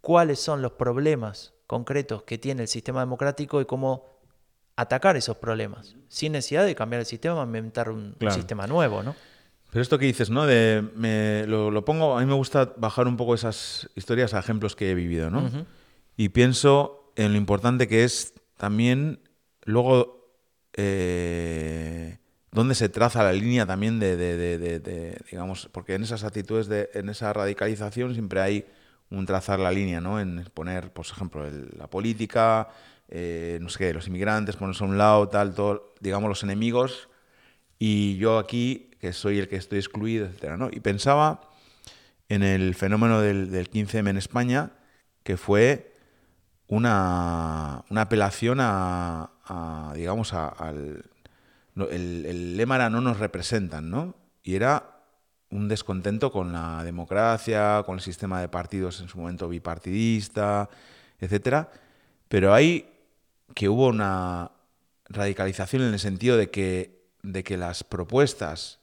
cuáles 0.00 0.38
son 0.38 0.60
los 0.60 0.72
problemas 0.72 1.54
concretos 1.66 2.24
que 2.24 2.36
tiene 2.36 2.62
el 2.62 2.68
sistema 2.68 3.00
democrático 3.00 3.60
y 3.60 3.64
cómo 3.64 4.13
atacar 4.76 5.16
esos 5.16 5.36
problemas, 5.36 5.94
sin 6.08 6.32
necesidad 6.32 6.64
de 6.66 6.74
cambiar 6.74 7.00
el 7.00 7.06
sistema, 7.06 7.42
inventar 7.44 7.90
un 7.90 8.14
sistema 8.34 8.66
nuevo, 8.66 9.02
¿no? 9.02 9.14
Pero 9.70 9.82
esto 9.82 9.98
que 9.98 10.06
dices, 10.06 10.30
¿no? 10.30 10.46
De, 10.46 10.84
me, 10.94 11.46
lo, 11.46 11.84
pongo, 11.84 12.16
a 12.16 12.20
mí 12.20 12.26
me 12.26 12.34
gusta 12.34 12.72
bajar 12.76 13.08
un 13.08 13.16
poco 13.16 13.34
esas 13.34 13.88
historias 13.96 14.32
a 14.34 14.38
ejemplos 14.38 14.76
que 14.76 14.90
he 14.90 14.94
vivido, 14.94 15.30
¿no? 15.30 15.50
Y 16.16 16.28
pienso 16.28 17.12
en 17.16 17.32
lo 17.32 17.38
importante 17.38 17.88
que 17.88 18.04
es 18.04 18.34
también 18.56 19.20
luego 19.64 20.30
eh, 20.74 22.18
dónde 22.52 22.74
se 22.74 22.88
traza 22.88 23.22
la 23.24 23.32
línea 23.32 23.66
también 23.66 23.98
de, 23.98 24.16
de- 24.16 24.36
de- 24.36 24.58
de- 24.58 24.78
de, 24.80 25.18
digamos, 25.30 25.68
porque 25.72 25.94
en 25.94 26.02
esas 26.04 26.22
actitudes, 26.24 26.68
de, 26.68 26.88
en 26.94 27.08
esa 27.08 27.32
radicalización 27.32 28.14
siempre 28.14 28.40
hay 28.40 28.64
un 29.10 29.26
trazar 29.26 29.60
la 29.60 29.70
línea, 29.72 30.00
¿no? 30.00 30.20
En 30.20 30.44
poner, 30.54 30.92
por 30.92 31.06
ejemplo, 31.06 31.46
el- 31.46 31.70
la 31.78 31.88
política, 31.88 32.68
eh, 33.08 33.58
no 33.60 33.68
sé 33.68 33.78
qué, 33.78 33.94
los 33.94 34.08
inmigrantes, 34.08 34.56
ponerse 34.56 34.84
a 34.84 34.86
un 34.88 34.98
lado, 34.98 35.28
tal, 35.28 35.54
todo, 35.54 35.94
digamos, 36.00 36.28
los 36.28 36.42
enemigos, 36.42 37.08
y 37.78 38.16
yo 38.18 38.38
aquí, 38.38 38.90
que 39.00 39.12
soy 39.12 39.38
el 39.40 39.48
que 39.48 39.56
estoy 39.56 39.78
excluido, 39.78 40.26
etcétera, 40.26 40.56
¿no? 40.56 40.68
Y 40.72 40.80
pensaba 40.80 41.40
en 42.28 42.42
el 42.42 42.74
fenómeno 42.74 43.20
del, 43.20 43.50
del 43.50 43.68
15M 43.68 44.10
en 44.10 44.16
España, 44.18 44.72
que 45.22 45.36
fue 45.36 45.92
una, 46.68 47.84
una 47.90 48.02
apelación 48.02 48.58
a, 48.60 49.30
a, 49.46 49.92
digamos, 49.96 50.34
a- 50.34 50.48
al... 50.48 51.04
el, 51.90 52.26
el 52.26 52.56
lema 52.56 52.76
era 52.76 52.90
no 52.90 53.00
nos 53.00 53.18
representan, 53.18 53.90
¿no? 53.90 54.16
Y 54.42 54.56
era 54.56 54.93
un 55.54 55.68
descontento 55.68 56.32
con 56.32 56.52
la 56.52 56.82
democracia, 56.82 57.84
con 57.86 57.94
el 57.94 58.00
sistema 58.00 58.40
de 58.40 58.48
partidos 58.48 59.00
en 59.00 59.08
su 59.08 59.18
momento 59.18 59.48
bipartidista, 59.48 60.68
etcétera. 61.20 61.70
Pero 62.28 62.52
hay 62.52 62.90
que 63.54 63.68
hubo 63.68 63.86
una 63.86 64.50
radicalización 65.08 65.82
en 65.82 65.92
el 65.92 66.00
sentido 66.00 66.36
de 66.36 66.50
que, 66.50 67.06
de 67.22 67.44
que 67.44 67.56
las 67.56 67.84
propuestas, 67.84 68.80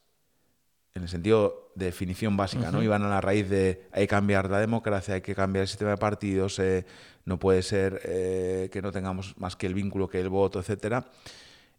en 0.93 1.03
el 1.03 1.09
sentido 1.09 1.71
de 1.75 1.87
definición 1.87 2.37
básica, 2.37 2.71
¿no? 2.71 2.81
Iban 2.81 3.03
a 3.03 3.09
la 3.09 3.19
raíz 3.19 3.49
de 3.49 3.89
hay 3.91 4.03
que 4.03 4.07
cambiar 4.07 4.49
la 4.49 4.59
democracia, 4.59 5.15
hay 5.15 5.21
que 5.21 5.35
cambiar 5.35 5.63
el 5.63 5.67
sistema 5.67 5.91
de 5.91 5.97
partidos, 5.97 6.57
eh, 6.59 6.85
no 7.25 7.37
puede 7.37 7.63
ser 7.63 8.01
eh, 8.05 8.69
que 8.71 8.81
no 8.81 8.93
tengamos 8.93 9.37
más 9.37 9.57
que 9.57 9.67
el 9.67 9.73
vínculo 9.73 10.07
que 10.07 10.21
el 10.21 10.29
voto, 10.29 10.59
etcétera. 10.59 11.05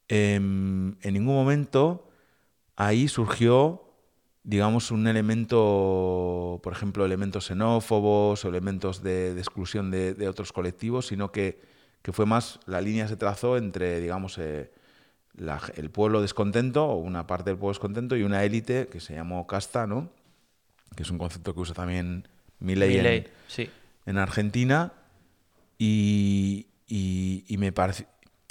Em, 0.09 0.97
en 1.01 1.15
ningún 1.15 1.35
momento 1.35 2.11
ahí 2.77 3.09
surgió, 3.09 3.92
digamos, 4.45 4.91
un 4.91 5.07
elemento, 5.07 6.61
por 6.63 6.73
ejemplo, 6.73 7.05
elementos 7.05 7.47
xenófobos 7.47 8.45
o 8.45 8.49
elementos 8.49 9.03
de, 9.03 9.35
de 9.35 9.41
exclusión 9.41 9.91
de, 9.91 10.15
de 10.15 10.29
otros 10.29 10.53
colectivos, 10.53 11.07
sino 11.07 11.31
que, 11.31 11.61
que 12.03 12.13
fue 12.13 12.27
más, 12.27 12.59
la 12.67 12.81
línea 12.81 13.07
se 13.07 13.17
trazó 13.17 13.57
entre, 13.57 14.01
digamos, 14.01 14.39
eh, 14.39 14.71
la- 15.37 15.61
el 15.77 15.91
pueblo 15.91 16.21
descontento, 16.21 16.85
o 16.85 16.97
una 16.97 17.27
parte 17.27 17.51
del 17.51 17.57
pueblo 17.59 17.73
descontento, 17.75 18.17
y 18.17 18.23
una 18.25 18.43
élite 18.45 18.89
que 18.89 19.01
se 19.01 19.15
llamó 19.15 19.47
casta, 19.47 19.87
¿no? 19.87 20.09
Que 20.97 21.05
es 21.05 21.11
un 21.11 21.19
concepto 21.19 21.55
que 21.55 21.61
usa 21.61 21.75
también 21.75 22.27
Milley 22.59 22.99
en- 22.99 23.05
sí. 23.49 23.71
en 24.07 24.19
Argentina 24.19 24.93
y, 25.79 26.67
y- 26.87 27.45
y 27.49 27.57
me 27.59 27.73
parece 27.73 28.07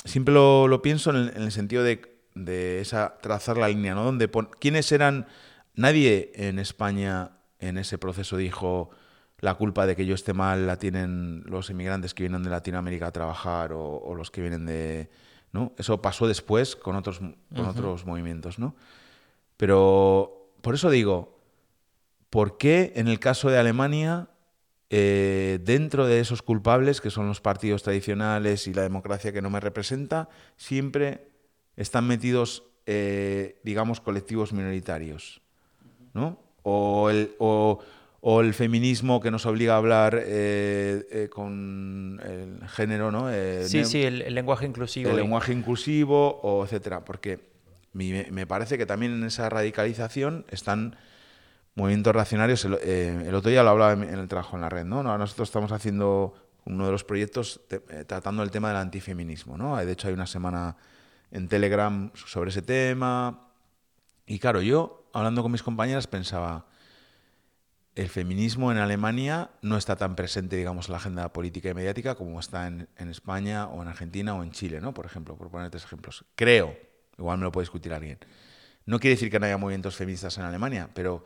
siempre 0.06 0.34
lo, 0.34 0.68
lo 0.68 0.82
pienso 0.82 1.12
en 1.12 1.16
el, 1.18 1.30
en 1.36 1.44
el 1.44 1.52
sentido 1.52 1.84
de, 1.84 2.02
de 2.34 2.80
esa 2.82 3.18
trazar 3.22 3.58
la 3.58 3.68
línea, 3.68 3.94
¿no? 3.94 4.04
Donde 4.04 4.28
pon- 4.28 4.50
quiénes 4.60 4.92
eran 4.92 5.28
nadie 5.76 6.32
en 6.36 6.60
España 6.60 7.38
en 7.60 7.78
ese 7.78 7.98
proceso 7.98 8.38
dijo 8.38 8.90
la 9.40 9.56
culpa 9.56 9.86
de 9.86 9.96
que 9.96 10.06
yo 10.06 10.16
esté 10.16 10.34
mal 10.34 10.68
la 10.68 10.78
tienen 10.78 11.44
los 11.46 11.70
inmigrantes 11.70 12.14
que 12.14 12.24
vienen 12.24 12.44
de 12.44 12.50
Latinoamérica 12.50 13.08
a 13.08 13.12
trabajar 13.12 13.74
o, 13.74 13.98
o 13.98 14.16
los 14.16 14.30
que 14.30 14.42
vienen 14.42 14.66
de 14.66 15.10
¿no? 15.52 15.74
Eso 15.78 16.02
pasó 16.02 16.28
después 16.28 16.76
con 16.76 16.96
otros 16.96 17.20
con 17.20 17.66
otros 17.66 18.06
movimientos, 18.06 18.60
¿no? 18.60 18.76
Pero 19.58 20.54
por 20.62 20.76
eso 20.76 20.90
digo, 20.90 21.40
¿por 22.30 22.58
qué 22.58 22.94
en 22.96 23.08
el 23.08 23.20
caso 23.20 23.50
de 23.50 23.58
Alemania, 23.58 24.30
eh, 24.90 25.60
dentro 25.64 26.08
de 26.08 26.20
esos 26.20 26.42
culpables, 26.42 27.02
que 27.02 27.10
son 27.10 27.28
los 27.28 27.42
partidos 27.42 27.84
tradicionales 27.84 28.68
y 28.68 28.74
la 28.74 28.82
democracia 28.82 29.32
que 29.32 29.42
no 29.42 29.50
me 29.50 29.60
representa, 29.60 30.30
siempre 30.58 31.28
están 31.76 32.08
metidos, 32.08 32.64
eh, 32.86 33.60
digamos, 33.64 34.02
colectivos 34.02 34.54
minoritarios? 34.54 35.42
¿No? 36.14 36.38
O 36.64 37.10
el, 37.10 37.36
o, 37.40 37.80
o 38.22 38.42
el 38.42 38.54
feminismo 38.54 39.20
que 39.20 39.32
nos 39.32 39.46
obliga 39.46 39.74
a 39.74 39.78
hablar 39.78 40.16
eh, 40.24 41.08
eh, 41.12 41.30
con 41.30 42.20
el 42.24 42.68
género, 42.70 43.12
¿no? 43.12 43.32
Eh, 43.32 43.64
Sí, 43.68 43.84
sí, 43.86 44.04
el, 44.04 44.22
el 44.22 44.36
lenguaje 44.36 44.66
inclusivo. 44.66 45.10
el 45.10 45.16
y- 45.18 45.22
lenguaje 45.22 45.54
inclusivo, 45.54 46.40
o 46.44 46.64
etcétera, 46.64 47.04
porque 47.04 47.40
mi- 47.94 48.26
me 48.32 48.46
parece 48.46 48.78
que 48.78 48.86
también 48.86 49.14
en 49.14 49.24
esa 49.24 49.50
radicalización 49.50 50.46
están 50.50 50.96
movimientos 51.76 52.14
reaccionarios. 52.14 52.64
El, 52.66 52.74
el 52.84 53.34
otro 53.36 53.50
día 53.50 53.64
lo 53.64 53.70
hablaba 53.72 53.94
en, 53.94 54.04
en 54.04 54.20
el 54.20 54.28
trabajo 54.28 54.56
en 54.58 54.62
la 54.62 54.70
red, 54.70 54.86
¿no? 54.86 55.02
No, 55.04 55.18
Nosotros 55.18 55.50
estamos 55.50 55.72
haciendo 55.72 56.34
uno 56.66 56.86
de 56.86 56.92
los 56.92 57.04
proyectos 57.04 57.62
te- 57.68 57.80
tratando 58.06 58.44
el 58.44 58.52
tema 58.52 58.68
del 58.68 58.78
antifeminismo, 58.78 59.58
¿no? 59.58 59.78
De 59.78 59.92
hecho, 59.92 60.08
hay 60.10 60.14
una 60.14 60.28
semana 60.28 60.76
en 61.32 61.48
Telegram 61.48 62.12
sobre 62.14 62.50
ese 62.52 62.62
tema. 62.62 63.48
Y 64.28 64.38
claro, 64.38 64.62
yo, 64.62 65.01
hablando 65.14 65.42
con 65.42 65.52
mis 65.52 65.64
compañeras, 65.64 66.08
pensaba, 66.08 66.66
el 67.96 68.10
feminismo 68.10 68.72
en 68.72 68.78
Alemania 68.78 69.50
no 69.62 69.78
está 69.78 69.96
tan 69.96 70.16
presente, 70.16 70.56
digamos, 70.56 70.88
en 70.88 70.92
la 70.94 70.98
agenda 70.98 71.34
política 71.34 71.70
y 71.70 71.74
mediática 71.74 72.16
como 72.16 72.40
está 72.40 72.68
en, 72.68 72.88
España 72.98 73.68
o 73.68 73.82
en 73.82 73.90
Argentina 73.90 74.34
o 74.34 74.44
en 74.44 74.52
Chile, 74.52 74.80
¿no? 74.80 74.94
Por 74.94 75.06
ejemplo, 75.06 75.36
por 75.36 75.50
poner 75.50 75.70
tres 75.70 75.84
ejemplos. 75.84 76.24
Creo, 76.36 76.78
igual 77.18 77.38
me 77.38 77.44
lo 77.44 77.52
puede 77.52 77.64
discutir 77.64 77.94
alguien. 77.94 78.20
No 78.86 79.00
quiere 79.00 79.16
decir 79.16 79.30
que 79.30 79.40
no 79.40 79.46
haya 79.46 79.58
movimientos 79.58 79.96
feministas 79.96 80.38
en 80.38 80.46
Alemania, 80.46 80.90
pero 80.94 81.24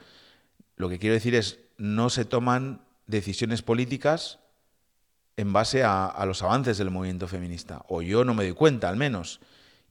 lo 0.75 0.89
que 0.89 0.97
quiero 0.97 1.13
decir 1.13 1.35
es, 1.35 1.59
no 1.77 2.09
se 2.09 2.25
toman 2.25 2.81
decisiones 3.05 3.61
políticas 3.61 4.39
en 5.37 5.53
base 5.53 5.83
a, 5.83 6.05
a 6.07 6.25
los 6.25 6.41
avances 6.41 6.77
del 6.77 6.89
movimiento 6.89 7.27
feminista, 7.27 7.83
o 7.87 8.01
yo 8.01 8.25
no 8.25 8.33
me 8.33 8.43
doy 8.43 8.53
cuenta, 8.53 8.89
al 8.89 8.97
menos. 8.97 9.39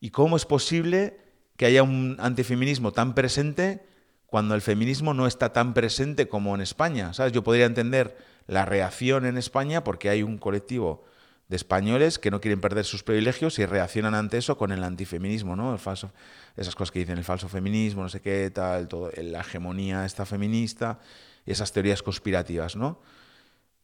¿Y 0.01 0.11
cómo 0.11 0.37
es 0.37 0.45
posible 0.45 1.24
que 1.57 1.67
haya 1.67 1.83
un 1.83 2.17
antifeminismo 2.19 2.93
tan 2.93 3.15
presente 3.15 3.87
cuando 4.27 4.55
el 4.55 4.63
feminismo 4.63 5.15
no 5.15 5.27
está 5.27 5.53
tan 5.53 5.75
presente 5.75 6.29
como 6.29 6.55
en 6.55 6.61
España? 6.61 7.13
¿Sabes? 7.13 7.33
Yo 7.33 7.45
podría 7.45 7.67
entender 7.67 8.17
la 8.47 8.65
reacción 8.65 9.27
en 9.27 9.37
España 9.37 9.85
porque 9.85 10.09
hay 10.09 10.23
un 10.23 10.39
colectivo 10.39 11.05
de 11.49 11.57
españoles 11.57 12.19
que 12.19 12.31
no 12.31 12.41
quieren 12.41 12.61
perder 12.61 12.85
sus 12.85 13.03
privilegios 13.03 13.59
y 13.59 13.67
reaccionan 13.67 14.15
ante 14.15 14.39
eso 14.39 14.57
con 14.57 14.73
el 14.73 14.83
antifeminismo, 14.83 15.57
¿no? 15.57 15.73
El 15.73 15.79
falso, 15.79 16.11
esas 16.57 16.75
cosas 16.75 16.91
que 16.91 17.01
dicen 17.01 17.19
el 17.19 17.25
falso 17.25 17.49
feminismo, 17.49 18.03
no 18.03 18.09
sé 18.09 18.21
qué, 18.21 18.51
tal, 18.51 18.89
todo, 18.89 19.11
la 19.17 19.41
hegemonía 19.41 20.07
esta 20.07 20.25
feminista, 20.25 21.01
y 21.45 21.53
esas 21.53 21.73
teorías 21.73 22.03
conspirativas, 22.03 22.77
¿no? 22.77 23.01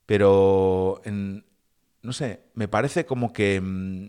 Pero, 0.07 1.03
no 1.05 2.13
sé, 2.13 2.41
me 2.55 2.69
parece 2.69 3.05
como 3.05 3.33
que, 3.33 3.61
mm, 3.61 4.07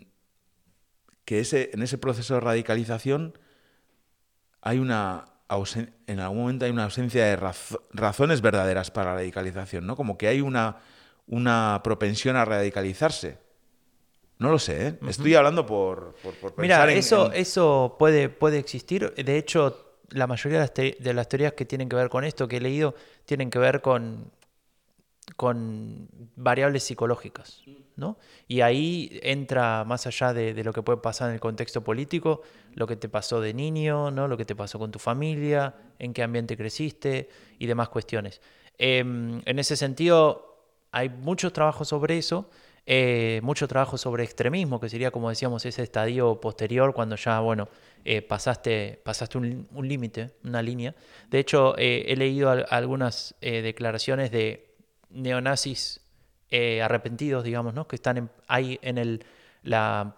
que 1.24 1.40
ese, 1.40 1.70
en 1.72 1.82
ese 1.82 1.98
proceso 1.98 2.34
de 2.34 2.40
radicalización 2.40 3.38
hay 4.62 4.78
una 4.78 5.24
ausen- 5.48 5.92
en 6.06 6.20
algún 6.20 6.38
momento 6.38 6.64
hay 6.64 6.70
una 6.70 6.84
ausencia 6.84 7.26
de 7.26 7.36
razo- 7.36 7.82
razones 7.92 8.40
verdaderas 8.40 8.90
para 8.90 9.10
la 9.10 9.16
radicalización, 9.16 9.86
¿no? 9.86 9.96
Como 9.96 10.16
que 10.16 10.28
hay 10.28 10.40
una, 10.40 10.78
una 11.26 11.80
propensión 11.84 12.36
a 12.36 12.44
radicalizarse. 12.44 13.38
No 14.38 14.50
lo 14.50 14.58
sé, 14.58 14.88
¿eh? 14.88 14.98
Estoy 15.08 15.34
hablando 15.34 15.64
por, 15.66 16.14
por, 16.22 16.34
por 16.34 16.50
Mira, 16.58 16.76
pensar 16.76 16.90
en- 16.90 16.98
eso, 16.98 17.26
en- 17.32 17.40
eso 17.40 17.96
puede, 17.98 18.28
puede 18.28 18.58
existir. 18.58 19.12
De 19.14 19.36
hecho, 19.36 19.98
la 20.08 20.26
mayoría 20.26 20.58
de 20.58 20.64
las, 20.64 20.74
te- 20.74 20.96
de 20.98 21.14
las 21.14 21.28
teorías 21.28 21.52
que 21.52 21.64
tienen 21.64 21.88
que 21.88 21.96
ver 21.96 22.08
con 22.08 22.24
esto 22.24 22.48
que 22.48 22.56
he 22.56 22.60
leído 22.60 22.94
tienen 23.24 23.50
que 23.50 23.58
ver 23.58 23.80
con, 23.80 24.30
con 25.36 26.08
variables 26.36 26.84
psicológicas. 26.84 27.62
¿no? 27.96 28.18
Y 28.48 28.60
ahí 28.62 29.20
entra 29.22 29.84
más 29.84 30.06
allá 30.06 30.32
de, 30.32 30.62
lo 30.64 30.72
que 30.72 30.82
puede 30.82 30.98
pasar 30.98 31.28
en 31.28 31.34
el 31.34 31.40
contexto 31.40 31.82
político, 31.82 32.42
lo 32.74 32.86
que 32.86 32.96
te 32.96 33.08
pasó 33.08 33.40
de 33.40 33.54
niño, 33.54 34.10
¿no? 34.10 34.28
lo 34.28 34.36
que 34.36 34.44
te 34.44 34.56
pasó 34.56 34.78
con 34.78 34.90
tu 34.90 34.98
familia, 34.98 35.74
en 35.98 36.12
qué 36.12 36.22
ambiente 36.22 36.56
creciste 36.56 37.28
y 37.58 37.66
demás 37.66 37.88
cuestiones. 37.88 38.40
Em, 38.78 39.40
en 39.44 39.58
ese 39.58 39.76
sentido, 39.76 40.56
hay 40.90 41.08
muchos 41.08 41.52
trabajos 41.52 41.88
sobre 41.88 42.18
eso. 42.18 42.48
Eh, 42.84 43.40
mucho 43.44 43.68
trabajo 43.68 43.96
sobre 43.96 44.24
extremismo, 44.24 44.80
que 44.80 44.88
sería, 44.88 45.12
como 45.12 45.28
decíamos, 45.28 45.64
ese 45.64 45.82
estadio 45.84 46.40
posterior 46.40 46.92
cuando 46.92 47.14
ya, 47.14 47.38
bueno, 47.38 47.68
eh, 48.04 48.22
pasaste, 48.22 49.00
pasaste 49.04 49.38
un, 49.38 49.68
límite, 49.82 50.32
una 50.42 50.62
línea. 50.62 50.92
De 51.30 51.38
hecho, 51.38 51.78
eh, 51.78 52.06
he 52.08 52.16
leído 52.16 52.50
al- 52.50 52.66
algunas 52.70 53.36
declaraciones 53.40 54.32
de 54.32 54.71
neonazis 55.12 56.00
eh, 56.50 56.82
arrepentidos, 56.82 57.44
digamos, 57.44 57.74
¿no? 57.74 57.86
que 57.88 57.96
están 57.96 58.18
en- 58.18 58.30
ahí 58.46 58.78
en 58.82 58.98
el, 58.98 59.24
la, 59.62 60.16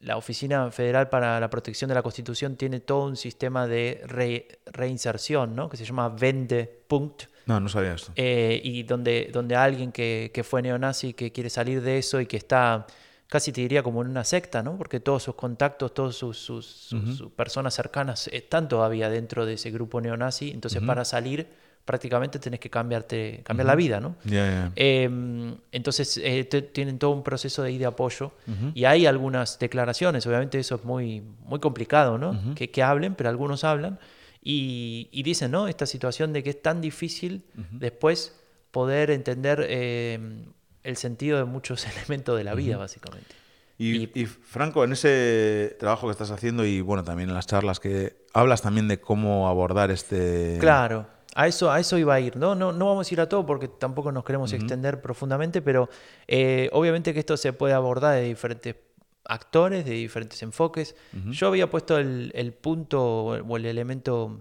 la 0.00 0.16
Oficina 0.16 0.70
Federal 0.70 1.08
para 1.08 1.40
la 1.40 1.48
Protección 1.48 1.88
de 1.88 1.94
la 1.94 2.02
Constitución 2.02 2.56
tiene 2.56 2.80
todo 2.80 3.06
un 3.06 3.16
sistema 3.16 3.66
de 3.66 4.02
re- 4.04 4.60
reinserción, 4.66 5.54
¿no? 5.56 5.68
que 5.68 5.76
se 5.76 5.84
llama 5.84 6.08
Vende 6.10 6.84
Punkt, 6.88 7.24
No, 7.46 7.58
no 7.60 7.68
sabía 7.68 7.94
esto. 7.94 8.12
eh, 8.16 8.60
y 8.62 8.82
donde, 8.82 9.30
donde 9.32 9.56
alguien 9.56 9.92
que, 9.92 10.30
que 10.34 10.44
fue 10.44 10.60
neonazi, 10.60 11.14
que 11.14 11.32
quiere 11.32 11.48
salir 11.48 11.80
de 11.80 11.98
eso 11.98 12.20
y 12.20 12.26
que 12.26 12.36
está, 12.36 12.86
casi 13.28 13.50
te 13.52 13.62
diría 13.62 13.82
como 13.82 14.02
en 14.02 14.08
una 14.08 14.24
secta, 14.24 14.62
¿no? 14.62 14.76
Porque 14.76 15.00
todos 15.00 15.22
sus 15.22 15.34
contactos, 15.36 15.94
todas 15.94 16.14
sus, 16.16 16.36
sus- 16.36 16.66
sus- 16.66 17.16
sus 17.16 17.30
personas 17.32 17.72
cercanas 17.72 18.28
están 18.28 18.68
todavía 18.68 19.08
dentro 19.08 19.46
de 19.46 19.54
ese 19.54 19.70
grupo 19.70 20.00
neonazi, 20.02 20.50
entonces 20.50 20.82
para 20.82 21.04
salir 21.06 21.46
prácticamente 21.84 22.38
tenés 22.38 22.60
que 22.60 22.70
cambiarte, 22.70 23.42
cambiar 23.44 23.66
la 23.66 23.74
vida, 23.74 24.00
¿no? 24.00 24.16
Ya, 24.24 24.46
ya. 24.46 24.72
Eh, 24.76 25.54
entonces 25.72 26.20
eh, 26.22 26.44
tienen 26.44 26.98
todo 26.98 27.10
un 27.10 27.22
proceso 27.22 27.62
de 27.62 27.72
de 27.72 27.86
apoyo 27.86 28.32
y 28.74 28.84
hay 28.84 29.06
algunas 29.06 29.58
declaraciones, 29.58 30.26
obviamente 30.26 30.58
eso 30.58 30.76
es 30.76 30.84
muy, 30.84 31.22
muy 31.44 31.58
complicado, 31.58 32.18
¿no? 32.18 32.54
que, 32.54 32.70
que 32.70 32.82
hablen, 32.82 33.14
pero 33.14 33.30
algunos 33.30 33.64
hablan 33.64 33.98
y, 34.42 35.08
y 35.10 35.22
dicen, 35.22 35.50
¿no? 35.50 35.68
Esta 35.68 35.86
situación 35.86 36.32
de 36.32 36.42
que 36.42 36.50
es 36.50 36.60
tan 36.60 36.80
difícil 36.80 37.44
después 37.70 38.38
poder 38.72 39.10
entender 39.10 39.64
eh, 39.68 40.44
el 40.82 40.96
sentido 40.96 41.38
de 41.38 41.44
muchos 41.44 41.86
elementos 41.96 42.36
de 42.36 42.44
la 42.44 42.54
vida, 42.54 42.76
básicamente. 42.76 43.34
Y, 43.78 44.20
y, 44.20 44.26
Franco, 44.26 44.84
en 44.84 44.92
ese 44.92 45.76
trabajo 45.80 46.06
que 46.06 46.12
estás 46.12 46.30
haciendo 46.30 46.64
y 46.64 46.80
bueno, 46.80 47.02
también 47.02 47.30
en 47.30 47.34
las 47.34 47.46
charlas 47.46 47.80
que 47.80 48.16
hablas 48.32 48.62
también 48.62 48.86
de 48.86 49.00
cómo 49.00 49.48
abordar 49.48 49.90
este... 49.90 50.58
Claro, 50.60 51.06
a 51.34 51.46
eso, 51.46 51.70
a 51.70 51.80
eso 51.80 51.98
iba 51.98 52.14
a 52.14 52.20
ir. 52.20 52.36
No, 52.36 52.54
no, 52.54 52.72
no 52.72 52.86
vamos 52.86 53.10
a 53.10 53.14
ir 53.14 53.20
a 53.20 53.28
todo 53.28 53.46
porque 53.46 53.68
tampoco 53.68 54.12
nos 54.12 54.24
queremos 54.24 54.52
extender 54.52 55.00
profundamente, 55.00 55.62
pero 55.62 55.88
eh, 56.28 56.68
obviamente 56.72 57.14
que 57.14 57.20
esto 57.20 57.36
se 57.36 57.52
puede 57.52 57.74
abordar 57.74 58.16
de 58.16 58.24
diferentes 58.24 58.76
actores, 59.24 59.84
de 59.84 59.92
diferentes 59.92 60.42
enfoques. 60.42 60.94
Yo 61.30 61.46
había 61.48 61.70
puesto 61.70 61.98
el, 61.98 62.32
el 62.34 62.52
punto 62.52 63.02
o 63.24 63.56
el 63.56 63.66
elemento, 63.66 64.40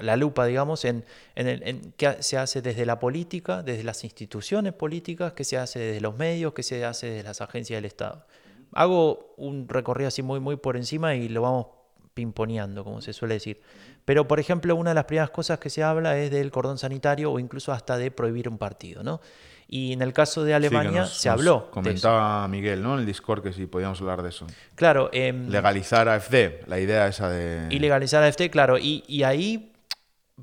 la 0.00 0.16
lupa, 0.16 0.46
digamos, 0.46 0.84
en, 0.84 1.04
en, 1.34 1.48
el, 1.48 1.62
en 1.64 1.92
qué 1.96 2.16
se 2.20 2.38
hace 2.38 2.62
desde 2.62 2.86
la 2.86 2.98
política, 2.98 3.62
desde 3.62 3.84
las 3.84 4.04
instituciones 4.04 4.72
políticas, 4.72 5.32
qué 5.34 5.44
se 5.44 5.58
hace 5.58 5.80
desde 5.80 6.00
los 6.00 6.16
medios, 6.16 6.54
qué 6.54 6.62
se 6.62 6.84
hace 6.84 7.08
desde 7.08 7.24
las 7.24 7.40
agencias 7.40 7.76
del 7.76 7.84
Estado. 7.84 8.24
Hago 8.72 9.34
un 9.36 9.68
recorrido 9.68 10.08
así 10.08 10.22
muy, 10.22 10.40
muy 10.40 10.56
por 10.56 10.78
encima 10.78 11.14
y 11.14 11.28
lo 11.28 11.42
vamos 11.42 11.66
pimponeando, 12.14 12.84
como 12.84 13.00
se 13.00 13.12
suele 13.12 13.34
decir. 13.34 13.60
Pero, 14.04 14.26
por 14.28 14.40
ejemplo, 14.40 14.74
una 14.76 14.90
de 14.90 14.94
las 14.94 15.04
primeras 15.04 15.30
cosas 15.30 15.58
que 15.58 15.70
se 15.70 15.82
habla 15.82 16.18
es 16.18 16.30
del 16.30 16.50
cordón 16.50 16.78
sanitario 16.78 17.30
o 17.32 17.38
incluso 17.38 17.72
hasta 17.72 17.96
de 17.96 18.10
prohibir 18.10 18.48
un 18.48 18.58
partido, 18.58 19.02
¿no? 19.02 19.20
Y 19.68 19.92
en 19.94 20.02
el 20.02 20.12
caso 20.12 20.44
de 20.44 20.50
Sí, 20.50 20.54
Alemania 20.54 21.00
nos- 21.02 21.16
se 21.18 21.28
habló. 21.30 21.52
de 21.52 21.58
eso. 21.64 21.70
Comentaba 21.70 22.46
Miguel, 22.48 22.82
¿no? 22.82 22.94
En 22.94 23.00
el 23.00 23.06
Discord 23.06 23.42
que 23.42 23.52
si 23.52 23.66
podíamos 23.66 24.00
hablar 24.00 24.22
de 24.22 24.28
eso. 24.28 24.46
Claro, 24.74 25.08
em, 25.12 25.48
Legalizar 25.48 26.08
AFD, 26.08 26.64
la 26.66 26.78
idea 26.78 27.06
esa 27.06 27.30
de... 27.30 27.68
y 27.74 27.78
legalizar 27.78 28.22
AFT, 28.22 28.50
claro. 28.50 28.76
Y, 28.76 29.02
y 29.06 29.22
ahí, 29.22 29.72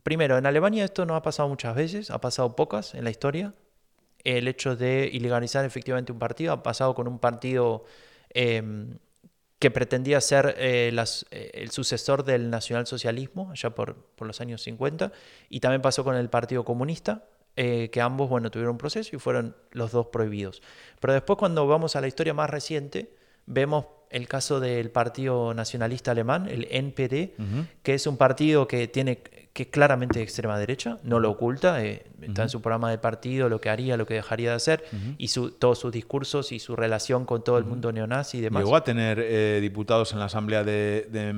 primero, 0.02 0.38
en 0.38 0.46
Alemania 0.48 0.84
esto 0.86 1.06
no 1.06 1.16
ha 1.16 1.22
pasado 1.22 1.48
muchas 1.50 1.76
veces, 1.76 2.10
ha 2.10 2.20
pasado 2.20 2.56
pocas 2.56 2.96
en 2.96 3.04
la 3.04 3.12
historia. 3.12 3.54
El 4.24 4.48
hecho 4.48 4.76
de 4.76 5.10
ilegalizar 5.14 5.64
efectivamente 5.64 6.12
un 6.12 6.20
partido 6.20 6.52
ha 6.54 6.64
pasado 6.64 6.96
con 6.96 7.08
un 7.08 7.20
partido 7.20 7.86
em, 8.34 8.98
que 9.60 9.72
pretendía 9.72 10.22
ser 10.22 10.56
eh, 10.58 10.90
eh, 11.32 11.52
el 11.54 11.72
sucesor 11.72 12.24
del 12.24 12.50
nacionalsocialismo, 12.50 13.52
allá 13.52 13.70
por, 13.72 13.96
por 13.96 14.26
los 14.26 14.40
años 14.40 14.62
50, 14.64 15.12
y 15.50 15.60
también 15.60 15.82
pasó 15.82 16.04
con 16.06 16.16
el 16.16 16.30
Partido 16.30 16.64
Comunista, 16.64 17.26
eh, 17.58 17.90
que 17.92 18.00
ambos, 18.00 18.30
bueno, 18.30 18.50
tuvieron 18.52 18.72
un 18.72 18.78
proceso 18.78 19.14
y 19.14 19.20
fueron 19.20 19.56
los 19.72 19.92
dos 19.92 20.08
prohibidos. 20.08 20.62
Pero 21.02 21.12
después 21.12 21.38
cuando 21.38 21.68
vamos 21.68 21.98
a 21.98 22.02
la 22.02 22.08
historia 22.08 22.34
más 22.34 22.50
reciente, 22.50 23.14
vemos 23.50 23.86
el 24.10 24.28
caso 24.28 24.60
del 24.60 24.90
Partido 24.90 25.54
Nacionalista 25.54 26.12
Alemán, 26.12 26.48
el 26.50 26.68
NPD, 26.72 27.36
que 27.84 27.94
es 27.94 28.08
un 28.08 28.18
partido 28.18 28.68
que 28.68 28.88
tiene 28.88 29.22
que 29.54 29.64
es 29.64 29.70
claramente 29.70 30.20
de 30.20 30.24
extrema 30.24 30.58
derecha, 30.58 31.00
no 31.04 31.20
lo 31.20 31.32
oculta, 31.32 31.84
eh, 31.84 32.06
está 32.22 32.44
en 32.44 32.50
su 32.50 32.62
programa 32.62 32.92
de 32.92 32.98
partido, 32.98 33.50
lo 33.50 33.60
que 33.60 33.70
haría, 33.70 33.98
lo 33.98 34.06
que 34.06 34.14
dejaría 34.14 34.52
de 34.52 34.56
hacer, 34.56 34.86
y 35.18 35.28
su, 35.28 35.52
todos 35.52 35.80
sus 35.80 35.92
discursos 35.92 36.52
y 36.52 36.60
su 36.60 36.76
relación 36.76 37.26
con 37.26 37.44
todo 37.44 37.58
el 37.58 37.66
mundo 37.66 37.92
neonazi 37.92 38.38
y 38.38 38.42
demás. 38.42 38.64
Llegó 38.64 38.76
a 38.76 38.84
tener 38.84 39.20
eh, 39.20 39.60
diputados 39.62 40.14
en 40.14 40.20
la 40.20 40.26
asamblea 40.26 40.64
de, 40.64 41.08
de 41.12 41.34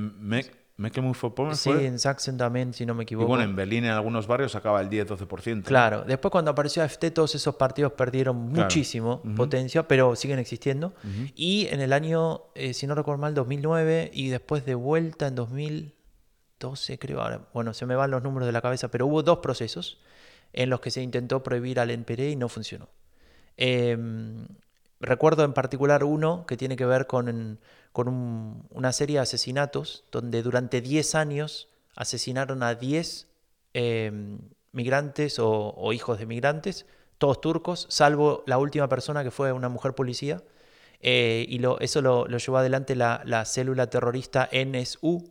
Meck- 0.82 0.92
Mecklenburg-Vorpommern, 0.96 1.56
Sí, 1.56 1.70
¿fue? 1.72 1.86
en 1.86 2.00
Sachsen 2.00 2.38
también, 2.38 2.74
si 2.74 2.86
no 2.86 2.94
me 2.96 3.04
Y 3.04 3.06
equivoco. 3.06 3.28
bueno, 3.28 3.44
en 3.44 3.56
Berlín 3.56 3.86
en 3.86 3.92
algunos 3.92 4.26
barrios 4.28 4.52
sacaba 4.54 4.82
el 4.82 4.90
10-12%. 4.90 5.64
Claro, 5.68 6.04
después 6.04 6.32
cuando 6.32 6.52
apareció 6.52 6.84
AFT 6.84 7.12
todos 7.12 7.36
esos 7.36 7.56
partidos 7.56 7.94
perdieron 7.94 8.50
Claro. 8.50 8.64
muchísimo 8.64 9.22
potencia, 9.36 9.88
pero 9.88 10.16
siguen 10.16 10.40
existiendo. 10.40 10.94
Y 11.36 11.68
en 11.70 11.82
el 11.82 11.94
año, 11.94 12.42
eh, 12.56 12.74
si 12.74 12.88
no 12.88 12.96
recuerdo 12.96 13.20
mal, 13.22 13.34
2009 13.34 14.10
y 14.14 14.30
después 14.30 14.66
de 14.66 14.76
vuelta 14.76 15.28
en 15.28 15.36
2012 15.36 16.98
creo, 17.00 17.22
ahora, 17.22 17.42
bueno, 17.54 17.74
se 17.74 17.86
me 17.86 17.96
van 17.96 18.12
los 18.12 18.24
números 18.24 18.46
de 18.48 18.52
la 18.54 18.62
cabeza, 18.62 18.90
pero 18.90 19.08
hubo 19.08 19.24
dos 19.24 19.40
procesos 19.40 20.00
en 20.54 20.70
los 20.70 20.82
que 20.82 20.92
se 20.92 21.02
intentó 21.02 21.44
prohibir 21.44 21.80
al 21.80 21.92
NPD 21.92 22.32
y 22.32 22.36
no 22.36 22.50
funcionó. 22.50 22.90
Em, 23.58 24.48
recuerdo 25.00 25.44
en 25.44 25.54
particular 25.54 26.04
uno 26.04 26.46
que 26.46 26.58
tiene 26.58 26.76
que 26.76 26.86
ver 26.86 27.08
con, 27.08 27.60
con 27.92 28.08
un- 28.08 28.68
una 28.72 28.92
serie 28.94 29.16
de 29.18 29.22
asesinatos 29.22 30.06
donde 30.12 30.42
durante 30.44 30.82
10 30.82 31.16
años 31.16 31.68
asesinaron 31.96 32.64
a 32.64 32.76
10 32.76 33.28
em, 33.74 34.40
migrantes 34.74 35.38
o, 35.40 35.92
hijos 35.94 36.20
de 36.20 36.26
migrantes, 36.26 36.86
todos 37.18 37.40
turcos, 37.42 37.88
salvo 37.90 38.44
la 38.48 38.58
última 38.58 38.88
persona 38.90 39.24
que 39.24 39.32
fue 39.32 39.52
una 39.52 39.70
mujer 39.70 39.94
policía. 39.94 40.42
Eh, 41.02 41.46
y 41.50 41.62
eso 41.80 42.02
lo, 42.02 42.28
llevó 42.28 42.58
adelante 42.58 42.96
la, 42.96 43.22
la 43.26 43.44
célula 43.46 43.90
terrorista 43.90 44.48
NSU, 44.52 45.24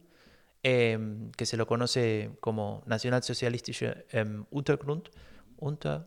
em, 0.62 1.30
que 1.32 1.46
se 1.46 1.56
lo 1.56 1.66
conoce 1.66 2.30
como 2.40 2.82
Nationalsozialistische 2.86 4.06
em, 4.10 4.44
Untergrund. 4.50 5.08
Unter, 5.58 6.02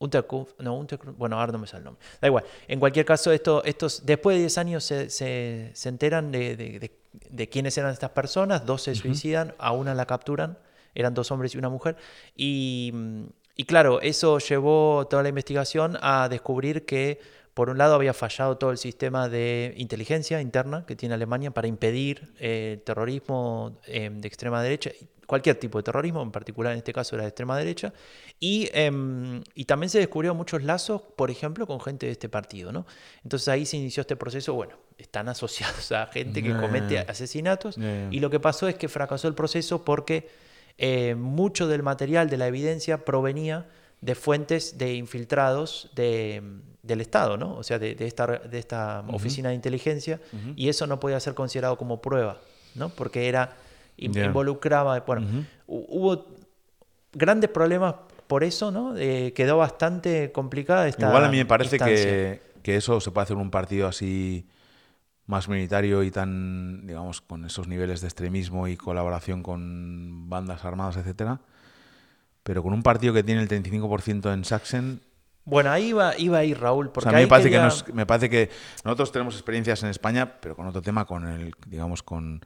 Unterkunft, 0.00 0.58
no, 0.60 0.76
Untergrund, 0.78 1.16
bueno, 1.18 1.38
ahora 1.38 1.52
no 1.52 1.58
me 1.58 1.66
sale 1.66 1.80
el 1.80 1.84
nombre. 1.84 2.04
Da 2.20 2.26
igual. 2.26 2.44
En 2.66 2.80
cualquier 2.80 3.04
caso, 3.04 3.30
esto, 3.32 3.62
estos, 3.64 4.04
después 4.06 4.34
de 4.36 4.40
10 4.40 4.56
años 4.58 4.82
se, 4.82 5.10
se- 5.10 5.70
se 5.74 5.88
enteran 5.90 6.32
de, 6.32 6.56
de- 6.56 6.78
de- 6.80 6.92
de 7.28 7.48
quiénes 7.48 7.76
eran 7.76 7.92
estas 7.92 8.10
personas, 8.10 8.64
dos 8.64 8.82
se 8.82 8.94
suicidan, 8.94 9.54
a 9.58 9.72
una 9.72 9.94
la 9.94 10.06
capturan, 10.06 10.58
eran 10.94 11.12
dos 11.12 11.30
hombres 11.30 11.54
y 11.54 11.58
una 11.58 11.68
mujer. 11.68 11.96
Y, 12.34 12.92
y 13.56 13.64
claro, 13.64 14.00
eso 14.00 14.38
llevó 14.38 15.06
toda 15.08 15.22
la 15.22 15.28
investigación 15.28 15.98
a 16.00 16.28
descubrir 16.30 16.86
que, 16.86 17.20
por 17.52 17.68
un 17.68 17.76
lado, 17.76 17.94
había 17.94 18.14
fallado 18.14 18.56
todo 18.56 18.70
el 18.70 18.78
sistema 18.78 19.28
de 19.28 19.74
inteligencia 19.76 20.40
interna 20.40 20.86
que 20.86 20.96
tiene 20.96 21.14
Alemania 21.14 21.50
para 21.50 21.66
impedir 21.68 22.32
eh, 22.38 22.76
el 22.78 22.82
terrorismo 22.82 23.78
eh, 23.86 24.08
de 24.10 24.26
extrema 24.28 24.62
derecha, 24.62 24.92
cualquier 25.30 25.54
tipo 25.60 25.78
de 25.78 25.84
terrorismo, 25.84 26.20
en 26.22 26.32
particular 26.32 26.72
en 26.72 26.78
este 26.78 26.92
caso 26.92 27.14
era 27.14 27.22
de 27.22 27.28
extrema 27.28 27.56
derecha, 27.56 27.92
y, 28.40 28.68
em, 28.72 29.44
y 29.54 29.64
también 29.64 29.88
se 29.88 30.00
descubrieron 30.00 30.36
muchos 30.36 30.64
lazos, 30.64 31.02
por 31.14 31.30
ejemplo, 31.30 31.68
con 31.68 31.80
gente 31.80 32.06
de 32.06 32.12
este 32.12 32.28
partido, 32.28 32.72
¿no? 32.72 32.84
Entonces 33.22 33.46
ahí 33.46 33.64
se 33.64 33.76
inició 33.76 34.00
este 34.00 34.16
proceso, 34.16 34.54
bueno, 34.54 34.74
están 34.98 35.28
asociados 35.28 35.92
a 35.92 36.08
gente 36.08 36.42
que 36.42 36.52
comete 36.56 36.98
asesinatos, 36.98 37.78
y 38.10 38.18
lo 38.18 38.28
que 38.28 38.40
pasó 38.40 38.66
es 38.66 38.74
que 38.74 38.88
fracasó 38.88 39.28
el 39.28 39.34
proceso 39.34 39.84
porque 39.84 40.28
eh, 40.78 41.14
mucho 41.14 41.68
del 41.68 41.84
material, 41.84 42.28
de 42.28 42.36
la 42.36 42.48
evidencia, 42.48 43.04
provenía 43.04 43.68
de 44.00 44.16
fuentes 44.16 44.78
de 44.78 44.94
infiltrados 44.94 45.90
de, 45.94 46.42
del 46.82 47.00
Estado, 47.00 47.36
¿no? 47.36 47.54
O 47.54 47.62
sea, 47.62 47.78
de, 47.78 47.94
de 47.94 48.06
esta, 48.08 48.26
de 48.26 48.58
esta 48.58 49.04
oficina 49.12 49.50
de 49.50 49.54
inteligencia, 49.54 50.20
y 50.56 50.68
eso 50.70 50.88
no 50.88 50.98
podía 50.98 51.20
ser 51.20 51.34
considerado 51.34 51.76
como 51.76 52.02
prueba, 52.02 52.40
¿no? 52.74 52.88
Porque 52.88 53.28
era, 53.28 53.56
involucraba, 54.04 55.00
bueno, 55.00 55.22
hu- 55.66 55.86
hubo 55.88 56.26
grandes 57.12 57.50
problemas 57.50 57.94
por 58.26 58.44
eso, 58.44 58.70
¿no? 58.70 58.96
Eh, 58.96 59.32
quedó 59.34 59.58
bastante 59.58 60.30
complicada 60.32 60.86
esta 60.88 61.06
Igual 61.08 61.24
a 61.24 61.28
mí 61.28 61.38
me 61.38 61.46
parece 61.46 61.78
que, 61.78 62.40
que 62.62 62.76
eso 62.76 63.00
se 63.00 63.10
puede 63.10 63.24
hacer 63.24 63.36
en 63.36 63.42
un 63.42 63.50
partido 63.50 63.88
así 63.88 64.46
más 65.26 65.48
minoritario 65.48 66.02
y 66.02 66.10
tan, 66.10 66.86
digamos, 66.86 67.20
con 67.20 67.44
esos 67.44 67.68
niveles 67.68 68.00
de 68.00 68.06
extremismo 68.08 68.66
y 68.68 68.76
colaboración 68.76 69.42
con 69.42 70.28
bandas 70.28 70.64
armadas, 70.64 70.96
etcétera. 70.96 71.40
Pero 72.42 72.62
con 72.62 72.72
un 72.72 72.82
partido 72.82 73.12
que 73.12 73.22
tiene 73.22 73.40
el 73.42 73.48
35% 73.48 74.32
en 74.32 74.44
Sachsen, 74.44 75.00
Bueno, 75.44 75.70
ahí 75.70 75.88
iba, 75.88 76.16
iba 76.18 76.38
a 76.38 76.44
ir 76.44 76.58
Raúl, 76.60 76.88
o 76.88 76.92
porque 76.92 77.04
sea, 77.04 77.10
a 77.10 77.14
mí 77.14 77.22
me 77.22 77.28
parece, 77.28 77.48
quería- 77.48 77.60
que 77.60 77.64
nos- 77.64 77.94
me 77.94 78.06
parece 78.06 78.30
que 78.30 78.50
nosotros 78.84 79.10
tenemos 79.12 79.34
experiencias 79.34 79.82
en 79.82 79.88
España, 79.90 80.40
pero 80.40 80.54
con 80.56 80.66
otro 80.66 80.82
tema, 80.82 81.04
con 81.06 81.26
el, 81.28 81.52
digamos, 81.66 82.02
con, 82.02 82.40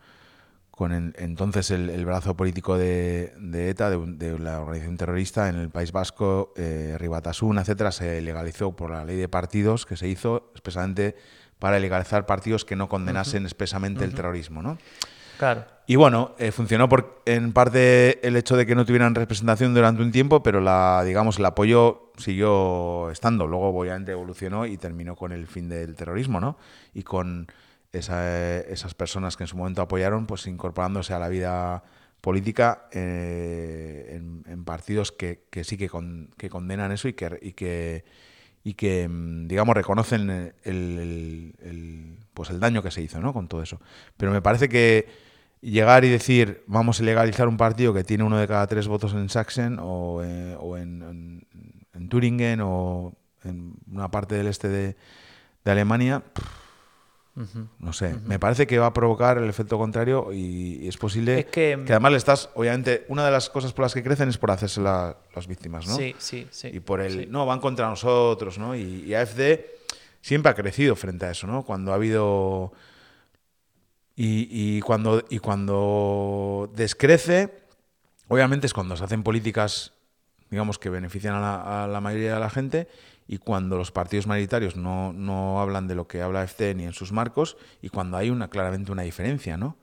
con 0.75 0.93
en- 0.93 1.15
entonces 1.19 1.71
el, 1.71 1.89
el 1.89 2.05
brazo 2.05 2.37
político 2.37 2.77
de, 2.77 3.33
de 3.39 3.71
ETA, 3.71 3.91
de, 3.91 3.99
de 4.07 4.39
la 4.41 4.61
organización 4.61 4.97
terrorista 4.97 5.49
en 5.49 5.55
el 5.57 5.71
País 5.71 5.93
Vasco, 5.93 6.53
eh, 6.57 6.97
Ribatasuna, 6.99 7.61
etcétera, 7.61 7.93
se 7.93 8.21
legalizó 8.21 8.73
por 8.75 8.91
la 8.91 9.05
ley 9.05 9.17
de 9.17 9.29
partidos 9.29 9.87
que 9.87 9.97
se 9.97 10.09
hizo 10.09 10.51
expresamente 10.53 11.15
para 11.61 11.79
legalizar 11.79 12.27
partidos 12.27 12.65
que 12.65 12.75
no 12.75 12.89
condenasen 12.89 13.45
expresamente 13.45 14.05
el 14.05 14.15
terrorismo, 14.15 14.63
¿no? 14.63 14.77
Claro. 15.39 15.65
Y 15.87 15.97
bueno, 15.97 16.35
eh, 16.39 16.51
funcionó 16.51 16.89
por, 16.89 17.23
en 17.27 17.53
parte 17.53 18.27
el 18.27 18.37
hecho 18.37 18.57
de 18.57 18.67
que 18.67 18.75
no 18.75 18.85
tuvieran 18.85 19.15
representación 19.15 19.75
durante 19.75 20.03
un 20.03 20.11
tiempo, 20.13 20.43
pero 20.43 20.61
la, 20.61 21.03
digamos, 21.05 21.39
el 21.39 21.45
apoyo 21.45 22.11
siguió 22.17 23.11
estando. 23.11 23.47
Luego, 23.47 23.69
obviamente, 23.69 24.13
evolucionó 24.13 24.65
y 24.67 24.77
terminó 24.79 25.15
con 25.17 25.33
el 25.33 25.47
fin 25.47 25.69
del 25.69 25.95
terrorismo, 25.95 26.41
¿no? 26.41 26.57
Y 26.95 27.03
con 27.03 27.47
esa- 27.99 28.61
esas 28.61 28.95
personas 28.95 29.37
que 29.37 29.45
en 29.45 29.49
su 29.49 29.57
momento 29.57 29.83
apoyaron, 29.83 30.27
pues 30.27 30.47
incorporándose 30.47 31.13
a 31.15 31.19
la 31.19 31.29
vida 31.29 31.83
política 32.21 32.89
eh, 32.93 34.21
en, 34.47 34.65
partidos 34.65 35.13
que, 35.13 35.43
que 35.51 35.63
sí 35.65 35.77
que, 35.77 35.89
con- 35.91 36.31
que 36.39 36.49
condenan 36.49 36.91
eso 36.93 37.07
y 37.09 37.13
que, 37.13 37.39
y 37.43 37.53
que, 37.53 38.05
y 38.65 38.75
que 38.75 39.07
mm, 39.09 39.47
digamos, 39.47 39.75
reconocen 39.77 40.55
el, 40.65 41.55
pues 42.33 42.51
el 42.51 42.61
daño 42.61 42.83
que 42.83 42.91
se 42.91 43.03
hizo, 43.03 43.21
¿no? 43.21 43.33
Con 43.33 43.47
todo 43.49 43.63
eso. 43.63 43.81
Pero 44.17 44.33
me 44.33 44.41
parece 44.43 44.69
que 44.69 45.07
llegar 45.61 46.05
y 46.05 46.09
decir, 46.11 46.63
vamos 46.67 47.01
a 47.01 47.05
legalizar 47.05 47.49
un 47.49 47.57
partido 47.57 47.95
que 47.95 48.05
tiene 48.05 48.25
uno 48.25 48.39
de 48.39 48.47
cada 48.49 48.67
tres 48.67 48.89
votos 48.89 49.13
en 49.15 49.29
Sachsen 49.29 49.79
o, 49.81 50.23
eh, 50.23 50.57
o 50.59 50.77
en, 50.77 51.03
en, 51.03 51.47
en, 51.95 52.09
Turingen 52.09 52.61
o 52.63 53.15
en 53.45 53.75
una 53.91 54.11
parte 54.11 54.35
del 54.35 54.47
este 54.47 54.69
de, 54.69 54.97
de 55.65 55.71
Alemania, 55.71 56.23
no 57.81 57.93
sé, 57.93 58.15
me 58.27 58.39
parece 58.39 58.65
que 58.67 58.79
va 58.79 58.87
a 58.87 58.93
provocar 58.93 59.39
el 59.39 59.49
efecto 59.49 59.77
contrario 59.77 60.33
y, 60.33 60.87
es 60.87 60.97
posible 60.97 61.41
Es 61.41 61.47
que- 61.47 61.83
que 61.85 61.93
además 61.93 62.13
le 62.13 62.19
estás, 62.19 62.49
obviamente, 62.55 63.05
una 63.09 63.25
de 63.25 63.33
las 63.33 63.51
cosas 63.51 63.73
por 63.73 63.85
las 63.85 63.93
que 63.93 64.05
crecen 64.05 64.29
es 64.29 64.39
por 64.39 64.53
hacerse 64.53 64.81
la- 64.81 65.17
las 65.35 65.49
víctimas, 65.49 65.87
¿no? 65.89 65.97
Sí, 65.97 66.15
sí, 66.19 66.47
sí. 66.51 66.71
y 66.73 66.79
por 66.79 67.01
el 67.01 67.13
sí. 67.25 67.27
no 67.29 67.45
van 67.45 67.59
contra 67.61 67.89
nosotros 67.89 68.57
no 68.59 68.77
y, 68.77 69.03
y 69.05 69.15
AFD 69.15 69.67
siempre 70.21 70.51
ha 70.51 70.55
crecido 70.55 70.95
frente 70.95 71.27
a 71.27 71.33
eso 71.33 71.47
no 71.49 71.65
cuando 71.65 71.91
ha 71.91 71.97
habido 71.97 72.73
y, 74.17 74.77
y 74.77 74.81
cuando 74.81 75.25
y 75.29 75.39
cuando 75.41 76.71
descrece 76.77 77.53
obviamente 78.29 78.67
es 78.69 78.73
cuando 78.75 78.97
se 78.97 79.03
hacen 79.05 79.23
políticas 79.25 79.93
digamos 80.51 80.79
que 80.79 80.89
benefician 80.89 81.35
a 81.35 81.41
la, 81.41 81.85
a 81.85 81.89
la 81.89 82.01
mayoría 82.01 82.35
de 82.35 82.41
la 82.41 82.51
gente 82.51 82.87
y 83.27 83.39
cuando 83.39 83.77
los 83.77 83.91
partidos 83.91 84.27
mayoritarios 84.27 84.77
no, 84.77 85.13
no 85.13 85.61
hablan 85.61 85.89
de 85.89 85.95
lo 85.95 86.07
que 86.07 86.21
habla 86.23 86.43
AFD 86.43 86.75
ni 86.75 86.85
en 86.85 86.93
sus 86.93 87.11
marcos 87.13 87.57
y 87.83 87.89
cuando 87.89 88.17
hay 88.17 88.31
una 88.31 88.49
claramente 88.49 88.93
una 88.93 89.03
diferencia 89.03 89.57
no 89.57 89.77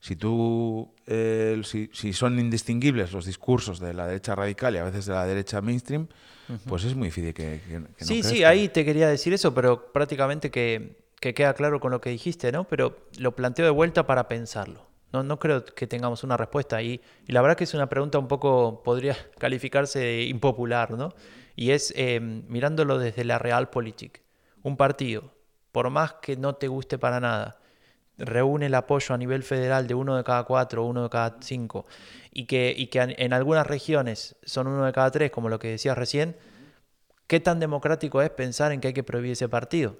si 0.00 0.16
tú 0.16 0.92
eh, 1.06 1.60
si, 1.64 1.88
si 1.92 2.12
son 2.12 2.38
indistinguibles 2.38 3.12
los 3.12 3.24
discursos 3.24 3.78
de 3.80 3.94
la 3.94 4.06
derecha 4.06 4.34
radical 4.34 4.74
y 4.74 4.78
a 4.78 4.84
veces 4.84 5.06
de 5.06 5.14
la 5.14 5.24
derecha 5.26 5.60
mainstream 5.62 6.06
pues 6.66 6.84
es 6.84 6.94
muy 6.94 7.08
difícil 7.08 7.32
que, 7.32 7.60
que- 7.66 7.70
que 7.70 7.78
no 7.80 7.86
Sí, 7.96 8.22
sí, 8.22 8.28
crezca. 8.28 8.48
ahí 8.50 8.68
te 8.68 8.84
quería 8.84 9.08
decir 9.08 9.32
eso, 9.32 9.54
pero 9.54 9.90
prácticamente 9.92 10.50
que, 10.50 10.96
que 11.18 11.32
queda 11.32 11.54
claro 11.54 11.80
con 11.80 11.92
lo 11.92 12.00
que 12.00 12.10
dijiste, 12.10 12.52
¿no? 12.52 12.64
Pero 12.64 13.06
lo 13.18 13.34
planteo 13.34 13.64
de 13.64 13.70
vuelta 13.70 14.06
para 14.06 14.28
pensarlo. 14.28 14.86
No, 15.14 15.22
no 15.22 15.38
creo 15.38 15.64
que 15.64 15.86
tengamos 15.86 16.24
una 16.24 16.36
respuesta 16.36 16.82
y, 16.82 17.00
y 17.26 17.32
la 17.32 17.40
verdad 17.42 17.56
que 17.56 17.64
es 17.64 17.72
una 17.74 17.88
pregunta 17.88 18.18
un 18.18 18.28
poco, 18.28 18.82
podría 18.84 19.16
calificarse 19.38 19.98
de 20.00 20.24
impopular, 20.24 20.90
¿no? 20.90 21.14
Y 21.56 21.70
es 21.70 21.92
eh, 21.96 22.20
mirándolo 22.20 22.98
desde 22.98 23.24
la 23.24 23.38
realpolitik. 23.38 24.22
Un 24.62 24.76
partido, 24.76 25.32
por 25.72 25.90
más 25.90 26.14
que 26.14 26.36
no 26.36 26.54
te 26.54 26.68
guste 26.68 26.98
para 26.98 27.20
nada, 27.20 27.58
reúne 28.18 28.66
el 28.66 28.74
apoyo 28.74 29.14
a 29.14 29.18
nivel 29.18 29.42
federal 29.42 29.86
de 29.86 29.94
uno 29.94 30.16
de 30.16 30.24
cada 30.24 30.44
cuatro, 30.44 30.84
uno 30.84 31.04
de 31.04 31.10
cada 31.10 31.36
cinco, 31.40 31.86
y 32.32 32.44
que, 32.46 32.74
y 32.76 32.86
que 32.86 33.00
en- 33.00 33.32
algunas 33.32 33.66
regiones 33.66 34.36
son 34.44 34.66
uno 34.68 34.84
de 34.84 34.92
cada 34.92 35.10
tres, 35.10 35.30
como 35.30 35.48
lo 35.48 35.58
que 35.58 35.68
decías 35.68 35.96
recién, 35.98 36.36
¿qué 37.26 37.40
tan 37.40 37.58
democrático 37.60 38.22
es 38.22 38.30
pensar 38.30 38.72
en 38.72 38.80
que 38.80 38.88
hay 38.88 38.94
que 38.94 39.02
prohibir 39.02 39.32
ese 39.32 39.48
partido? 39.48 39.96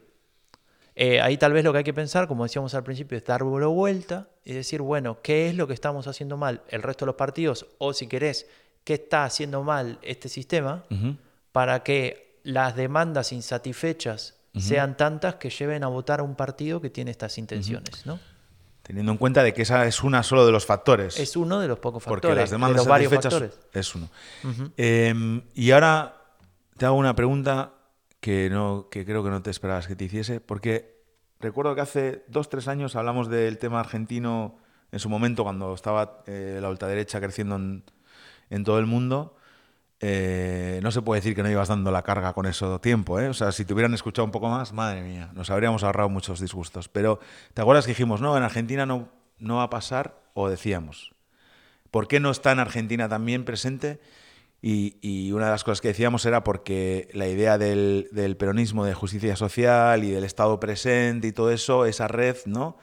Eh, 0.94 1.22
ahí 1.22 1.38
tal 1.38 1.55
vez 1.55 1.64
lo 1.64 1.72
que 1.72 1.78
hay 1.78 1.84
que 1.84 1.94
pensar, 1.94 2.28
como 2.28 2.44
decíamos 2.44 2.74
al 2.74 2.84
principio, 2.84 3.16
es 3.16 3.24
darlo 3.24 3.70
vuelta 3.70 4.28
y 4.44 4.53
decir, 4.53 4.82
bueno, 4.82 5.18
¿qué 5.22 5.48
es 5.48 5.57
lo 5.57 5.66
que 5.66 5.72
estamos 5.72 6.07
haciendo 6.07 6.36
mal 6.36 6.62
el 6.68 6.82
resto 6.82 7.05
de 7.05 7.09
los 7.09 7.16
partidos? 7.16 7.66
O 7.78 7.94
si 7.94 8.07
querés, 8.07 8.46
¿qué 8.84 8.94
está 8.94 9.24
haciendo 9.24 9.62
mal 9.62 9.98
este 10.03 10.28
sistema. 10.28 10.84
Para 11.53 11.82
que 11.82 12.40
las 12.42 12.74
demandas 12.74 13.32
insatisfechas 13.32 14.38
sean 14.59 14.98
tantas 14.98 15.36
que 15.36 15.48
lleven 15.48 15.82
a 15.82 15.86
votar 15.86 16.20
a 16.20 16.22
un 16.22 16.34
partido 16.34 16.80
que 16.80 16.90
tiene 16.90 17.11
estas 17.11 17.38
intenciones? 17.38 18.05
¿no? 18.05 18.18
teniendo 18.82 19.12
en 19.12 19.18
cuenta 19.18 19.42
de 19.42 19.55
que 19.55 19.62
esa 19.62 19.86
es 19.86 20.03
una 20.03 20.22
solo 20.22 20.44
de 20.44 20.53
los 20.53 20.66
factores 20.66 21.18
Es 21.18 21.36
uno 21.36 21.61
de 21.61 21.68
los 21.68 21.78
pocos 21.78 22.03
porque 22.03 22.26
factores, 22.26 22.42
las 22.42 22.50
de 22.50 22.55
demandas 22.55 22.78
los 22.78 22.86
varios 22.86 23.12
factores. 23.12 23.59
es 23.72 23.94
uno 23.94 24.11
Eh, 24.76 25.42
y 25.55 25.70
ahora 25.70 26.16
te 26.76 26.86
hago 26.86 26.96
una 26.96 27.14
pregunta 27.14 27.74
que 28.20 28.50
no 28.50 28.88
que 28.90 29.05
creo 29.05 29.22
que 29.24 29.30
no 29.30 29.42
te 29.42 29.50
esperabas 29.50 29.86
que 29.86 29.96
te 29.96 30.05
hiciese 30.05 30.40
porque 30.40 31.00
recuerdo 31.40 31.74
que 31.74 31.80
hace 31.80 32.24
dos 32.28 32.48
tres 32.48 32.68
años 32.68 32.96
hablamos 32.96 33.28
del 33.28 33.59
tema 33.59 33.80
argentino 33.80 34.59
en 34.90 34.98
su 34.98 35.09
momento 35.09 35.44
cuando 35.44 35.74
estaba 35.74 36.22
eh, 36.26 36.59
la 36.61 36.68
ultraderecha 36.68 37.20
creciendo 37.20 37.57
en, 37.57 37.84
en 38.50 38.64
todo 38.64 38.78
el 38.78 38.86
mundo 38.86 39.36
eh, 40.05 40.80
no 40.82 40.90
se 40.90 41.00
puede 41.00 41.20
decir 41.20 41.36
que 41.36 41.44
no 41.44 41.50
ibas 41.50 41.68
dando 41.68 41.92
la 41.92 42.03
carga 42.03 42.32
con 42.32 42.46
eso 42.46 42.80
tiempo, 42.80 43.20
¿eh? 43.20 43.28
O 43.28 43.34
sea, 43.34 43.53
si 43.53 43.64
te 43.64 43.72
hubieran 43.72 43.94
escuchado 43.94 44.24
un 44.26 44.32
poco 44.32 44.48
más, 44.48 44.72
madre 44.72 45.00
mía, 45.00 45.30
nos 45.32 45.48
habríamos 45.48 45.84
ahorrado 45.84 46.09
muchos 46.09 46.40
disgustos. 46.40 46.88
Pero, 46.88 47.20
¿te 47.55 47.62
acuerdas 47.62 47.86
que 47.86 47.92
dijimos, 47.92 48.20
no, 48.20 48.36
en 48.36 48.42
Argentina 48.42 48.84
no, 48.84 49.09
no 49.38 49.59
va 49.59 49.62
a 49.62 49.70
pasar? 49.70 50.20
O 50.34 50.48
decíamos, 50.48 51.14
¿por 51.92 52.09
qué 52.09 52.18
no 52.18 52.32
está 52.32 52.50
en 52.50 52.59
Argentina 52.59 53.09
también 53.09 53.44
presente? 53.44 54.00
Y, 54.61 55.30
una 55.30 55.44
de 55.46 55.50
las 55.53 55.62
cosas 55.62 55.80
que 55.80 55.88
decíamos 55.88 56.26
era 56.26 56.42
porque 56.42 57.09
la 57.12 57.28
idea 57.28 57.57
del, 57.57 58.09
del 58.11 58.36
peronismo 58.36 58.84
de 58.84 58.94
justicia 58.94 59.36
social 59.36 60.03
y 60.03 60.11
del 60.11 60.24
Estado 60.24 60.59
presente 60.59 61.28
y 61.28 61.32
todo 61.32 61.53
eso, 61.53 61.86
esa 61.86 62.09
red, 62.09 62.38
¿no? 62.46 62.76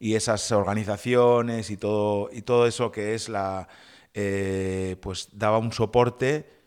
Y 0.00 0.14
esas 0.14 0.50
organizaciones 0.52 1.70
y 1.70 1.76
todo, 1.76 2.30
y 2.32 2.40
todo 2.42 2.66
eso 2.66 2.90
que 2.90 3.14
es 3.14 3.28
la. 3.28 3.68
eh, 4.14 4.96
pues 5.02 5.28
daba 5.32 5.58
un 5.58 5.72
soporte 5.72 6.61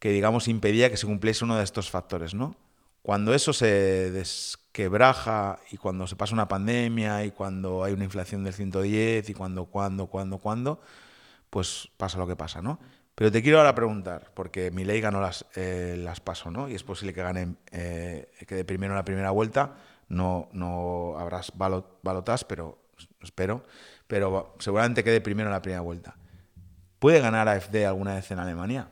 que, 0.00 0.10
digamos, 0.10 0.48
impedía 0.48 0.90
que 0.90 0.96
se 0.96 1.06
cumpliese 1.06 1.44
uno 1.44 1.56
de 1.56 1.62
estos 1.62 1.90
factores, 1.90 2.34
¿no? 2.34 2.56
Cuando 3.02 3.32
eso 3.32 3.52
se 3.52 4.10
desquebraja 4.10 5.60
y 5.70 5.76
cuando 5.76 6.06
se 6.06 6.16
pasa 6.16 6.34
una 6.34 6.48
pandemia 6.48 7.24
y 7.24 7.30
cuando 7.30 7.84
hay 7.84 7.92
una 7.92 8.04
inflación 8.04 8.42
del 8.42 8.54
110 8.54 9.28
y 9.30 9.34
cuando, 9.34 9.66
cuando, 9.66 10.06
cuando, 10.08 10.38
cuando, 10.38 10.80
pues 11.48 11.88
pasa 11.96 12.18
lo 12.18 12.26
que 12.26 12.36
pasa, 12.36 12.60
¿no? 12.60 12.80
Pero 13.14 13.30
te 13.30 13.42
quiero 13.42 13.58
ahora 13.58 13.74
preguntar, 13.74 14.30
porque 14.34 14.70
mi 14.70 14.84
ley 14.84 15.00
ganó 15.00 15.20
las, 15.20 15.44
eh, 15.54 15.96
las 15.98 16.20
paso, 16.20 16.50
¿no? 16.50 16.68
Y 16.68 16.74
es 16.74 16.82
posible 16.82 17.12
que 17.12 17.22
gane, 17.22 17.56
eh, 17.70 18.30
quede 18.46 18.64
primero 18.64 18.94
en 18.94 18.96
la 18.96 19.04
primera 19.04 19.30
vuelta. 19.30 19.76
No, 20.08 20.48
no 20.52 21.18
habrás 21.18 21.52
balot, 21.54 22.00
balotas, 22.02 22.44
pero 22.44 22.78
espero. 23.22 23.64
Pero 24.06 24.56
seguramente 24.58 25.04
quede 25.04 25.20
primero 25.20 25.50
en 25.50 25.52
la 25.52 25.62
primera 25.62 25.82
vuelta. 25.82 26.16
¿Puede 26.98 27.20
ganar 27.20 27.48
AFD 27.48 27.84
alguna 27.86 28.14
vez 28.14 28.30
en 28.30 28.38
Alemania? 28.38 28.90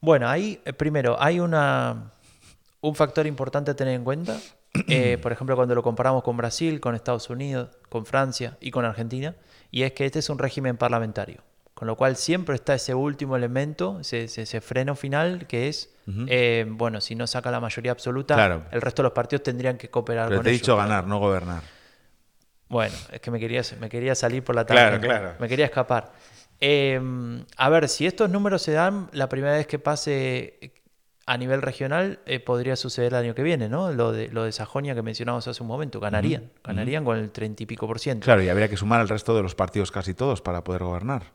Bueno, 0.00 0.28
ahí 0.28 0.60
eh, 0.64 0.72
primero 0.72 1.16
hay 1.20 1.40
una, 1.40 2.12
un 2.80 2.94
factor 2.94 3.26
importante 3.26 3.70
a 3.70 3.74
tener 3.76 3.94
en 3.94 4.04
cuenta. 4.04 4.38
eh, 4.88 5.18
por 5.22 5.32
ejemplo, 5.32 5.56
cuando 5.56 5.74
lo 5.74 5.82
comparamos 5.82 6.22
con 6.22 6.36
Brasil, 6.36 6.80
con 6.80 6.94
Estados 6.94 7.28
Unidos, 7.30 7.68
con 7.88 8.06
Francia 8.06 8.56
y 8.60 8.70
con 8.70 8.84
Argentina, 8.84 9.34
y 9.70 9.82
es 9.82 9.92
que 9.92 10.06
este 10.06 10.20
es 10.20 10.30
un 10.30 10.38
régimen 10.38 10.76
parlamentario. 10.76 11.42
Con 11.74 11.86
lo 11.86 11.96
cual 11.96 12.16
siempre 12.16 12.54
está 12.56 12.74
ese 12.74 12.94
último 12.94 13.36
elemento, 13.36 14.00
ese, 14.00 14.24
ese- 14.24 14.42
ese 14.42 14.60
freno 14.60 14.94
final, 14.94 15.46
que 15.46 15.68
es, 15.68 15.90
eh, 16.26 16.66
bueno, 16.68 17.00
si 17.00 17.14
no 17.14 17.26
saca 17.26 17.50
la 17.50 17.60
mayoría 17.60 17.92
absoluta, 17.92 18.34
Claro. 18.34 18.64
el 18.70 18.82
resto 18.82 19.02
de 19.02 19.04
los 19.04 19.12
partidos 19.12 19.42
tendrían 19.44 19.78
que 19.78 19.88
cooperar 19.88 20.28
Pero 20.28 20.38
con 20.38 20.44
te 20.44 20.50
he 20.50 20.52
ellos. 20.52 20.62
dicho 20.62 20.76
ganar, 20.76 21.06
no 21.06 21.18
gobernar. 21.18 21.62
Bueno, 22.68 22.94
es 23.10 23.20
que 23.20 23.30
me 23.30 23.40
quería, 23.40 23.62
me 23.80 23.88
quería 23.88 24.14
salir 24.14 24.44
por 24.44 24.54
la 24.54 24.64
Claro, 24.64 24.96
tangente. 25.00 25.06
claro. 25.06 25.34
Me 25.40 25.48
quería 25.48 25.64
escapar. 25.66 26.12
Eh, 26.60 27.00
a 27.56 27.68
ver, 27.68 27.88
si 27.88 28.06
estos 28.06 28.30
números 28.30 28.62
se 28.62 28.72
dan, 28.72 29.08
la 29.12 29.28
primera 29.28 29.54
vez 29.54 29.66
que 29.66 29.78
pase 29.78 30.72
a 31.30 31.36
nivel 31.36 31.62
regional 31.62 32.18
eh, 32.26 32.40
podría 32.40 32.74
suceder 32.74 33.12
el 33.12 33.18
año 33.20 33.34
que 33.36 33.44
viene, 33.44 33.68
¿no? 33.68 33.92
Lo 33.92 34.10
de, 34.10 34.28
lo 34.28 34.42
de 34.42 34.50
Sajonia 34.50 34.96
que 34.96 35.02
mencionamos 35.02 35.46
hace 35.46 35.62
un 35.62 35.68
momento. 35.68 36.00
Ganarían. 36.00 36.50
Ganarían 36.64 37.04
con 37.04 37.18
el 37.18 37.30
treinta 37.30 37.62
y 37.62 37.66
pico 37.66 37.86
por 37.86 38.00
ciento. 38.00 38.24
Claro, 38.24 38.42
y 38.42 38.48
habría 38.48 38.68
que 38.68 38.76
sumar 38.76 39.00
al 39.00 39.08
resto 39.08 39.36
de 39.36 39.42
los 39.42 39.54
partidos 39.54 39.92
casi 39.92 40.12
todos 40.12 40.42
para 40.42 40.64
poder 40.64 40.82
gobernar. 40.82 41.32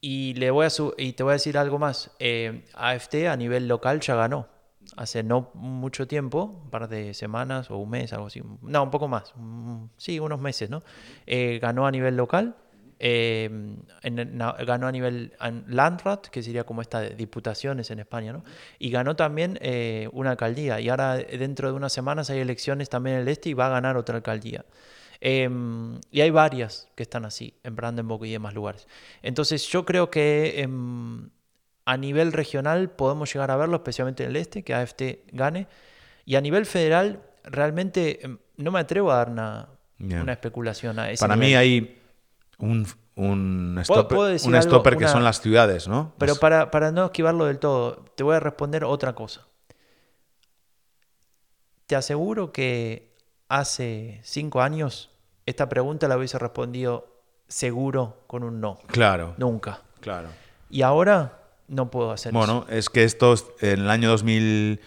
Y, 0.00 0.34
le 0.34 0.50
voy 0.50 0.66
a 0.66 0.68
y 0.98 1.12
te 1.12 1.22
voy 1.22 1.30
a 1.30 1.34
decir 1.34 1.58
algo 1.58 1.78
más. 1.78 2.10
Eh, 2.18 2.64
AFT 2.74 3.28
a 3.28 3.36
nivel 3.36 3.68
local 3.68 4.00
ya 4.00 4.16
ganó. 4.16 4.48
Hace 4.96 5.22
no 5.22 5.50
mucho 5.54 6.08
tiempo, 6.08 6.60
un 6.64 6.70
par 6.70 6.88
de 6.88 7.14
semanas 7.14 7.70
o 7.70 7.76
un 7.76 7.90
mes, 7.90 8.12
algo 8.12 8.26
así. 8.26 8.42
No, 8.62 8.82
un 8.82 8.90
poco 8.90 9.06
más. 9.06 9.32
Sí, 9.96 10.18
unos 10.18 10.40
meses, 10.40 10.70
¿no? 10.70 10.82
Eh, 11.24 11.60
ganó 11.62 11.86
a 11.86 11.92
nivel 11.92 12.16
local. 12.16 12.56
Eh, 12.98 13.44
en- 14.02 14.38
ganó 14.66 14.86
a 14.86 14.92
nivel 14.92 15.34
an- 15.38 15.64
Landrat, 15.68 16.28
que 16.28 16.42
sería 16.42 16.64
como 16.64 16.80
esta 16.82 17.00
de 17.00 17.10
diputaciones 17.10 17.90
en 17.90 17.98
España, 17.98 18.32
¿no? 18.32 18.42
Y 18.78 18.90
ganó 18.90 19.16
también 19.16 19.58
eh, 19.60 20.08
una 20.12 20.30
alcaldía. 20.30 20.80
Y 20.80 20.88
ahora 20.88 21.16
dentro 21.16 21.68
de 21.68 21.74
unas 21.74 21.92
semanas 21.92 22.30
hay 22.30 22.38
elecciones 22.40 22.88
también 22.88 23.16
en 23.16 23.22
el 23.22 23.28
este 23.28 23.50
y 23.50 23.54
va 23.54 23.66
a 23.66 23.70
ganar 23.70 23.96
otra 23.96 24.16
alcaldía. 24.16 24.64
Em, 25.20 25.98
y 26.10 26.20
hay 26.20 26.30
varias 26.30 26.88
que 26.94 27.02
están 27.02 27.24
así, 27.24 27.54
en 27.64 27.74
Brandenburg 27.74 28.24
y 28.26 28.32
demás 28.32 28.54
lugares. 28.54 28.86
Entonces 29.22 29.66
yo 29.68 29.84
creo 29.84 30.10
que 30.10 30.60
em, 30.60 31.30
a 31.84 31.96
nivel 31.96 32.32
regional 32.32 32.90
podemos 32.90 33.32
llegar 33.32 33.50
a 33.50 33.56
verlo, 33.56 33.76
especialmente 33.76 34.24
en 34.24 34.30
el 34.30 34.36
este, 34.36 34.62
que 34.62 34.74
AFT 34.74 35.02
gane. 35.32 35.68
Y 36.24 36.34
a 36.34 36.40
nivel 36.40 36.66
federal, 36.66 37.22
realmente 37.44 38.20
no 38.56 38.70
me 38.70 38.80
atrevo 38.80 39.12
a 39.12 39.16
dar 39.16 39.30
una, 39.30 39.68
especulación 40.32 40.98
a 40.98 41.10
ese 41.10 41.20
Para 41.22 41.36
nivel. 41.36 41.48
mí 41.48 41.54
hay 41.54 42.02
un, 42.58 42.86
un 43.16 43.72
¿Puedo- 43.86 44.00
stopper, 44.00 44.16
puedo 44.16 44.28
decir 44.30 44.48
un 44.48 44.54
algo? 44.56 44.68
stopper 44.68 44.96
que 44.96 45.04
Una- 45.04 45.12
son 45.12 45.24
las 45.24 45.40
ciudades, 45.40 45.88
¿no? 45.88 46.12
Pero 46.18 46.32
Es- 46.34 46.38
para, 46.38 46.70
para 46.70 46.90
no 46.92 47.06
esquivarlo 47.06 47.46
del 47.46 47.58
todo, 47.58 48.04
te 48.16 48.22
voy 48.22 48.36
a 48.36 48.40
responder 48.40 48.84
otra 48.84 49.14
cosa. 49.14 49.46
Te 51.86 51.96
aseguro 51.96 52.52
que 52.52 53.14
hace 53.48 54.20
cinco 54.24 54.60
años 54.60 55.10
esta 55.46 55.68
pregunta 55.68 56.08
la 56.08 56.16
hubiese 56.16 56.38
respondido 56.38 57.06
seguro 57.46 58.24
con 58.26 58.42
un 58.42 58.60
no. 58.60 58.78
Claro, 58.88 59.34
Nunca. 59.38 59.82
claro. 60.00 60.28
Y 60.68 60.82
ahora 60.82 61.38
no 61.68 61.90
puedo 61.90 62.10
hacer 62.10 62.30
eso. 62.30 62.38
Bueno, 62.38 62.66
es 62.68 62.90
que 62.90 63.04
estos 63.04 63.46
en 63.60 63.80
el 63.82 63.90
año 63.90 64.08
2013 64.08 64.80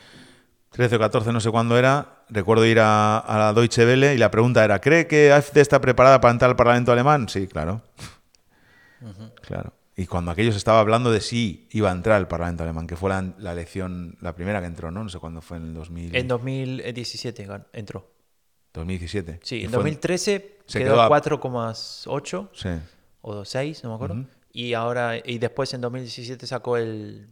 o 0.97 0.99
14, 0.99 1.32
no 1.32 1.39
sé 1.39 1.49
cuándo 1.51 1.78
era, 1.78 2.18
recuerdo 2.30 2.66
ir 2.66 2.80
a, 2.80 3.18
a 3.20 3.38
la 3.38 3.54
Deutsche 3.54 3.86
Welle 3.86 4.14
y 4.14 4.18
la 4.18 4.30
pregunta 4.32 4.64
era, 4.64 4.80
¿cree 4.80 5.08
que 5.08 5.32
AfD 5.32 5.58
está 5.58 5.80
preparada 5.82 6.20
para 6.22 6.32
entrar 6.32 6.50
al 6.50 6.56
Parlamento 6.56 6.92
alemán? 6.92 7.28
Sí, 7.30 7.48
claro. 7.48 7.82
Claro. 9.42 9.74
Y 9.96 10.06
cuando 10.06 10.32
aquellos 10.32 10.56
estaba 10.56 10.80
hablando 10.80 11.12
de 11.12 11.20
si 11.22 11.68
iba 11.72 11.90
a 11.90 11.92
entrar 11.92 12.16
al 12.18 12.28
Parlamento 12.28 12.64
alemán, 12.64 12.88
que 12.88 12.96
fue 12.96 13.10
la, 13.10 13.34
la 13.38 13.52
elección, 13.52 14.16
la 14.22 14.34
primera 14.34 14.62
que 14.62 14.68
entró, 14.68 14.92
¿no? 14.92 15.04
No 15.04 15.10
sé 15.10 15.20
cuándo 15.20 15.42
fue, 15.42 15.58
en 15.58 15.64
el 15.68 15.74
2000, 15.74 16.16
En 16.16 16.28
2017 16.28 17.48
gan- 17.48 17.66
entró. 17.74 18.10
2017. 18.74 19.40
Sí, 19.44 19.64
en 19.64 19.70
fue 19.72 19.78
2013 19.80 20.60
se 20.66 20.80
quedó 20.80 20.92
quedó 20.94 21.02
a 21.02 21.06
a- 21.06 21.10
4,8 21.10 22.50
Sí. 22.54 22.70
o 23.22 23.44
6, 23.44 23.84
no 23.84 23.90
me 23.90 23.96
acuerdo. 23.96 24.26
Y 24.54 24.74
ahora, 24.74 25.18
y 25.18 25.38
después 25.38 25.74
en 25.74 25.82
2017 25.82 26.48
sacó 26.48 26.78
el. 26.78 27.28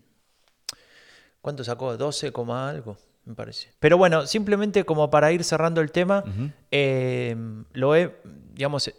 ¿Cuánto 1.41 1.63
sacó? 1.63 1.95
12, 1.95 2.31
coma 2.33 2.69
algo, 2.69 2.97
me 3.27 3.35
parece. 3.35 3.71
Pero 3.79 3.97
bueno, 3.97 4.25
simplemente 4.25 4.83
como 4.85 5.09
para 5.09 5.31
ir 5.31 5.43
cerrando 5.43 5.81
el 5.81 5.91
tema, 5.91 6.23
eh, 6.71 7.35
lo 7.73 7.95
he, 7.95 8.15
digamos, 8.53 8.87
eh, 8.87 8.95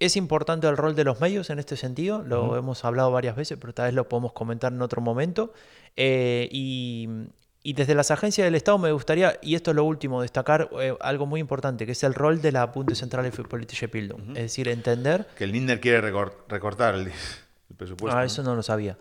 es 0.00 0.16
importante 0.16 0.66
el 0.68 0.76
rol 0.76 0.94
de 0.94 1.04
los 1.04 1.20
medios 1.20 1.50
en 1.50 1.58
este 1.58 1.76
sentido, 1.76 2.22
lo 2.22 2.56
hemos 2.56 2.84
hablado 2.84 3.10
varias 3.10 3.34
veces, 3.36 3.58
pero 3.60 3.72
tal 3.72 3.86
vez 3.86 3.94
lo 3.94 4.08
podemos 4.08 4.32
comentar 4.32 4.72
en 4.72 4.82
otro 4.82 5.00
momento. 5.00 5.52
Eh, 5.96 6.48
y, 6.52 7.08
y 7.64 7.72
desde 7.74 7.94
las 7.94 8.10
agencias 8.10 8.44
del 8.44 8.54
Estado 8.56 8.78
me 8.78 8.90
gustaría, 8.92 9.38
y 9.42 9.54
esto 9.54 9.70
es 9.70 9.76
lo 9.76 9.84
último, 9.84 10.22
destacar 10.22 10.68
eh, 10.80 10.96
algo 11.00 11.26
muy 11.26 11.40
importante, 11.40 11.86
que 11.86 11.92
es 11.92 12.02
el 12.04 12.14
rol 12.14 12.40
de 12.42 12.50
la 12.52 12.66
Bundeszentrale 12.66 13.30
für 13.30 13.44
politische 13.48 13.86
Bildung. 13.88 14.30
Es 14.36 14.42
decir, 14.42 14.68
entender 14.68 15.26
Que 15.36 15.44
el 15.44 15.52
Linder 15.52 15.80
quiere 15.80 16.00
recor- 16.00 16.32
recortar 16.48 16.94
el, 16.96 17.06
el 17.08 17.76
presupuesto. 17.76 18.16
Ah, 18.16 18.20
¿no? 18.22 18.26
eso 18.26 18.42
no 18.42 18.54
lo 18.56 18.62
sabía. 18.62 18.98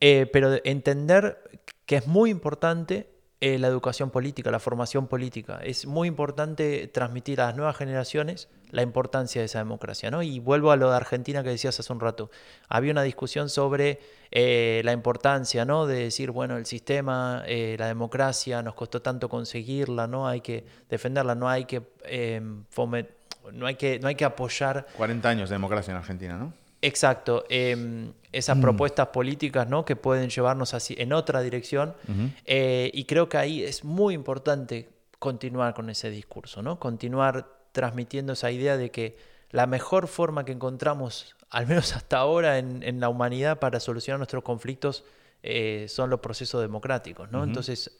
Eh, 0.00 0.26
pero 0.32 0.50
de- 0.50 0.62
entender 0.64 1.38
que 1.86 1.96
es 1.96 2.06
muy 2.06 2.30
importante 2.30 3.08
eh, 3.44 3.58
la 3.58 3.66
educación 3.66 4.10
política, 4.10 4.52
la 4.52 4.60
formación 4.60 5.08
política. 5.08 5.58
Es 5.64 5.84
muy 5.84 6.06
importante 6.06 6.86
transmitir 6.86 7.40
a 7.40 7.46
las 7.46 7.56
nuevas 7.56 7.76
generaciones 7.76 8.48
la 8.70 8.82
importancia 8.82 9.40
de 9.42 9.46
esa 9.46 9.58
democracia. 9.58 10.12
¿no? 10.12 10.22
Y 10.22 10.38
vuelvo 10.38 10.70
a 10.70 10.76
lo 10.76 10.88
de 10.90 10.96
Argentina 10.96 11.42
que 11.42 11.48
decías 11.48 11.78
hace 11.80 11.92
un 11.92 11.98
rato. 11.98 12.30
Había 12.68 12.92
una 12.92 13.02
discusión 13.02 13.48
sobre 13.48 13.98
eh, 14.30 14.80
la 14.84 14.92
importancia 14.92 15.64
¿no? 15.64 15.86
de 15.86 16.04
decir, 16.04 16.30
bueno, 16.30 16.56
el 16.56 16.66
sistema, 16.66 17.42
eh, 17.46 17.74
la 17.80 17.88
democracia, 17.88 18.62
nos 18.62 18.74
costó 18.74 19.02
tanto 19.02 19.28
conseguirla, 19.28 20.06
no 20.06 20.28
hay 20.28 20.40
que 20.40 20.64
defenderla, 20.88 21.34
no 21.34 21.48
hay 21.48 21.64
que, 21.64 21.82
fomen- 22.74 23.08
no 23.52 23.66
hay 23.66 23.74
que, 23.74 23.98
no 23.98 24.06
hay 24.06 24.14
que 24.14 24.24
apoyar 24.24 24.86
40 24.96 25.28
años 25.28 25.48
de 25.50 25.54
democracia 25.56 25.90
en 25.90 25.98
Argentina, 25.98 26.36
¿no? 26.36 26.52
Exacto, 26.82 27.44
em, 27.48 28.12
esas 28.32 28.58
propuestas 28.58 29.08
políticas 29.08 29.68
¿no? 29.68 29.84
que 29.84 29.94
pueden 29.94 30.30
llevarnos 30.30 30.74
así 30.74 30.96
en 30.98 31.12
otra 31.12 31.40
dirección. 31.40 31.94
Eh, 32.44 32.90
y 32.92 33.04
creo 33.04 33.28
que 33.28 33.38
ahí 33.38 33.62
es 33.62 33.84
muy 33.84 34.14
importante 34.14 34.88
continuar 35.20 35.74
con 35.74 35.88
ese 35.90 36.10
discurso, 36.10 36.60
¿no? 36.60 36.80
continuar 36.80 37.46
transmitiendo 37.70 38.32
esa 38.32 38.50
idea 38.50 38.76
de 38.76 38.90
que 38.90 39.16
la 39.50 39.66
mejor 39.66 40.08
forma 40.08 40.44
que 40.44 40.52
encontramos, 40.52 41.36
al 41.50 41.68
menos 41.68 41.94
hasta 41.94 42.18
ahora 42.18 42.58
en, 42.58 42.82
en 42.82 42.98
la 42.98 43.08
humanidad, 43.08 43.60
para 43.60 43.78
solucionar 43.78 44.18
nuestros 44.18 44.42
conflictos 44.42 45.04
eh, 45.44 45.86
son 45.88 46.10
los 46.10 46.20
procesos 46.20 46.60
democráticos. 46.60 47.30
¿no? 47.30 47.44
Entonces, 47.44 47.90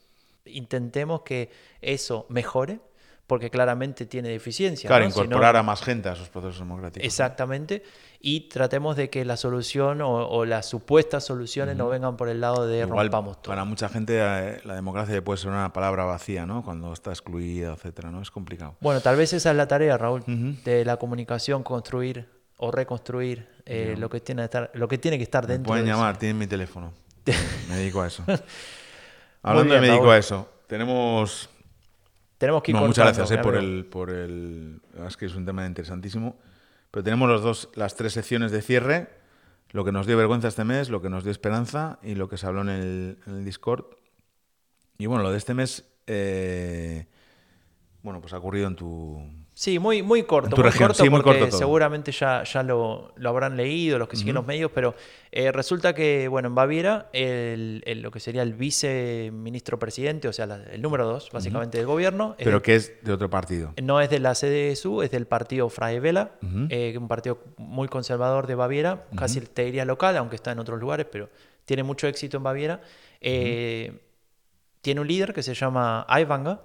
intentemos 0.45 1.21
que 1.21 1.49
eso 1.81 2.25
mejore, 2.29 2.79
porque 3.27 3.49
claramente 3.49 4.05
tiene 4.05 4.29
deficiencia. 4.29 4.87
Claro, 4.87 5.05
¿no? 5.05 5.11
Si 5.11 5.17
no- 5.19 5.25
incorporar 5.25 5.55
a 5.55 5.63
más 5.63 5.81
gente 5.81 6.09
a 6.09 6.13
esos 6.13 6.29
procesos 6.29 6.59
democráticos. 6.59 7.05
Exactamente. 7.05 7.83
Y 8.19 8.41
tratemos 8.49 8.95
de 8.95 9.09
que 9.09 9.25
la 9.25 9.35
solución 9.37 10.01
o, 10.01 10.27
o 10.27 10.45
las 10.45 10.65
supuestas 10.67 11.25
soluciones 11.25 11.75
no 11.75 11.89
vengan 11.89 12.15
por 12.17 12.29
el 12.29 12.39
lado 12.41 12.67
de 12.67 12.79
Igual, 12.81 13.07
rompamos 13.07 13.41
todo. 13.41 13.51
para 13.51 13.65
mucha 13.65 13.89
gente 13.89 14.17
eh, 14.19 14.61
la 14.65 14.75
democracia 14.75 15.21
puede 15.23 15.37
ser 15.39 15.51
una 15.51 15.73
palabra 15.73 16.05
vacía, 16.05 16.45
¿no? 16.45 16.63
Cuando 16.63 16.93
está 16.93 17.09
excluida, 17.11 17.73
etcétera, 17.73 18.11
¿no? 18.11 18.21
Es 18.21 18.31
complicado. 18.31 18.75
Bueno, 18.81 19.01
tal 19.01 19.15
vez 19.17 19.33
esa 19.33 19.51
es 19.51 19.57
la 19.57 19.67
tarea, 19.67 19.97
Raúl, 19.97 20.23
de 20.63 20.85
la 20.85 20.97
comunicación, 20.97 21.63
construir 21.63 22.29
o 22.57 22.71
reconstruir 22.71 23.47
eh, 23.65 23.95
lo, 23.97 24.09
que 24.09 24.19
tiene 24.21 24.41
que 24.41 24.45
estar, 24.45 24.71
lo 24.73 24.87
que 24.87 24.97
tiene 24.97 25.17
que 25.17 25.23
estar 25.23 25.45
Me 25.47 25.53
dentro. 25.53 25.67
pueden 25.69 25.85
de 25.85 25.91
eso. 25.91 25.99
llamar, 25.99 26.17
tienen 26.17 26.37
mi 26.37 26.47
teléfono. 26.47 26.93
Me 27.69 27.75
dedico 27.77 28.01
a 28.01 28.07
eso. 28.07 28.23
Hablando 29.41 29.71
bien, 29.71 29.75
de 29.75 29.81
me 29.81 29.87
dedico 29.87 30.03
Raúl. 30.05 30.15
a 30.15 30.19
eso, 30.19 30.49
tenemos 30.67 31.49
Tenemos 32.43 32.61
que 32.61 32.71
ir 32.71 32.75
No, 32.75 32.87
muchas 32.87 33.05
gracias 33.05 33.31
eh, 33.31 33.41
por, 33.41 33.55
el, 33.55 33.85
por 33.85 34.09
el. 34.09 34.81
verdad 34.91 35.07
Es 35.07 35.15
que 35.15 35.27
es 35.27 35.35
un 35.35 35.45
tema 35.45 35.65
interesantísimo. 35.65 36.37
Pero 36.91 37.01
tenemos 37.01 37.29
los 37.29 37.41
dos, 37.41 37.69
las 37.75 37.95
tres 37.95 38.11
secciones 38.11 38.51
de 38.51 38.61
cierre: 38.61 39.07
lo 39.69 39.85
que 39.85 39.93
nos 39.93 40.07
dio 40.07 40.17
vergüenza 40.17 40.49
este 40.49 40.65
mes, 40.65 40.89
lo 40.89 41.01
que 41.01 41.09
nos 41.09 41.23
dio 41.23 41.31
esperanza 41.31 41.99
y 42.03 42.15
lo 42.15 42.27
que 42.27 42.35
se 42.35 42.45
habló 42.45 42.59
en 42.63 42.67
el, 42.67 43.17
en 43.25 43.35
el 43.37 43.45
Discord. 43.45 43.85
Y 44.97 45.05
bueno, 45.05 45.23
lo 45.23 45.31
de 45.31 45.37
este 45.37 45.53
mes, 45.53 45.89
eh, 46.05 47.07
bueno, 48.01 48.19
pues 48.19 48.33
ha 48.33 48.39
ocurrido 48.39 48.67
en 48.67 48.75
tu. 48.75 49.25
Sí, 49.55 49.77
muy, 49.77 50.01
muy 50.01 50.23
corto. 50.23 50.49
Muy 50.49 50.71
corto 50.87 51.03
sí, 51.03 51.09
muy 51.11 51.21
porque 51.21 51.39
corto 51.39 51.45
seguramente 51.59 52.11
ya, 52.11 52.43
ya 52.43 52.63
lo, 52.63 53.13
lo 53.15 53.29
habrán 53.29 53.55
leído 53.55 53.99
los 53.99 54.07
que 54.07 54.15
siguen 54.15 54.33
los 54.33 54.45
medios, 54.47 54.71
pero 54.73 54.95
eh, 55.31 55.51
resulta 55.51 55.93
que, 55.93 56.27
bueno, 56.27 56.47
en 56.47 56.55
Baviera, 56.55 57.09
el, 57.13 57.83
el- 57.85 58.01
lo 58.01 58.09
que 58.09 58.19
sería 58.19 58.41
el 58.41 58.53
viceministro 58.53 59.77
presidente, 59.77 60.27
o 60.27 60.33
sea, 60.33 60.47
la- 60.47 60.63
el 60.63 60.81
número 60.81 61.05
dos, 61.05 61.29
básicamente, 61.31 61.77
del 61.77 61.85
gobierno, 61.85 62.35
Pero 62.37 62.61
que 62.63 62.75
es 62.75 62.93
de 63.03 63.11
otro 63.13 63.29
partido. 63.29 63.73
no 63.81 64.01
es 64.01 64.09
de 64.09 64.19
la 64.19 64.33
CDSU, 64.33 65.03
es 65.03 65.11
del 65.11 65.27
partido 65.27 65.69
Freie 65.69 65.99
Wähler, 65.99 66.29
eh, 66.69 66.95
un 66.97 67.07
partido 67.07 67.39
muy 67.57 67.87
conservador 67.87 68.47
de 68.47 68.55
Baviera, 68.55 69.05
casi 69.15 69.39
te 69.41 69.65
diría 69.65 69.85
local, 69.85 70.17
aunque 70.17 70.35
está 70.35 70.51
en 70.51 70.59
otros 70.59 70.79
lugares, 70.79 71.05
pero 71.11 71.29
tiene 71.65 71.83
mucho 71.83 72.07
éxito 72.07 72.37
en 72.37 72.43
Baviera. 72.43 72.81
Eh, 73.21 73.99
Tiene 74.81 74.99
un 74.99 75.07
líder 75.07 75.31
que 75.33 75.43
se 75.43 75.53
llama 75.53 76.05
Aiwanger, 76.09 76.57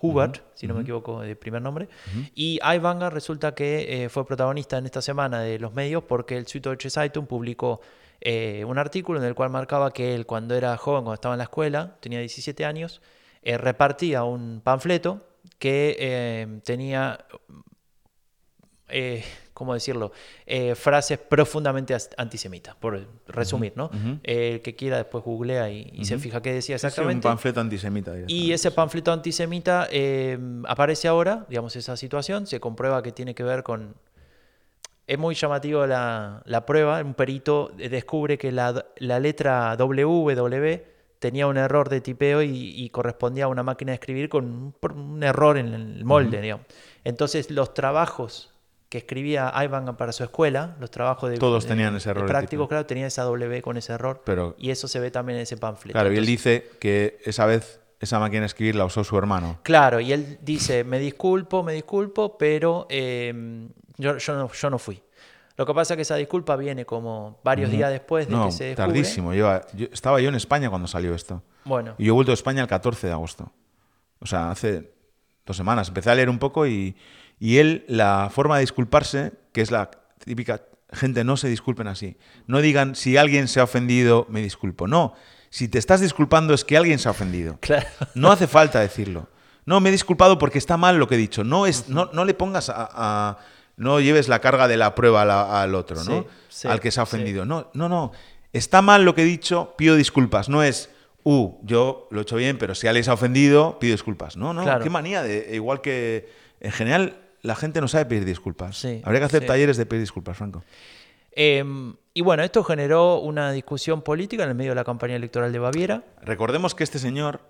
Hubert, 0.00 0.42
si 0.54 0.66
no 0.66 0.74
me 0.74 0.82
equivoco 0.82 1.20
de 1.20 1.34
primer 1.36 1.62
nombre, 1.62 1.88
y 2.34 2.58
Aiwanger 2.62 3.12
resulta 3.12 3.54
que 3.54 4.04
eh, 4.04 4.08
fue 4.08 4.26
protagonista 4.26 4.78
en 4.78 4.86
esta 4.86 5.02
semana 5.02 5.40
de 5.40 5.58
los 5.58 5.74
medios 5.74 6.04
porque 6.04 6.36
el 6.36 6.46
Süddeutsche 6.46 6.90
Zeitung 6.90 7.26
publicó 7.26 7.80
eh, 8.20 8.64
un 8.66 8.78
artículo 8.78 9.20
en 9.20 9.26
el 9.26 9.34
cual 9.34 9.50
marcaba 9.50 9.92
que 9.92 10.14
él 10.14 10.26
cuando 10.26 10.54
era 10.54 10.76
joven, 10.76 11.02
cuando 11.04 11.14
estaba 11.14 11.34
en 11.34 11.38
la 11.38 11.44
escuela, 11.44 11.96
tenía 12.00 12.18
17 12.18 12.64
años, 12.64 13.00
eh, 13.42 13.56
repartía 13.58 14.24
un 14.24 14.60
panfleto 14.62 15.24
que 15.58 16.60
tenía, 16.64 17.24
eh, 18.88 19.24
¿cómo 19.58 19.74
decirlo?, 19.74 20.12
Eh, 20.46 20.74
frases 20.74 21.18
profundamente 21.18 21.92
as- 21.92 22.10
antisemitas, 22.16 22.74
por 22.76 23.06
resumir, 23.26 23.72
¿no? 23.76 23.90
Eh, 24.22 24.52
el 24.54 24.60
que 24.62 24.74
quiera 24.76 24.96
después 24.96 25.22
googlea 25.24 25.68
y, 25.70 25.90
y 25.92 26.04
se 26.04 26.16
fija 26.18 26.40
qué 26.40 26.52
decía 26.54 26.78
Sí, 26.78 26.80
sí, 26.80 26.86
un 26.86 26.88
exactamente. 26.88 27.28
panfleto 27.28 27.60
antisemita. 27.60 28.12
Y 28.28 28.52
ese 28.52 28.70
panfleto 28.70 29.12
antisemita 29.12 29.88
eh, 29.90 30.38
aparece 30.66 31.08
ahora, 31.08 31.44
digamos, 31.48 31.74
esa 31.76 31.96
situación, 31.96 32.46
se 32.46 32.60
comprueba 32.60 33.02
que 33.02 33.12
tiene 33.12 33.34
que 33.34 33.42
ver 33.42 33.62
con... 33.62 33.94
Es 35.06 35.18
muy 35.18 35.34
llamativo 35.34 35.86
la, 35.86 36.42
la 36.44 36.66
prueba, 36.66 37.00
un 37.00 37.14
perito 37.14 37.72
descubre 37.76 38.36
que 38.36 38.52
la, 38.52 38.84
la 38.98 39.18
letra 39.18 39.74
WW 39.76 40.82
tenía 41.18 41.46
un 41.46 41.56
error 41.56 41.88
de 41.88 42.00
tipeo 42.02 42.42
y, 42.42 42.50
y 42.76 42.90
correspondía 42.90 43.46
a 43.46 43.48
una 43.48 43.62
máquina 43.62 43.90
de 43.92 43.94
escribir 43.94 44.28
con 44.28 44.74
un 44.82 45.22
error 45.22 45.56
en 45.58 45.72
el 45.74 46.04
molde, 46.04 46.40
digamos. 46.42 46.66
Entonces 47.04 47.50
los 47.50 47.72
trabajos 47.72 48.52
que 48.88 48.98
escribía 48.98 49.52
Ivan 49.62 49.96
para 49.96 50.12
su 50.12 50.24
escuela, 50.24 50.76
los 50.80 50.90
trabajos 50.90 51.30
de... 51.30 51.36
Todos 51.38 51.66
tenían 51.66 51.94
ese 51.96 52.08
error 52.10 52.26
tipeo. 52.46 52.66
claro, 52.68 52.86
tenían 52.86 53.06
esa 53.08 53.22
W 53.24 53.60
con 53.62 53.76
ese 53.76 53.92
error. 53.92 54.22
Pero- 54.24 54.54
y 54.58 54.70
eso 54.70 54.88
se 54.88 54.98
ve 55.00 55.10
también 55.10 55.36
en 55.36 55.42
ese 55.42 55.56
panfleto. 55.58 55.92
Claro, 55.92 56.08
y 56.10 56.16
él 56.16 56.24
Entonces- 56.24 56.62
dice 56.62 56.70
que 56.80 57.18
esa 57.24 57.44
vez 57.46 57.80
esa 58.00 58.18
máquina 58.18 58.40
de 58.40 58.46
escribir 58.46 58.76
la 58.76 58.84
usó 58.84 59.02
su 59.04 59.18
hermano. 59.18 59.58
Claro, 59.62 60.00
y 60.00 60.12
él 60.12 60.38
dice, 60.42 60.84
me 60.84 60.98
disculpo, 61.00 61.62
me 61.62 61.72
disculpo, 61.74 62.38
pero 62.38 62.86
eh, 62.88 63.68
yo, 63.96 64.16
yo, 64.18 64.34
no, 64.36 64.50
yo 64.52 64.70
no 64.70 64.78
fui. 64.78 65.02
Lo 65.56 65.66
que 65.66 65.74
pasa 65.74 65.94
es 65.94 65.96
que 65.96 66.02
esa 66.02 66.14
disculpa 66.14 66.54
viene 66.56 66.86
como 66.86 67.40
varios 67.42 67.70
días 67.72 67.90
después 67.90 68.28
de 68.28 68.34
No, 68.36 68.46
que 68.46 68.52
se 68.52 68.64
descubre. 68.64 68.86
tardísimo. 68.86 69.34
Lleva- 69.34 69.66
yo- 69.74 69.88
estaba 69.92 70.20
yo 70.20 70.28
en 70.28 70.36
España 70.36 70.70
cuando 70.70 70.86
salió 70.86 71.14
esto. 71.14 71.42
Bueno, 71.64 71.94
Y 71.98 72.04
yo 72.04 72.12
he 72.12 72.14
vuelto 72.14 72.30
a 72.30 72.34
España 72.34 72.62
el 72.62 72.68
14 72.68 73.08
de 73.08 73.12
agosto. 73.12 73.50
O 74.20 74.26
sea, 74.26 74.50
hace 74.52 74.92
dos 75.44 75.56
semanas. 75.56 75.88
Empecé 75.88 76.10
a 76.10 76.14
leer 76.14 76.30
un 76.30 76.38
poco 76.38 76.66
y, 76.68 76.96
y 77.40 77.58
él, 77.58 77.84
la 77.88 78.30
forma 78.32 78.56
de 78.56 78.62
disculparse, 78.62 79.32
que 79.52 79.60
es 79.60 79.70
la 79.70 79.90
típica, 80.24 80.62
gente, 80.92 81.24
no 81.24 81.36
se 81.36 81.48
disculpen 81.48 81.86
así. 81.86 82.16
No 82.46 82.60
digan, 82.60 82.94
si 82.94 83.16
alguien 83.16 83.48
se 83.48 83.60
ha 83.60 83.64
ofendido, 83.64 84.26
me 84.28 84.42
disculpo. 84.42 84.86
No, 84.88 85.14
si 85.50 85.68
te 85.68 85.78
estás 85.78 86.00
disculpando 86.00 86.54
es 86.54 86.64
que 86.64 86.76
alguien 86.76 86.98
se 86.98 87.08
ha 87.08 87.12
ofendido. 87.12 87.58
claro. 87.60 87.86
No 88.14 88.30
hace 88.32 88.46
falta 88.46 88.80
decirlo. 88.80 89.28
No, 89.66 89.80
me 89.80 89.90
he 89.90 89.92
disculpado 89.92 90.38
porque 90.38 90.58
está 90.58 90.76
mal 90.76 90.98
lo 90.98 91.06
que 91.08 91.14
he 91.16 91.18
dicho. 91.18 91.44
No, 91.44 91.66
es, 91.66 91.88
no, 91.88 92.10
no 92.12 92.24
le 92.24 92.34
pongas 92.34 92.70
a, 92.70 92.88
a- 92.90 93.38
No 93.76 94.00
lleves 94.00 94.26
la 94.28 94.40
carga 94.40 94.66
de 94.66 94.76
la 94.76 94.94
prueba 94.94 95.24
la- 95.24 95.62
al 95.62 95.74
otro, 95.74 96.02
¿no? 96.04 96.22
Sí, 96.22 96.26
sí, 96.48 96.68
al 96.68 96.80
que 96.80 96.90
se 96.90 97.00
ha 97.00 97.06
sí. 97.06 97.14
ofendido. 97.16 97.44
No, 97.44 97.70
no, 97.74 97.88
no. 97.88 98.12
Está 98.52 98.80
mal 98.82 99.04
lo 99.04 99.14
que 99.14 99.22
he 99.22 99.26
dicho, 99.26 99.74
pido 99.76 99.94
disculpas. 99.94 100.48
No 100.48 100.62
es, 100.62 100.88
uh, 101.22 101.52
yo 101.62 102.08
lo 102.10 102.20
he 102.20 102.22
hecho 102.22 102.36
bien, 102.36 102.56
pero 102.58 102.74
si 102.74 102.86
alguien 102.88 103.04
se 103.04 103.10
ha 103.10 103.14
ofendido, 103.14 103.78
pido 103.78 103.92
disculpas. 103.92 104.36
No, 104.38 104.54
no, 104.54 104.62
Claro. 104.64 104.82
qué 104.82 104.88
manía. 104.90 105.22
De, 105.22 105.50
igual 105.54 105.82
que 105.82 106.28
en 106.60 106.72
general 106.72 107.18
la 107.42 107.54
gente 107.54 107.80
no 107.80 107.88
sabe 107.88 108.06
pedir 108.06 108.24
disculpas. 108.24 108.78
Sí, 108.78 109.00
Habría 109.04 109.20
que 109.20 109.26
hacer 109.26 109.42
sí. 109.42 109.46
talleres 109.48 109.76
de 109.76 109.86
pedir 109.86 110.02
disculpas, 110.02 110.36
Franco. 110.36 110.64
Eh, 111.32 111.64
y 112.14 112.20
bueno, 112.20 112.42
esto 112.42 112.64
generó 112.64 113.20
una 113.20 113.52
discusión 113.52 114.02
política 114.02 114.42
en 114.42 114.48
el 114.50 114.54
medio 114.54 114.72
de 114.72 114.76
la 114.76 114.84
campaña 114.84 115.14
electoral 115.14 115.52
de 115.52 115.58
Baviera. 115.58 116.04
Recordemos 116.22 116.74
que 116.74 116.84
este 116.84 116.98
señor 116.98 117.40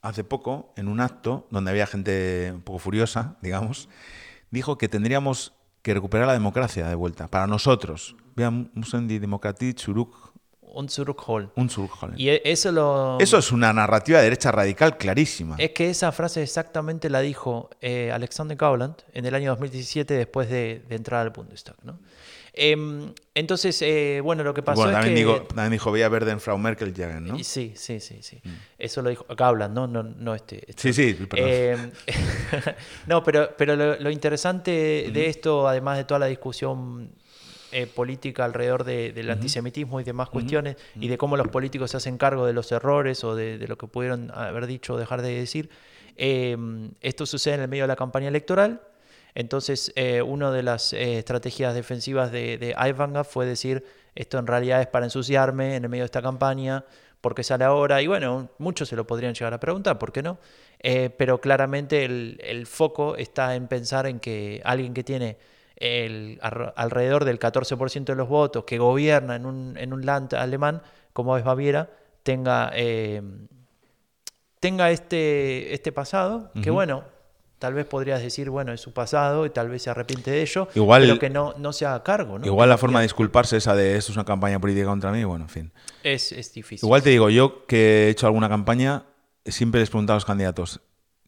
hace 0.00 0.24
poco, 0.24 0.72
en 0.76 0.88
un 0.88 1.00
acto 1.00 1.46
donde 1.50 1.70
había 1.70 1.86
gente 1.86 2.52
un 2.54 2.62
poco 2.62 2.78
furiosa, 2.78 3.36
digamos, 3.42 3.88
dijo 4.50 4.78
que 4.78 4.88
tendríamos 4.88 5.52
que 5.82 5.94
recuperar 5.94 6.26
la 6.26 6.32
democracia 6.32 6.88
de 6.88 6.94
vuelta, 6.94 7.28
para 7.28 7.46
nosotros. 7.46 8.16
Vean, 8.34 8.70
Musendi 8.74 9.18
Demokratie 9.18 9.74
zurück 9.76 10.32
Un 10.76 10.88
zurückholen. 10.88 11.50
un 11.56 11.70
zurückholen. 11.70 12.18
Y 12.18 12.28
e- 12.28 12.42
eso 12.44 12.70
lo... 12.70 13.18
Eso 13.18 13.38
es 13.38 13.50
una 13.50 13.72
narrativa 13.72 14.18
de 14.18 14.24
derecha 14.24 14.52
radical 14.52 14.98
clarísima. 14.98 15.56
Es 15.58 15.70
que 15.70 15.88
esa 15.88 16.12
frase 16.12 16.42
exactamente 16.42 17.08
la 17.08 17.20
dijo 17.20 17.70
eh, 17.80 18.10
Alexander 18.12 18.56
Gauland 18.56 18.96
en 19.12 19.24
el 19.24 19.34
año 19.34 19.50
2017 19.50 20.14
después 20.14 20.50
de, 20.50 20.82
de 20.88 20.96
entrar 20.96 21.22
al 21.22 21.30
Bundestag. 21.30 21.76
¿no? 21.82 21.98
Em, 22.58 23.12
entonces, 23.34 23.80
eh, 23.82 24.20
bueno, 24.24 24.42
lo 24.42 24.54
que 24.54 24.62
pasó 24.62 24.80
bueno, 24.80 24.92
es 24.92 25.04
también, 25.04 25.14
que... 25.14 25.18
digo, 25.18 25.42
también 25.46 25.72
dijo 25.72 25.92
Verde 25.92 26.30
en 26.30 26.40
Frau 26.40 26.56
Merkel 26.56 26.94
¿no? 27.20 27.34
Mm. 27.34 27.44
Sí, 27.44 27.74
sí, 27.76 28.00
sí, 28.00 28.22
sí. 28.22 28.40
Eso 28.78 29.02
lo 29.02 29.10
dijo 29.10 29.26
Gauland, 29.36 29.74
no, 29.74 29.86
no, 29.86 30.02
no 30.02 30.34
este. 30.34 30.62
este. 30.66 30.92
Sí, 30.92 31.14
sí, 31.14 31.26
perdón. 31.26 31.48
Eh, 31.50 31.92
no, 33.06 33.22
pero, 33.22 33.50
pero 33.58 33.76
lo, 33.76 34.00
lo 34.00 34.10
interesante 34.10 34.70
de 35.12 35.26
esto, 35.26 35.68
además 35.68 35.98
de 35.98 36.04
toda 36.04 36.20
la 36.20 36.26
discusión 36.26 37.10
eh, 37.72 37.86
política 37.86 38.44
alrededor 38.44 38.84
de- 38.84 39.12
del 39.12 39.30
antisemitismo 39.30 40.00
y 40.00 40.04
demás 40.04 40.28
cuestiones, 40.28 40.76
y 40.94 41.08
de 41.08 41.18
cómo 41.18 41.36
los 41.36 41.48
políticos 41.48 41.90
se 41.90 41.96
hacen 41.96 42.16
cargo 42.18 42.46
de 42.46 42.52
los 42.52 42.70
errores 42.72 43.24
o 43.24 43.34
de, 43.34 43.58
de 43.58 43.68
lo 43.68 43.76
que 43.76 43.86
pudieron 43.86 44.30
haber 44.34 44.66
dicho 44.66 44.94
o 44.94 44.96
dejar 44.98 45.22
de 45.22 45.30
decir, 45.38 45.68
eh, 46.16 46.56
esto 47.00 47.26
sucede 47.26 47.54
en 47.54 47.60
el 47.62 47.68
medio 47.68 47.84
de 47.84 47.88
la 47.88 47.96
campaña 47.96 48.28
electoral. 48.28 48.80
Entonces, 49.34 49.92
eh, 49.96 50.22
una 50.22 50.50
de 50.50 50.62
las 50.62 50.92
eh, 50.94 51.18
estrategias 51.18 51.74
defensivas 51.74 52.32
de, 52.32 52.56
de 52.56 52.74
Aiwanger 52.76 53.24
fue 53.26 53.44
decir, 53.44 53.84
esto 54.14 54.38
en 54.38 54.46
realidad 54.46 54.80
es 54.80 54.86
para 54.86 55.04
ensuciarme 55.04 55.76
en 55.76 55.84
el 55.84 55.90
medio 55.90 56.04
de 56.04 56.06
esta 56.06 56.22
campaña, 56.22 56.84
porque 57.20 57.42
sale 57.42 57.64
ahora, 57.64 58.00
y 58.00 58.06
bueno, 58.06 58.48
muchos 58.58 58.88
se 58.88 58.96
lo 58.96 59.06
podrían 59.06 59.34
llegar 59.34 59.52
a 59.52 59.60
preguntar, 59.60 59.98
¿por 59.98 60.12
qué 60.12 60.22
no? 60.22 60.38
Pero 61.18 61.40
claramente 61.40 62.04
el, 62.04 62.40
el 62.44 62.66
foco 62.66 63.16
está 63.16 63.56
en 63.56 63.66
pensar 63.66 64.06
en 64.06 64.20
que 64.20 64.62
alguien 64.64 64.94
que 64.94 65.02
tiene 65.02 65.36
el, 65.76 66.38
alrededor 66.42 67.24
del 67.24 67.38
14% 67.38 68.04
de 68.04 68.14
los 68.14 68.28
votos, 68.28 68.64
que 68.64 68.78
gobierna 68.78 69.36
en 69.36 69.46
un, 69.46 69.76
en 69.76 69.92
un 69.92 70.04
land 70.06 70.34
alemán, 70.34 70.82
como 71.12 71.36
es 71.36 71.44
Baviera, 71.44 71.90
tenga, 72.22 72.70
eh, 72.74 73.22
tenga 74.60 74.90
este, 74.90 75.74
este 75.74 75.92
pasado, 75.92 76.50
que 76.62 76.70
bueno, 76.70 77.04
tal 77.58 77.74
vez 77.74 77.86
podrías 77.86 78.20
decir, 78.22 78.50
bueno, 78.50 78.72
es 78.72 78.80
su 78.80 78.92
pasado 78.92 79.46
y 79.46 79.50
tal 79.50 79.68
vez 79.68 79.82
se 79.82 79.90
arrepiente 79.90 80.30
de 80.30 80.42
ello, 80.42 80.68
Igual- 80.74 81.02
pero 81.02 81.18
que 81.18 81.30
no, 81.30 81.54
no 81.58 81.72
se 81.72 81.86
haga 81.86 82.02
cargo, 82.02 82.38
¿no? 82.38 82.46
Igual 82.46 82.68
la 82.68 82.78
forma 82.78 83.00
de 83.00 83.04
disculparse 83.04 83.56
esa 83.58 83.74
de 83.74 83.96
esto 83.96 84.12
es 84.12 84.16
una 84.16 84.24
campaña 84.24 84.58
política 84.58 84.86
contra 84.86 85.12
mí, 85.12 85.24
bueno, 85.24 85.44
en 85.44 85.48
fin. 85.50 85.72
Es, 86.02 86.32
es 86.32 86.52
difícil. 86.52 86.86
Igual 86.86 87.02
te 87.02 87.10
digo, 87.10 87.30
yo 87.30 87.66
que 87.66 88.06
he 88.06 88.08
hecho 88.10 88.26
alguna 88.26 88.48
campaña, 88.48 89.04
siempre 89.44 89.80
les 89.80 89.90
pregunto 89.90 90.12
a 90.12 90.16
los 90.16 90.24
candidatos, 90.24 90.80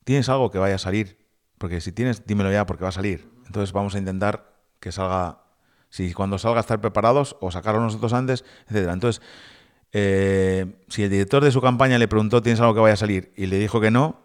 ¿tienes 0.05 0.29
algo 0.29 0.51
que 0.51 0.59
vaya 0.59 0.77
a 0.77 0.79
salir? 0.79 1.19
Porque 1.59 1.81
si 1.81 1.93
tienes, 1.93 2.27
dímelo 2.27 2.51
ya 2.53 2.67
porque 2.67 2.83
va 2.85 2.89
a 2.91 2.93
salir. 2.93 3.29
Entonces 3.49 3.73
vamos 3.73 3.97
a 3.97 3.99
intentar 3.99 4.53
que 4.79 4.93
salga, 4.93 5.41
si 5.89 6.13
cuando 6.13 6.39
salga 6.39 6.61
estar 6.61 6.81
preparados 6.81 7.37
o 7.41 7.51
sacarlo 7.51 7.81
nosotros 7.81 8.13
antes, 8.13 8.45
etcétera. 8.69 8.93
Entonces, 8.93 9.21
eh, 9.93 10.67
si 10.89 11.03
el 11.03 11.11
director 11.11 11.43
de 11.43 11.51
su 11.51 11.61
campaña 11.61 11.99
le 11.99 12.07
preguntó, 12.07 12.43
¿tienes 12.43 12.61
algo 12.61 12.75
que 12.75 12.81
vaya 12.81 12.95
a 12.95 12.99
salir? 12.99 13.33
Y 13.37 13.47
le 13.47 13.59
dijo 13.59 13.81
que 13.81 13.91
no, 13.91 14.21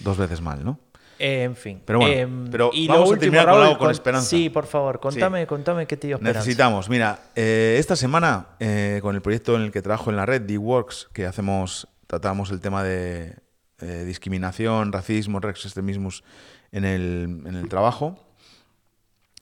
dos 0.00 0.18
veces 0.18 0.40
mal, 0.40 0.64
¿no? 0.64 0.80
Eh, 1.20 1.44
en 1.44 1.56
fin. 1.56 1.80
Pero 1.84 2.00
bueno, 2.00 2.14
Em, 2.14 2.50
pero 2.50 2.70
y 2.72 2.86
vamos 2.86 3.00
lo 3.00 3.06
a 3.06 3.08
último, 3.10 3.20
terminar 3.20 3.46
con 3.46 3.54
Raúl, 3.54 3.66
algo 3.66 3.78
con 3.78 3.90
esperanza. 3.90 4.28
Sí, 4.28 4.50
por 4.50 4.66
favor, 4.66 5.00
contame, 5.00 5.46
contame 5.46 5.86
qué 5.86 5.96
te 5.96 6.08
dio 6.08 6.16
esperanza. 6.16 6.40
Necesitamos, 6.40 6.88
mira, 6.88 7.20
eh, 7.34 7.76
esta 7.78 7.96
semana 7.96 8.48
eh, 8.60 8.98
con 9.02 9.14
el 9.14 9.22
proyecto 9.22 9.56
en 9.56 9.62
el 9.62 9.72
que 9.72 9.82
trabajo 9.82 10.10
en 10.10 10.16
la 10.16 10.26
red, 10.26 10.42
D-Works, 10.42 11.08
que 11.12 11.26
hacemos, 11.26 11.88
tratamos 12.06 12.50
el 12.50 12.60
tema 12.60 12.82
de 12.84 13.36
eh, 13.80 14.04
discriminación, 14.04 14.92
racismo, 14.92 15.38
extremismos 15.38 16.24
en 16.72 16.84
el, 16.84 17.42
en 17.46 17.54
el 17.54 17.68
trabajo, 17.68 18.18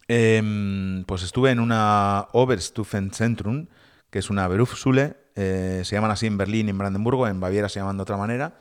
em, 0.09 1.05
pues 1.05 1.23
estuve 1.23 1.51
en 1.51 1.61
una 1.61 2.29
Oberstufenzentrum, 2.33 3.67
que 4.11 4.19
es 4.21 4.31
una 4.31 4.47
Berufsschule, 4.49 5.17
eh, 5.35 5.83
se 5.85 5.97
llaman 5.97 6.11
así 6.11 6.27
en 6.27 6.39
Berlín 6.39 6.67
y 6.67 6.71
en 6.71 6.79
Brandenburgo, 6.79 7.27
en 7.27 7.41
Baviera 7.41 7.69
se 7.69 7.81
llaman 7.81 7.97
de 7.97 8.03
otra 8.03 8.17
manera. 8.17 8.55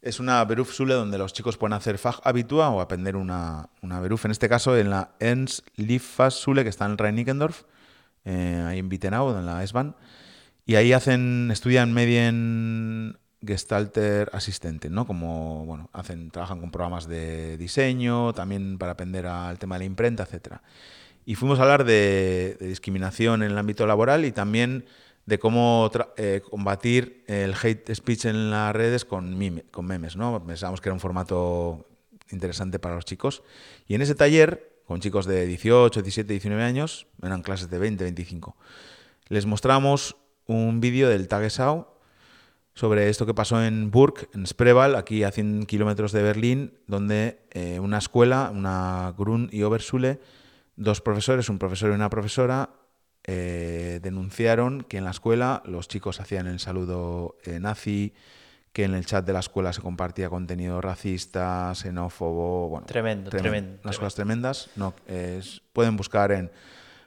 Es 0.00 0.20
una 0.20 0.44
Berufsschule 0.44 0.94
donde 0.94 1.16
los 1.16 1.32
chicos 1.32 1.56
pueden 1.56 1.72
hacer 1.72 1.98
Fachabitur 1.98 2.60
o 2.60 2.80
aprender 2.80 3.16
una, 3.16 3.70
una 3.80 4.00
Beruf, 4.00 4.26
en 4.26 4.30
este 4.30 4.48
caso 4.48 4.76
en 4.76 4.90
la 4.90 5.14
Ernst 5.18 5.66
Lieffassschule, 5.76 6.62
que 6.62 6.68
está 6.68 6.84
en 6.84 6.98
Rhein-Nickendorf, 6.98 7.62
eh, 8.26 8.62
ahí 8.66 8.78
en 8.78 8.88
Wittenau, 8.88 9.36
en 9.36 9.46
la 9.46 9.62
S-Bahn. 9.64 9.96
Y 10.66 10.76
ahí 10.76 10.92
hacen, 10.92 11.50
estudian 11.50 11.92
Medien 11.92 13.18
Gestalter 13.46 14.30
Asistente, 14.32 14.90
¿no? 14.90 15.06
Como, 15.06 15.64
bueno, 15.66 15.90
hacen, 15.92 16.30
trabajan 16.30 16.60
con 16.60 16.70
programas 16.70 17.06
de 17.08 17.56
diseño, 17.58 18.32
también 18.32 18.78
para 18.78 18.92
aprender 18.92 19.26
al 19.26 19.58
tema 19.58 19.76
de 19.76 19.80
la 19.80 19.84
imprenta, 19.84 20.22
etcétera. 20.24 20.62
Y 21.26 21.34
fuimos 21.36 21.58
a 21.58 21.62
hablar 21.62 21.84
de, 21.84 22.56
de 22.60 22.66
discriminación 22.68 23.42
en 23.42 23.50
el 23.52 23.58
ámbito 23.58 23.86
laboral 23.86 24.24
y 24.24 24.32
también 24.32 24.84
de 25.26 25.38
cómo 25.38 25.90
eh, 26.18 26.42
combatir 26.50 27.24
el 27.28 27.54
hate 27.54 27.94
speech 27.94 28.26
en 28.26 28.50
las 28.50 28.74
redes 28.76 29.04
con, 29.06 29.38
mime- 29.38 29.64
con 29.70 29.86
memes, 29.86 30.16
¿no? 30.16 30.44
Pensábamos 30.46 30.80
que 30.82 30.88
era 30.90 30.94
un 30.94 31.00
formato 31.00 31.86
interesante 32.30 32.78
para 32.78 32.94
los 32.94 33.06
chicos. 33.06 33.42
Y 33.88 33.94
en 33.94 34.02
ese 34.02 34.14
taller, 34.14 34.82
con 34.86 35.00
chicos 35.00 35.24
de 35.24 35.46
18, 35.46 36.02
17, 36.02 36.30
19 36.30 36.62
años, 36.62 37.06
eran 37.22 37.40
clases 37.42 37.70
de 37.70 37.78
20, 37.78 38.04
25, 38.04 38.54
les 39.28 39.46
mostramos 39.46 40.16
un 40.46 40.80
vídeo 40.80 41.08
del 41.08 41.26
Tagesschau 41.26 41.86
sobre 42.74 43.08
esto 43.08 43.24
que 43.26 43.34
pasó 43.34 43.62
en 43.64 43.90
Burg, 43.90 44.28
en 44.34 44.46
Spreewald, 44.46 44.96
aquí 44.96 45.22
a 45.22 45.30
100 45.30 45.66
kilómetros 45.66 46.12
de 46.12 46.22
Berlín, 46.22 46.74
donde 46.86 47.38
eh, 47.52 47.78
una 47.80 47.98
escuela, 47.98 48.50
una 48.52 49.14
Grun 49.16 49.48
y 49.52 49.62
Oberschule, 49.62 50.20
dos 50.76 51.00
profesores, 51.00 51.48
un 51.48 51.58
profesor 51.58 51.90
y 51.92 51.94
una 51.94 52.10
profesora, 52.10 52.70
eh, 53.26 54.00
denunciaron 54.02 54.82
que 54.82 54.98
en 54.98 55.04
la 55.04 55.10
escuela 55.12 55.62
los 55.66 55.88
chicos 55.88 56.20
hacían 56.20 56.46
el 56.46 56.58
saludo 56.60 57.36
eh, 57.44 57.60
nazi, 57.60 58.12
que 58.72 58.82
en 58.84 58.94
el 58.94 59.06
chat 59.06 59.24
de 59.24 59.32
la 59.32 59.38
escuela 59.38 59.72
se 59.72 59.80
compartía 59.80 60.28
contenido 60.28 60.80
racista, 60.80 61.72
xenófobo, 61.76 62.68
bueno, 62.68 62.86
Tremendo, 62.86 63.30
tremendo, 63.30 63.78
unas 63.84 63.98
cosas 63.98 64.16
tremendas. 64.16 64.68
No, 64.74 64.94
es- 65.06 65.62
pueden 65.72 65.96
buscar 65.96 66.32
en 66.32 66.50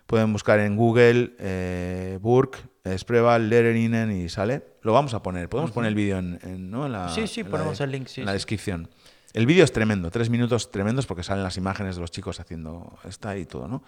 pueden 0.08 0.34
buscar 0.34 0.60
en 0.60 0.76
Google 0.76 1.34
eh, 1.38 2.18
Burg, 2.22 2.52
eh, 2.84 2.98
Spreewald, 2.98 3.50
Lererinen 3.50 4.12
y 4.12 4.30
sale. 4.30 4.64
Lo 4.82 4.94
vamos 4.94 5.14
a 5.14 5.22
poner. 5.22 5.50
Podemos 5.50 5.72
poner 5.72 5.90
el 5.90 5.96
vídeo 5.96 6.18
en, 6.18 6.40
en- 6.44 6.72
¿no? 6.72 6.86
en 6.86 6.94
la, 6.94 7.10
Sí, 7.10 7.28
sí, 7.28 7.42
en 7.42 7.48
la 7.48 7.52
ponemos 7.52 7.78
de- 7.78 7.84
el 7.84 7.92
link, 7.92 8.08
sí, 8.08 8.22
en 8.22 8.26
la 8.26 8.34
descripción. 8.34 8.90
El 9.34 9.46
vídeo 9.46 9.64
es 9.64 9.72
tremendo, 9.74 10.10
tres 10.10 10.30
minutos 10.30 10.72
tremendos 10.72 11.06
porque 11.06 11.22
salen 11.22 11.44
las 11.44 11.58
imágenes 11.58 11.96
de 11.96 12.02
los 12.02 12.10
chicos 12.10 12.40
haciendo 12.40 12.98
esta 13.04 13.38
y 13.38 13.46
todo, 13.46 13.68
¿no? 13.68 13.84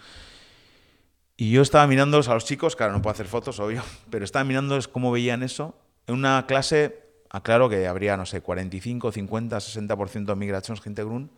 Y 1.37 1.51
yo 1.51 1.61
estaba 1.61 1.87
mirándolos 1.87 2.27
a 2.27 2.33
los 2.33 2.43
chicos, 2.45 2.75
claro, 2.75 2.91
no 2.91 3.01
puedo 3.01 3.13
hacer 3.13 3.25
fotos, 3.25 3.59
obvio, 3.59 3.81
pero 4.09 4.25
estaba 4.25 4.43
mirándoles 4.43 4.87
cómo 4.87 5.11
veían 5.11 5.41
eso. 5.41 5.73
En 6.05 6.15
una 6.15 6.45
clase, 6.47 6.99
aclaro 7.29 7.69
que 7.69 7.87
habría, 7.87 8.17
no 8.17 8.25
sé, 8.25 8.41
45, 8.41 9.11
50, 9.13 9.57
60% 9.57 10.35
migrations 10.35 10.81
gente 10.81 11.03
grun 11.03 11.31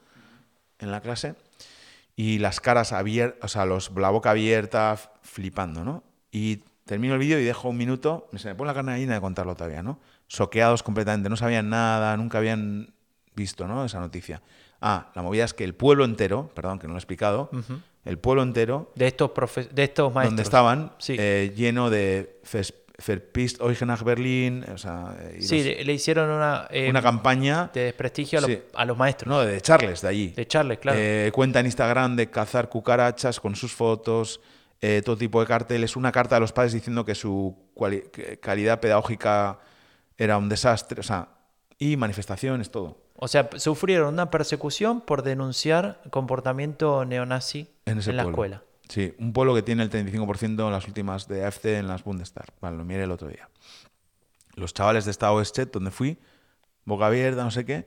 en 0.79 0.89
la 0.91 1.01
clase 1.01 1.35
y 2.15 2.39
las 2.39 2.59
caras 2.59 2.91
abiertas, 2.93 3.39
o 3.43 3.47
sea, 3.47 3.65
los, 3.65 3.91
la 3.95 4.09
boca 4.09 4.31
abierta, 4.31 4.97
flipando, 5.21 5.83
¿no? 5.83 6.03
Y 6.31 6.63
termino 6.85 7.13
el 7.13 7.19
vídeo 7.19 7.39
y 7.39 7.43
dejo 7.43 7.69
un 7.69 7.77
minuto, 7.77 8.27
se 8.35 8.47
me 8.49 8.55
pone 8.55 8.67
la 8.69 8.73
carne 8.73 8.91
gallina 8.93 9.13
de 9.15 9.21
contarlo 9.21 9.55
todavía, 9.55 9.81
¿no? 9.83 9.99
Soqueados 10.27 10.83
completamente, 10.83 11.29
no 11.29 11.37
sabían 11.37 11.69
nada, 11.69 12.15
nunca 12.17 12.37
habían 12.37 12.93
visto, 13.35 13.67
¿no? 13.67 13.85
Esa 13.85 13.99
noticia. 13.99 14.41
Ah, 14.81 15.11
la 15.15 15.21
movida 15.21 15.43
es 15.45 15.53
que 15.53 15.63
el 15.63 15.75
pueblo 15.75 16.05
entero, 16.05 16.49
perdón 16.53 16.79
que 16.79 16.87
no 16.87 16.93
lo 16.93 16.97
he 16.97 16.99
explicado, 16.99 17.49
el 18.03 18.17
pueblo 18.17 18.41
entero 18.41 18.91
De 18.95 19.07
estos, 19.07 19.31
de 19.71 19.83
estos 19.83 20.11
maestros. 20.13 20.29
donde 20.31 20.41
estaban, 20.43 20.91
Sí. 20.97 21.15
eh, 21.19 21.53
lleno 21.55 21.89
de 21.91 22.39
Verpist 23.05 23.59
o 23.61 24.77
sea, 24.77 25.15
eh, 25.19 25.37
Sí, 25.41 25.63
los- 25.63 25.85
le, 25.85 25.93
hicieron 25.93 26.29
una, 26.29 26.67
eh, 26.69 26.89
una 26.89 27.01
campaña 27.01 27.69
de 27.73 27.85
desprestigio 27.85 28.39
a 28.39 28.41
los, 28.41 28.51
Sí. 28.51 28.61
a 28.73 28.85
los 28.85 28.97
maestros. 28.97 29.27
no, 29.29 29.41
de 29.41 29.57
echarles 29.57 30.01
de 30.01 30.07
allí. 30.07 30.27
De 30.29 30.47
Charles, 30.47 30.79
claro. 30.79 30.97
Eh, 31.01 31.31
cuenta 31.33 31.59
en 31.59 31.65
Instagram 31.65 32.15
de 32.15 32.29
cazar 32.29 32.69
cucarachas 32.69 33.39
con 33.39 33.55
sus 33.55 33.73
fotos, 33.73 34.41
eh, 34.81 35.01
todo 35.05 35.17
tipo 35.17 35.39
de 35.41 35.47
carteles, 35.47 35.95
una 35.95 36.11
carta 36.11 36.35
de 36.35 36.41
los 36.41 36.51
padres 36.53 36.73
diciendo 36.73 37.05
que 37.05 37.13
su 37.15 37.55
calidad 38.41 38.79
pedagógica 38.79 39.59
era 40.17 40.37
un 40.37 40.49
desastre, 40.49 40.99
o 40.99 41.03
sea, 41.03 41.29
y 41.77 41.97
manifestaciones, 41.97 42.69
todo. 42.71 42.97
O 43.15 43.27
sea, 43.27 43.49
sufrieron 43.57 44.13
una 44.13 44.31
persecución 44.31 45.01
por 45.01 45.21
denunciar 45.21 46.01
comportamiento 46.09 47.05
neonazi 47.05 47.67
En 47.85 47.97
la 47.99 48.03
pueblo. 48.03 48.29
escuela. 48.29 48.63
Sí, 48.91 49.13
un 49.19 49.31
pueblo 49.31 49.55
que 49.55 49.61
tiene 49.61 49.83
el 49.83 49.89
35% 49.89 50.65
en 50.65 50.71
las 50.73 50.85
últimas 50.85 51.25
de 51.29 51.45
AFC 51.45 51.65
en 51.77 51.87
las 51.87 52.03
Bundestag. 52.03 52.51
Vale, 52.59 52.75
lo 52.75 52.83
miré 52.83 53.03
el 53.03 53.11
otro 53.11 53.29
día. 53.29 53.49
Los 54.55 54.73
chavales 54.73 55.05
de 55.05 55.11
esta 55.11 55.31
Oestchet, 55.31 55.71
donde 55.71 55.91
fui, 55.91 56.17
boca 56.83 57.05
abierta, 57.05 57.41
no 57.41 57.51
sé 57.51 57.63
qué. 57.63 57.85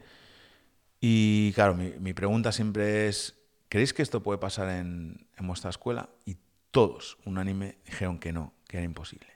Y 1.02 1.52
claro, 1.52 1.74
mi, 1.74 1.90
mi 2.00 2.14
pregunta 2.14 2.52
siempre 2.52 3.06
es, 3.06 3.38
¿creéis 3.68 3.92
que 3.92 4.00
esto 4.00 4.22
puede 4.22 4.38
pasar 4.38 4.70
en, 4.70 5.26
en 5.36 5.46
vuestra 5.46 5.68
escuela? 5.68 6.08
Y 6.24 6.38
todos, 6.70 7.18
unánime, 7.26 7.76
dijeron 7.84 8.18
que 8.18 8.32
no, 8.32 8.54
que 8.66 8.78
era 8.78 8.86
imposible. 8.86 9.28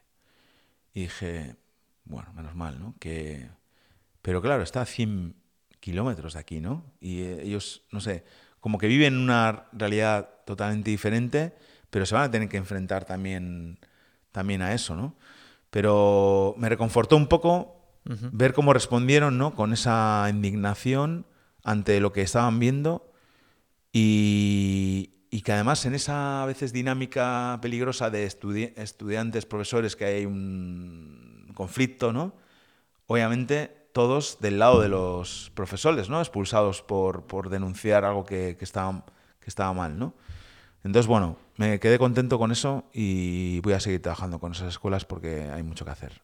Y 0.95 1.03
dije, 1.03 1.57
bueno, 2.07 2.33
menos 2.33 2.55
mal, 2.55 2.81
¿no? 2.81 2.95
Que 2.99 3.51
pero 4.23 4.41
claro, 4.41 4.63
está 4.63 4.81
a 4.81 4.87
100 4.87 5.37
kilómetros 5.81 6.33
de 6.33 6.41
aquí, 6.41 6.61
¿no? 6.61 6.95
Y 6.99 7.21
eh, 7.25 7.43
ellos, 7.43 7.83
no 7.91 8.01
sé, 8.01 8.25
como 8.59 8.79
que 8.79 8.87
viven 8.87 9.19
una 9.19 9.69
realidad 9.73 10.31
totalmente 10.49 10.91
diferente, 10.91 11.53
pero 11.91 12.07
se 12.07 12.15
van 12.15 12.25
a 12.25 12.31
tener 12.31 12.49
que 12.49 12.57
enfrentar 12.57 13.05
también, 13.05 13.79
también 14.33 14.63
a 14.63 14.73
eso, 14.73 14.97
¿no? 14.97 15.15
Pero 15.69 16.55
me 16.57 16.71
reconfortó 16.71 17.17
un 17.17 17.27
poco 17.27 17.75
ver 18.33 18.55
cómo 18.55 18.73
respondieron, 18.73 19.37
¿no? 19.37 19.55
Con 19.55 19.75
esa 19.75 20.27
indignación 20.31 21.27
ante 21.63 22.01
lo 22.01 22.15
que 22.15 22.23
estaban 22.23 22.59
viendo 22.59 23.13
y, 23.93 25.11
y 25.31 25.43
que 25.43 25.53
además 25.53 25.85
en 25.85 25.95
esa 25.95 26.43
a 26.43 26.47
veces 26.47 26.73
dinámica 26.73 27.59
peligrosa 27.61 28.09
de 28.09 28.25
estudiantes, 28.25 29.45
profesores, 29.45 29.97
que 29.97 30.07
hay 30.07 30.25
un 30.25 31.53
conflicto, 31.55 32.15
¿no? 32.15 32.33
Obviamente 33.07 33.91
todos 33.93 34.39
del 34.41 34.59
lado 34.59 34.81
de 34.81 34.89
los 34.89 35.53
profesores, 35.55 36.09
¿no? 36.09 36.21
Expulsados 36.21 36.81
por, 36.81 37.27
por 37.27 37.51
denunciar 37.51 38.07
algo 38.07 38.25
que, 38.25 38.57
que, 38.59 38.65
estaba, 38.65 39.05
que 39.41 39.51
estaba 39.51 39.75
mal, 39.75 39.99
¿no? 39.99 40.15
Entonces, 40.89 41.07
bueno, 41.07 41.37
me 41.59 41.79
quedé 41.81 41.99
contento 41.99 42.39
con 42.39 42.51
eso 42.51 42.85
y 42.95 43.61
voy 43.61 43.75
a 43.75 43.81
seguir 43.81 44.01
trabajando 44.01 44.39
con 44.39 44.53
esas 44.53 44.69
escuelas 44.69 45.05
porque 45.05 45.51
hay 45.53 45.63
mucho 45.63 45.85
que 45.85 45.91
hacer. 45.91 46.23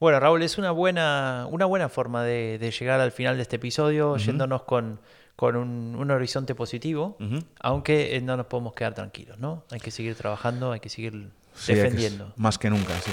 Bueno, 0.00 0.18
Raúl, 0.18 0.42
es 0.42 0.58
una 0.58 0.72
buena, 0.72 1.46
una 1.48 1.64
buena 1.64 1.88
forma 1.88 2.24
de, 2.24 2.58
llegar 2.76 2.98
al 2.98 3.12
final 3.12 3.36
de 3.36 3.42
este 3.42 3.54
episodio, 3.54 4.16
yéndonos 4.16 4.64
con, 4.64 4.98
con 5.36 5.54
un, 5.54 6.10
horizonte 6.10 6.56
positivo, 6.56 7.16
aunque 7.60 8.16
eh, 8.16 8.20
no 8.20 8.36
nos 8.36 8.46
podemos 8.46 8.74
quedar 8.74 8.94
tranquilos, 8.94 9.38
¿no? 9.38 9.62
Hay 9.70 9.78
que 9.78 9.92
seguir 9.92 10.16
trabajando, 10.16 10.72
hay 10.72 10.80
que 10.80 10.88
seguir 10.88 11.30
defendiendo. 11.64 12.32
más 12.34 12.58
que 12.58 12.70
nunca, 12.70 13.00
sí. 13.00 13.12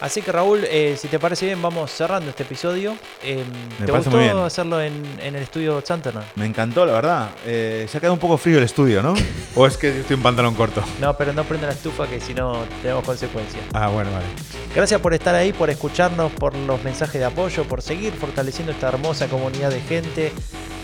Así 0.00 0.20
que 0.20 0.30
Raúl, 0.30 0.64
eh, 0.64 0.96
si 0.98 1.08
te 1.08 1.18
parece 1.18 1.46
bien, 1.46 1.60
vamos 1.62 1.90
cerrando 1.90 2.30
este 2.30 2.42
episodio. 2.42 2.96
Eh, 3.22 3.42
¿Te 3.84 3.90
gustó 3.90 4.44
hacerlo 4.44 4.80
en, 4.80 5.04
el 5.20 5.36
estudio 5.36 5.80
Chanterna? 5.80 6.22
Me 6.34 6.44
encantó, 6.44 6.84
la 6.84 6.92
verdad. 6.92 7.30
Eh, 7.46 7.86
se 7.88 7.96
ha 7.96 8.00
quedado 8.00 8.14
un 8.14 8.20
poco 8.20 8.36
frío 8.36 8.58
el 8.58 8.64
estudio, 8.64 9.02
¿no? 9.02 9.14
¿O 9.54 9.66
es 9.66 9.78
que 9.78 10.00
estoy 10.00 10.16
en 10.16 10.22
pantalón 10.22 10.54
corto? 10.54 10.82
No, 11.00 11.16
pero 11.16 11.32
no 11.32 11.44
prende 11.44 11.66
la 11.66 11.72
estufa 11.72 12.06
que 12.06 12.20
si 12.20 12.34
no 12.34 12.64
tenemos 12.82 13.04
consecuencias. 13.04 13.64
Ah, 13.72 13.88
bueno, 13.88 14.10
vale. 14.12 14.26
Gracias 14.74 15.00
por 15.00 15.14
estar 15.14 15.34
ahí, 15.34 15.52
por 15.52 15.70
escucharnos, 15.70 16.30
por 16.32 16.54
los 16.54 16.82
mensajes 16.84 17.18
de 17.18 17.24
apoyo, 17.24 17.64
por 17.64 17.80
seguir 17.80 18.12
fortaleciendo 18.12 18.72
esta 18.72 18.88
hermosa 18.88 19.28
comunidad 19.28 19.70
de 19.70 19.80
gente 19.80 20.32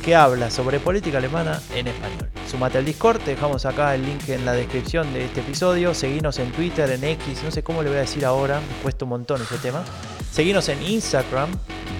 que 0.03 0.16
habla 0.16 0.50
sobre 0.50 0.80
política 0.80 1.18
alemana 1.18 1.61
en 1.74 1.86
español. 1.86 2.28
Sumate 2.50 2.78
al 2.78 2.84
Discord, 2.84 3.20
te 3.20 3.30
dejamos 3.32 3.64
acá 3.64 3.94
el 3.94 4.05
link 4.05 4.28
en 4.28 4.44
la 4.44 4.53
descripción 4.53 5.12
de 5.14 5.24
este 5.24 5.40
episodio. 5.40 5.94
Seguinos 5.94 6.38
en 6.38 6.50
Twitter, 6.53 6.90
en 6.90 7.05
X, 7.05 7.42
no 7.44 7.50
sé 7.50 7.62
cómo 7.62 7.82
le 7.82 7.88
voy 7.88 7.98
a 7.98 8.03
decir 8.03 8.24
ahora, 8.24 8.61
me 8.61 8.82
cuesta 8.82 9.05
un 9.05 9.11
montón 9.11 9.40
ese 9.40 9.57
tema. 9.59 9.84
Seguinos 10.30 10.68
en 10.68 10.82
Instagram. 10.82 11.50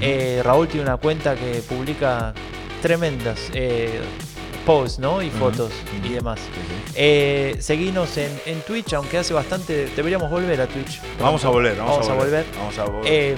Eh, 0.01 0.41
Raúl 0.45 0.67
tiene 0.67 0.87
una 0.87 0.97
cuenta 0.97 1.37
que 1.37 1.63
publica 1.69 2.35
tremendas 2.81 3.39
eh, 3.55 4.01
posts 4.67 4.99
¿no? 4.99 5.23
y 5.23 5.31
fotos 5.31 5.71
y 6.05 6.09
demás. 6.09 6.41
Eh, 6.95 7.57
seguinos 7.61 8.17
en, 8.17 8.31
en, 8.47 8.61
Twitch, 8.63 8.95
aunque 8.95 9.19
hace 9.19 9.33
bastante. 9.33 9.87
Deberíamos 9.95 10.31
volver 10.31 10.61
a 10.61 10.67
Twitch. 10.67 11.01
Vamos 11.21 11.45
a 11.45 11.51
volver, 11.51 11.77
vamos, 11.77 12.09
a, 12.09 12.15
volver. 12.15 12.45
Vamos 12.59 12.79
a 12.79 12.85
volver. 12.85 13.37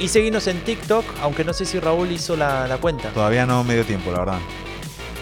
Y 0.00 0.08
seguimos 0.08 0.46
en 0.46 0.60
TikTok, 0.60 1.04
aunque 1.22 1.44
no 1.44 1.52
sé 1.52 1.64
si 1.64 1.80
Raúl 1.80 2.12
hizo 2.12 2.36
la, 2.36 2.78
cuenta. 2.80 3.10
Todavía 3.10 3.46
no 3.46 3.64
me 3.64 3.74
dio 3.74 3.84
tiempo, 3.84 4.12
la 4.12 4.20
verdad. 4.20 4.38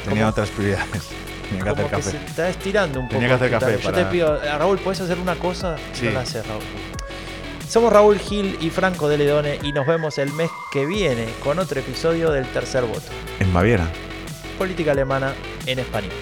Tenía 0.05 0.29
otras 0.29 0.51
prioridades. 0.51 1.03
Tenía 1.49 1.65
que 1.65 1.71
hacer 1.71 1.87
café. 1.87 2.11
se 2.11 2.17
está 2.17 2.49
estirando 2.49 3.01
un 3.01 3.07
poco. 3.07 3.15
Tenía 3.15 3.29
que 3.29 3.35
hacer 3.35 3.51
café. 3.51 3.79
Yo 3.83 3.93
te 3.93 4.05
pido, 4.07 4.39
Raúl, 4.59 4.79
¿puedes 4.79 5.01
hacer 5.01 5.19
una 5.19 5.37
cosa? 5.37 5.77
Sí. 5.93 6.07
No 6.07 6.13
la 6.13 6.21
haces, 6.21 6.47
Raúl. 6.47 6.63
Somos 7.69 7.93
Raúl 7.93 8.19
Gil 8.19 8.59
y 8.61 8.71
Franco 8.71 9.09
de 9.09 9.19
Ledone 9.19 9.59
y 9.63 9.73
nos 9.73 9.87
vemos 9.87 10.19
el 10.19 10.33
mes 10.33 10.51
que 10.73 10.87
viene 10.87 11.27
con 11.43 11.59
otro 11.59 11.81
episodio 11.81 12.31
del 12.31 12.47
Tercer 12.47 12.85
Voto. 12.85 13.07
En 13.41 13.53
Baviera. 13.53 13.89
Política 14.59 14.93
alemana 14.93 15.35
en 15.67 15.79
español. 15.79 16.13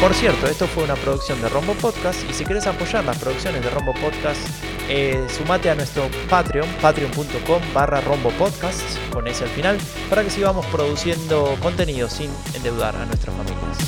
Por 0.00 0.14
cierto, 0.14 0.46
esto 0.46 0.68
fue 0.68 0.84
una 0.84 0.94
producción 0.94 1.42
de 1.42 1.48
Rombo 1.48 1.74
Podcast 1.74 2.22
y 2.30 2.32
si 2.32 2.44
quieres 2.44 2.68
apoyar 2.68 3.04
las 3.04 3.18
producciones 3.18 3.64
de 3.64 3.70
Rombo 3.70 3.92
Podcast, 3.94 4.40
eh, 4.88 5.26
sumate 5.28 5.70
a 5.70 5.74
nuestro 5.74 6.08
Patreon, 6.30 6.68
patreon.com 6.80 7.60
barra 7.74 8.00
Rombo 8.02 8.30
Podcast, 8.30 8.80
con 9.12 9.26
ese 9.26 9.42
al 9.42 9.50
final, 9.50 9.76
para 10.08 10.22
que 10.22 10.30
sigamos 10.30 10.64
produciendo 10.66 11.56
contenido 11.60 12.08
sin 12.08 12.30
endeudar 12.54 12.94
a 12.94 13.06
nuestras 13.06 13.34
familias. 13.34 13.78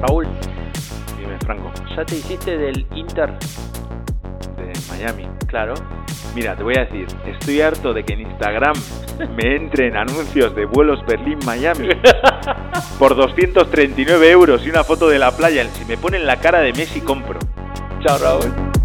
Raúl. 0.00 0.26
Dime, 1.18 1.38
Franco. 1.40 1.70
¿Ya 1.94 2.06
te 2.06 2.16
hiciste 2.16 2.56
del 2.56 2.86
Inter? 2.94 3.38
De 4.56 4.72
Miami. 4.88 5.28
Claro. 5.46 5.74
Mira, 6.34 6.54
te 6.54 6.62
voy 6.62 6.74
a 6.76 6.84
decir, 6.84 7.06
estoy 7.26 7.60
harto 7.60 7.92
de 7.92 8.04
que 8.04 8.12
en 8.14 8.20
Instagram 8.20 8.74
me 9.36 9.56
entren 9.56 9.96
anuncios 9.96 10.54
de 10.54 10.64
vuelos 10.64 11.04
Berlín-Miami 11.04 11.88
por 12.98 13.16
239 13.16 14.30
euros 14.30 14.64
y 14.64 14.70
una 14.70 14.84
foto 14.84 15.08
de 15.08 15.18
la 15.18 15.36
playa. 15.36 15.66
Si 15.72 15.84
me 15.84 15.96
ponen 15.96 16.26
la 16.26 16.36
cara 16.36 16.60
de 16.60 16.72
Messi, 16.72 17.00
compro. 17.00 17.40
Chao, 18.00 18.18
Raúl. 18.18 18.79